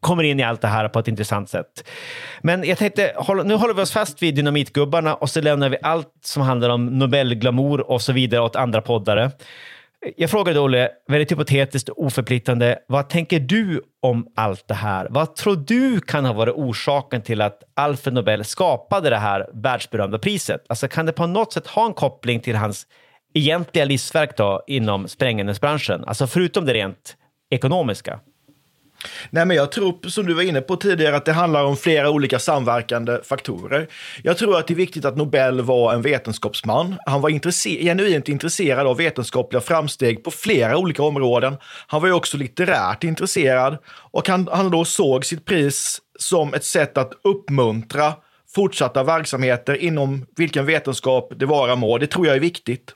kommer 0.00 0.22
in 0.22 0.40
i 0.40 0.42
allt 0.42 0.60
det 0.60 0.68
här 0.68 0.88
på 0.88 0.98
ett 0.98 1.08
intressant 1.08 1.50
sätt. 1.50 1.88
Men 2.42 2.64
jag 2.64 2.78
tänkte, 2.78 3.14
nu 3.44 3.54
håller 3.54 3.74
vi 3.74 3.82
oss 3.82 3.92
fast 3.92 4.22
vid 4.22 4.34
dynamitgubbarna 4.34 5.14
och 5.14 5.30
så 5.30 5.40
lämnar 5.40 5.68
vi 5.68 5.76
allt 5.82 6.12
som 6.24 6.42
handlar 6.42 6.68
om 6.68 6.86
Nobelglamour 6.86 7.90
och 7.90 8.02
så 8.02 8.12
vidare 8.12 8.40
åt 8.40 8.56
andra 8.56 8.80
poddare. 8.82 9.30
Jag 10.16 10.30
frågade 10.30 10.60
Olle, 10.60 10.90
väldigt 11.08 11.32
hypotetiskt 11.32 11.88
och 11.88 12.04
oförpliktande, 12.04 12.78
vad 12.88 13.08
tänker 13.08 13.40
du 13.40 13.82
om 14.02 14.26
allt 14.36 14.68
det 14.68 14.74
här? 14.74 15.06
Vad 15.10 15.36
tror 15.36 15.56
du 15.56 16.00
kan 16.00 16.24
ha 16.24 16.32
varit 16.32 16.54
orsaken 16.54 17.22
till 17.22 17.40
att 17.40 17.62
Alfred 17.76 18.14
Nobel 18.14 18.44
skapade 18.44 19.10
det 19.10 19.16
här 19.16 19.46
världsberömda 19.52 20.18
priset? 20.18 20.64
Alltså 20.68 20.88
kan 20.88 21.06
det 21.06 21.12
på 21.12 21.26
något 21.26 21.52
sätt 21.52 21.66
ha 21.66 21.86
en 21.86 21.94
koppling 21.94 22.40
till 22.40 22.56
hans 22.56 22.86
egentliga 23.34 23.84
livsverk 23.84 24.36
då 24.36 24.64
inom 24.66 25.08
sprängämnesbranschen? 25.08 26.04
Alltså 26.04 26.26
förutom 26.26 26.64
det 26.64 26.74
rent 26.74 27.16
ekonomiska? 27.50 28.20
Nej, 29.30 29.46
men 29.46 29.56
jag 29.56 29.72
tror, 29.72 30.08
som 30.08 30.26
du 30.26 30.34
var 30.34 30.42
inne 30.42 30.60
på 30.60 30.76
tidigare, 30.76 31.16
att 31.16 31.24
det 31.24 31.32
handlar 31.32 31.64
om 31.64 31.76
flera 31.76 32.10
olika 32.10 32.38
samverkande 32.38 33.18
faktorer. 33.24 33.88
Jag 34.22 34.38
tror 34.38 34.58
att 34.58 34.66
det 34.66 34.74
är 34.74 34.76
viktigt 34.76 35.04
att 35.04 35.16
Nobel 35.16 35.60
var 35.60 35.94
en 35.94 36.02
vetenskapsman. 36.02 36.96
Han 37.06 37.20
var 37.20 37.30
intresse 37.30 37.68
genuint 37.68 38.28
intresserad 38.28 38.86
av 38.86 38.96
vetenskapliga 38.96 39.60
framsteg 39.60 40.24
på 40.24 40.30
flera 40.30 40.76
olika 40.76 41.02
områden. 41.02 41.56
Han 41.86 42.00
var 42.00 42.08
ju 42.08 42.14
också 42.14 42.36
litterärt 42.36 43.04
intresserad 43.04 43.78
och 43.86 44.28
han, 44.28 44.48
han 44.52 44.70
då 44.70 44.84
såg 44.84 45.24
sitt 45.24 45.44
pris 45.44 46.00
som 46.18 46.54
ett 46.54 46.64
sätt 46.64 46.98
att 46.98 47.12
uppmuntra 47.24 48.12
fortsatta 48.54 49.02
verksamheter 49.02 49.74
inom 49.74 50.26
vilken 50.36 50.66
vetenskap 50.66 51.32
det 51.36 51.46
vara 51.46 51.76
må. 51.76 51.98
Det 51.98 52.06
tror 52.06 52.26
jag 52.26 52.36
är 52.36 52.40
viktigt. 52.40 52.94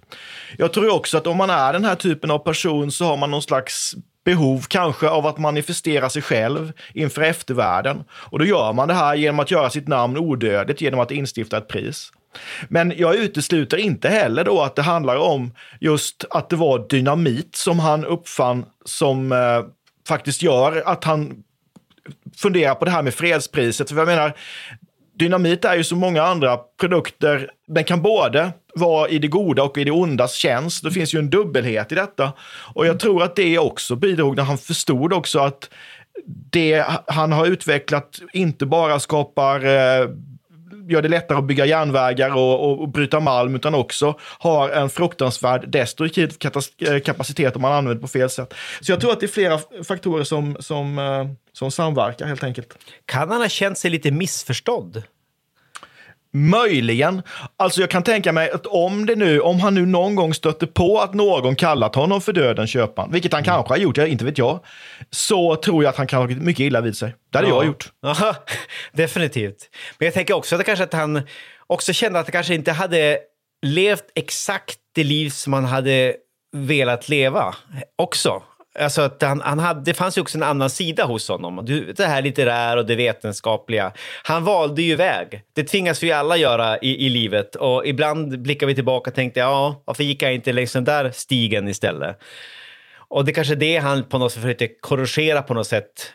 Jag 0.58 0.72
tror 0.72 0.94
också 0.94 1.18
att 1.18 1.26
om 1.26 1.36
man 1.36 1.50
är 1.50 1.72
den 1.72 1.84
här 1.84 1.94
typen 1.94 2.30
av 2.30 2.38
person 2.38 2.90
så 2.90 3.04
har 3.04 3.16
man 3.16 3.30
någon 3.30 3.42
slags 3.42 3.94
behov 4.28 4.64
kanske 4.68 5.08
av 5.08 5.26
att 5.26 5.38
manifestera 5.38 6.10
sig 6.10 6.22
själv 6.22 6.72
inför 6.94 7.22
eftervärlden. 7.22 8.04
Och 8.10 8.38
då 8.38 8.44
gör 8.44 8.72
man 8.72 8.88
det 8.88 8.94
här 8.94 9.14
genom 9.14 9.40
att 9.40 9.50
göra 9.50 9.70
sitt 9.70 9.88
namn 9.88 10.16
odödligt 10.16 10.80
genom 10.80 11.00
att 11.00 11.10
instifta 11.10 11.58
ett 11.58 11.68
pris. 11.68 12.12
Men 12.68 12.92
jag 12.96 13.14
utesluter 13.14 13.76
inte 13.76 14.08
heller 14.08 14.44
då 14.44 14.62
att 14.62 14.76
det 14.76 14.82
handlar 14.82 15.16
om 15.16 15.54
just 15.80 16.24
att 16.30 16.50
det 16.50 16.56
var 16.56 16.88
dynamit 16.88 17.56
som 17.56 17.78
han 17.78 18.04
uppfann 18.04 18.64
som 18.84 19.32
eh, 19.32 19.38
faktiskt 20.08 20.42
gör 20.42 20.82
att 20.86 21.04
han 21.04 21.42
funderar 22.36 22.74
på 22.74 22.84
det 22.84 22.90
här 22.90 23.02
med 23.02 23.14
fredspriset. 23.14 23.88
För 23.88 23.96
jag 23.96 24.06
menar, 24.06 24.32
dynamit 25.18 25.64
är 25.64 25.76
ju 25.76 25.84
som 25.84 25.98
många 25.98 26.22
andra 26.22 26.56
produkter. 26.80 27.50
Den 27.66 27.84
kan 27.84 28.02
både 28.02 28.52
vara 28.74 29.08
i 29.08 29.18
det 29.18 29.28
goda 29.28 29.62
och 29.62 29.78
i 29.78 29.84
det 29.84 29.90
ondas 29.90 30.34
tjänst. 30.34 30.84
Det 30.84 30.90
finns 30.90 31.14
ju 31.14 31.18
en 31.18 31.30
dubbelhet 31.30 31.92
i 31.92 31.94
detta. 31.94 32.32
Och 32.74 32.86
jag 32.86 33.00
tror 33.00 33.22
att 33.22 33.36
det 33.36 33.58
också 33.58 33.96
bidrog 33.96 34.36
när 34.36 34.42
han 34.42 34.58
förstod 34.58 35.12
också 35.12 35.38
att 35.38 35.70
det 36.50 36.84
han 37.06 37.32
har 37.32 37.46
utvecklat 37.46 38.18
inte 38.32 38.66
bara 38.66 39.00
skapar 39.00 39.64
eh, 39.64 40.08
gör 40.88 41.02
det 41.02 41.08
lättare 41.08 41.38
att 41.38 41.44
bygga 41.44 41.66
järnvägar 41.66 42.36
och, 42.36 42.64
och, 42.64 42.80
och 42.80 42.88
bryta 42.88 43.20
malm, 43.20 43.54
utan 43.54 43.74
också 43.74 44.18
har 44.38 44.70
en 44.70 44.90
fruktansvärd 44.90 45.68
destruktiv 45.68 46.32
eh, 46.78 46.98
kapacitet 47.00 47.56
om 47.56 47.62
man 47.62 47.72
använder 47.72 48.00
på 48.00 48.08
fel 48.08 48.30
sätt. 48.30 48.54
Så 48.80 48.92
jag 48.92 49.00
tror 49.00 49.12
att 49.12 49.20
det 49.20 49.26
är 49.26 49.28
flera 49.28 49.58
faktorer 49.84 50.24
som, 50.24 50.56
som, 50.60 50.98
eh, 50.98 51.26
som 51.52 51.70
samverkar 51.70 52.26
helt 52.26 52.44
enkelt. 52.44 52.78
Kan 53.06 53.30
han 53.30 53.40
ha 53.40 53.48
känt 53.48 53.78
sig 53.78 53.90
lite 53.90 54.10
missförstådd? 54.10 55.02
Möjligen. 56.32 57.22
Alltså 57.56 57.80
jag 57.80 57.90
kan 57.90 58.02
tänka 58.02 58.32
mig 58.32 58.50
att 58.50 58.66
om, 58.66 59.06
det 59.06 59.16
nu, 59.16 59.40
om 59.40 59.60
han 59.60 59.74
nu 59.74 59.86
någon 59.86 60.14
gång 60.14 60.34
stötte 60.34 60.66
på 60.66 61.00
att 61.00 61.14
någon 61.14 61.56
kallat 61.56 61.94
honom 61.94 62.20
för 62.20 62.32
döden 62.32 62.66
köparen, 62.66 63.12
vilket 63.12 63.32
han 63.32 63.38
mm. 63.38 63.44
kanske 63.44 63.72
har 63.72 63.78
gjort, 63.78 63.96
jag, 63.96 64.08
inte 64.08 64.24
vet 64.24 64.38
jag, 64.38 64.60
så 65.10 65.56
tror 65.56 65.84
jag 65.84 65.90
att 65.90 65.96
han 65.96 66.06
kan 66.06 66.20
ha 66.20 66.26
mycket 66.26 66.60
illa 66.60 66.80
vid 66.80 66.96
sig. 66.96 67.14
Det 67.30 67.38
hade 67.38 67.48
ja. 67.50 67.54
jag 67.54 67.66
gjort. 67.66 67.92
Aha, 68.06 68.34
definitivt. 68.92 69.70
Men 69.98 70.06
jag 70.06 70.14
tänker 70.14 70.34
också 70.34 70.56
att, 70.56 70.64
kanske 70.64 70.84
att 70.84 70.92
han 70.92 71.22
också 71.66 71.92
kände 71.92 72.18
att 72.18 72.26
han 72.26 72.32
kanske 72.32 72.54
inte 72.54 72.72
hade 72.72 73.18
levt 73.66 74.04
exakt 74.14 74.78
det 74.94 75.04
liv 75.04 75.30
som 75.30 75.52
han 75.52 75.64
hade 75.64 76.16
velat 76.52 77.08
leva 77.08 77.54
också. 77.96 78.42
Alltså 78.78 79.02
att 79.02 79.22
han, 79.22 79.40
han 79.40 79.58
hade, 79.58 79.80
det 79.80 79.94
fanns 79.94 80.18
ju 80.18 80.22
också 80.22 80.38
en 80.38 80.42
annan 80.42 80.70
sida 80.70 81.04
hos 81.04 81.28
honom. 81.28 81.64
Det 81.96 82.06
här 82.06 82.22
litterära 82.22 82.80
och 82.80 82.86
det 82.86 82.96
vetenskapliga. 82.96 83.92
Han 84.22 84.44
valde 84.44 84.82
ju 84.82 84.96
väg. 84.96 85.42
Det 85.54 85.64
tvingas 85.64 86.02
vi 86.02 86.12
alla 86.12 86.36
göra 86.36 86.78
i, 86.78 87.06
i 87.06 87.08
livet. 87.08 87.54
Och 87.54 87.86
ibland 87.86 88.42
blickar 88.42 88.66
vi 88.66 88.74
tillbaka 88.74 89.10
och 89.10 89.14
tänkte, 89.14 89.40
ja, 89.40 89.82
varför 89.84 90.04
gick 90.04 90.22
jag 90.22 90.34
inte 90.34 90.52
längs 90.52 90.72
den 90.72 90.84
där 90.84 91.10
stigen 91.10 91.68
istället? 91.68 92.18
Och 93.08 93.24
det 93.24 93.30
är 93.30 93.34
kanske 93.34 93.54
det 93.54 93.78
han 93.78 94.04
på 94.04 94.18
något 94.18 94.32
sätt 94.32 94.42
försökte 94.42 94.68
korrigera 94.68 95.42
på 95.42 95.54
något 95.54 95.66
sätt. 95.66 96.12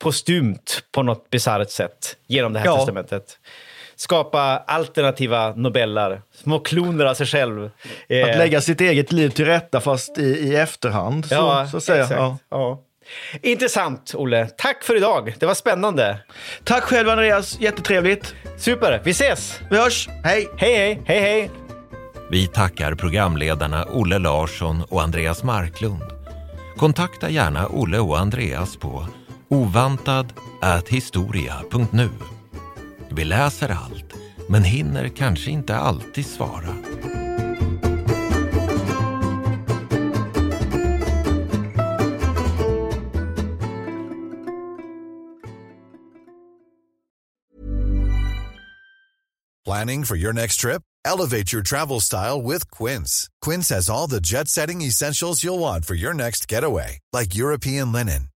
Postumt 0.00 0.82
på 0.92 1.02
något 1.02 1.30
bisarrt 1.30 1.70
sätt 1.70 2.16
genom 2.26 2.52
det 2.52 2.58
här 2.58 2.66
ja. 2.66 2.76
testamentet 2.76 3.38
skapa 3.96 4.64
alternativa 4.66 5.52
nobeller, 5.56 6.22
små 6.34 6.58
kloner 6.58 7.04
av 7.04 7.14
sig 7.14 7.26
själv. 7.26 7.64
Att 7.64 7.70
eh, 8.08 8.38
lägga 8.38 8.60
sitt 8.60 8.80
eget 8.80 9.12
liv 9.12 9.28
till 9.28 9.44
rätta 9.44 9.80
fast 9.80 10.18
i, 10.18 10.22
i 10.22 10.56
efterhand, 10.56 11.26
så, 11.26 11.34
ja, 11.34 11.68
så 11.70 11.80
säga. 11.80 12.06
Ja. 12.10 12.38
ja. 12.50 12.82
Intressant, 13.42 14.14
Olle. 14.14 14.46
Tack 14.46 14.84
för 14.84 14.96
idag. 14.96 15.34
Det 15.38 15.46
var 15.46 15.54
spännande. 15.54 16.18
Tack 16.64 16.82
själv, 16.82 17.08
Andreas. 17.08 17.60
Jättetrevligt. 17.60 18.34
Super. 18.58 19.00
Vi 19.04 19.10
ses. 19.10 19.60
Vi 19.70 19.76
hörs. 19.76 20.08
Hej. 20.24 20.48
Hej, 20.56 20.76
hej. 20.76 21.02
Hej, 21.06 21.20
hej. 21.20 21.50
Vi 22.30 22.46
tackar 22.46 22.94
programledarna 22.94 23.84
Olle 23.84 24.18
Larsson 24.18 24.82
och 24.88 25.02
Andreas 25.02 25.42
Marklund. 25.42 26.02
Kontakta 26.76 27.30
gärna 27.30 27.68
Olle 27.68 27.98
och 27.98 28.18
Andreas 28.18 28.76
på 28.76 29.06
ovantad.historia.nu. 29.48 32.08
Vi 33.10 33.24
läser 33.24 33.68
allt, 33.68 34.12
men 34.48 34.64
hinner 34.64 35.08
kanske 35.08 35.50
inte 35.50 35.76
alltid 35.76 36.26
svara. 36.26 36.74
Planning 49.66 50.04
for 50.04 50.16
your 50.16 50.32
next 50.32 50.60
trip? 50.60 50.82
Elevate 51.04 51.52
your 51.52 51.62
travel 51.62 52.00
style 52.00 52.40
with 52.40 52.70
Quince. 52.70 53.28
Quince 53.40 53.68
has 53.70 53.90
all 53.90 54.06
the 54.06 54.20
jet 54.20 54.46
setting 54.48 54.80
essentials 54.82 55.42
you'll 55.42 55.58
want 55.58 55.84
for 55.84 55.94
your 55.94 56.14
next 56.14 56.46
getaway, 56.46 56.98
like 57.12 57.34
European 57.34 57.90
linen, 57.90 58.28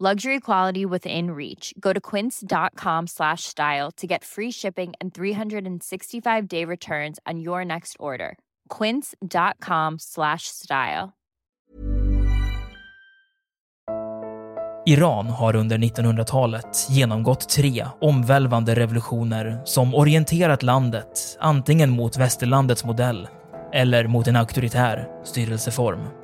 Luxury 0.00 0.40
quality 0.40 0.84
within 0.84 1.30
reach. 1.30 1.72
Go 1.78 1.92
to 1.92 2.00
quince.com 2.00 3.06
slash 3.06 3.44
style 3.44 3.92
to 3.96 4.06
get 4.06 4.24
free 4.24 4.50
shipping 4.50 4.92
and 5.00 5.14
365 5.14 6.48
day 6.48 6.64
returns 6.64 7.20
on 7.32 7.38
your 7.38 7.64
next 7.64 7.96
order. 8.00 8.36
quince.com 8.68 9.98
slash 9.98 10.48
style. 10.48 11.12
Iran 14.86 15.26
har 15.26 15.56
under 15.56 15.78
1900-talet 15.78 16.86
genomgått 16.90 17.48
tre 17.48 17.86
omvälvande 18.00 18.74
revolutioner 18.74 19.62
som 19.64 19.94
orienterat 19.94 20.62
landet 20.62 21.36
antingen 21.40 21.90
mot 21.90 22.16
västerlandets 22.16 22.84
modell 22.84 23.28
eller 23.72 24.06
mot 24.06 24.28
en 24.28 24.36
auktoritär 24.36 25.08
styrelseform. 25.24 26.23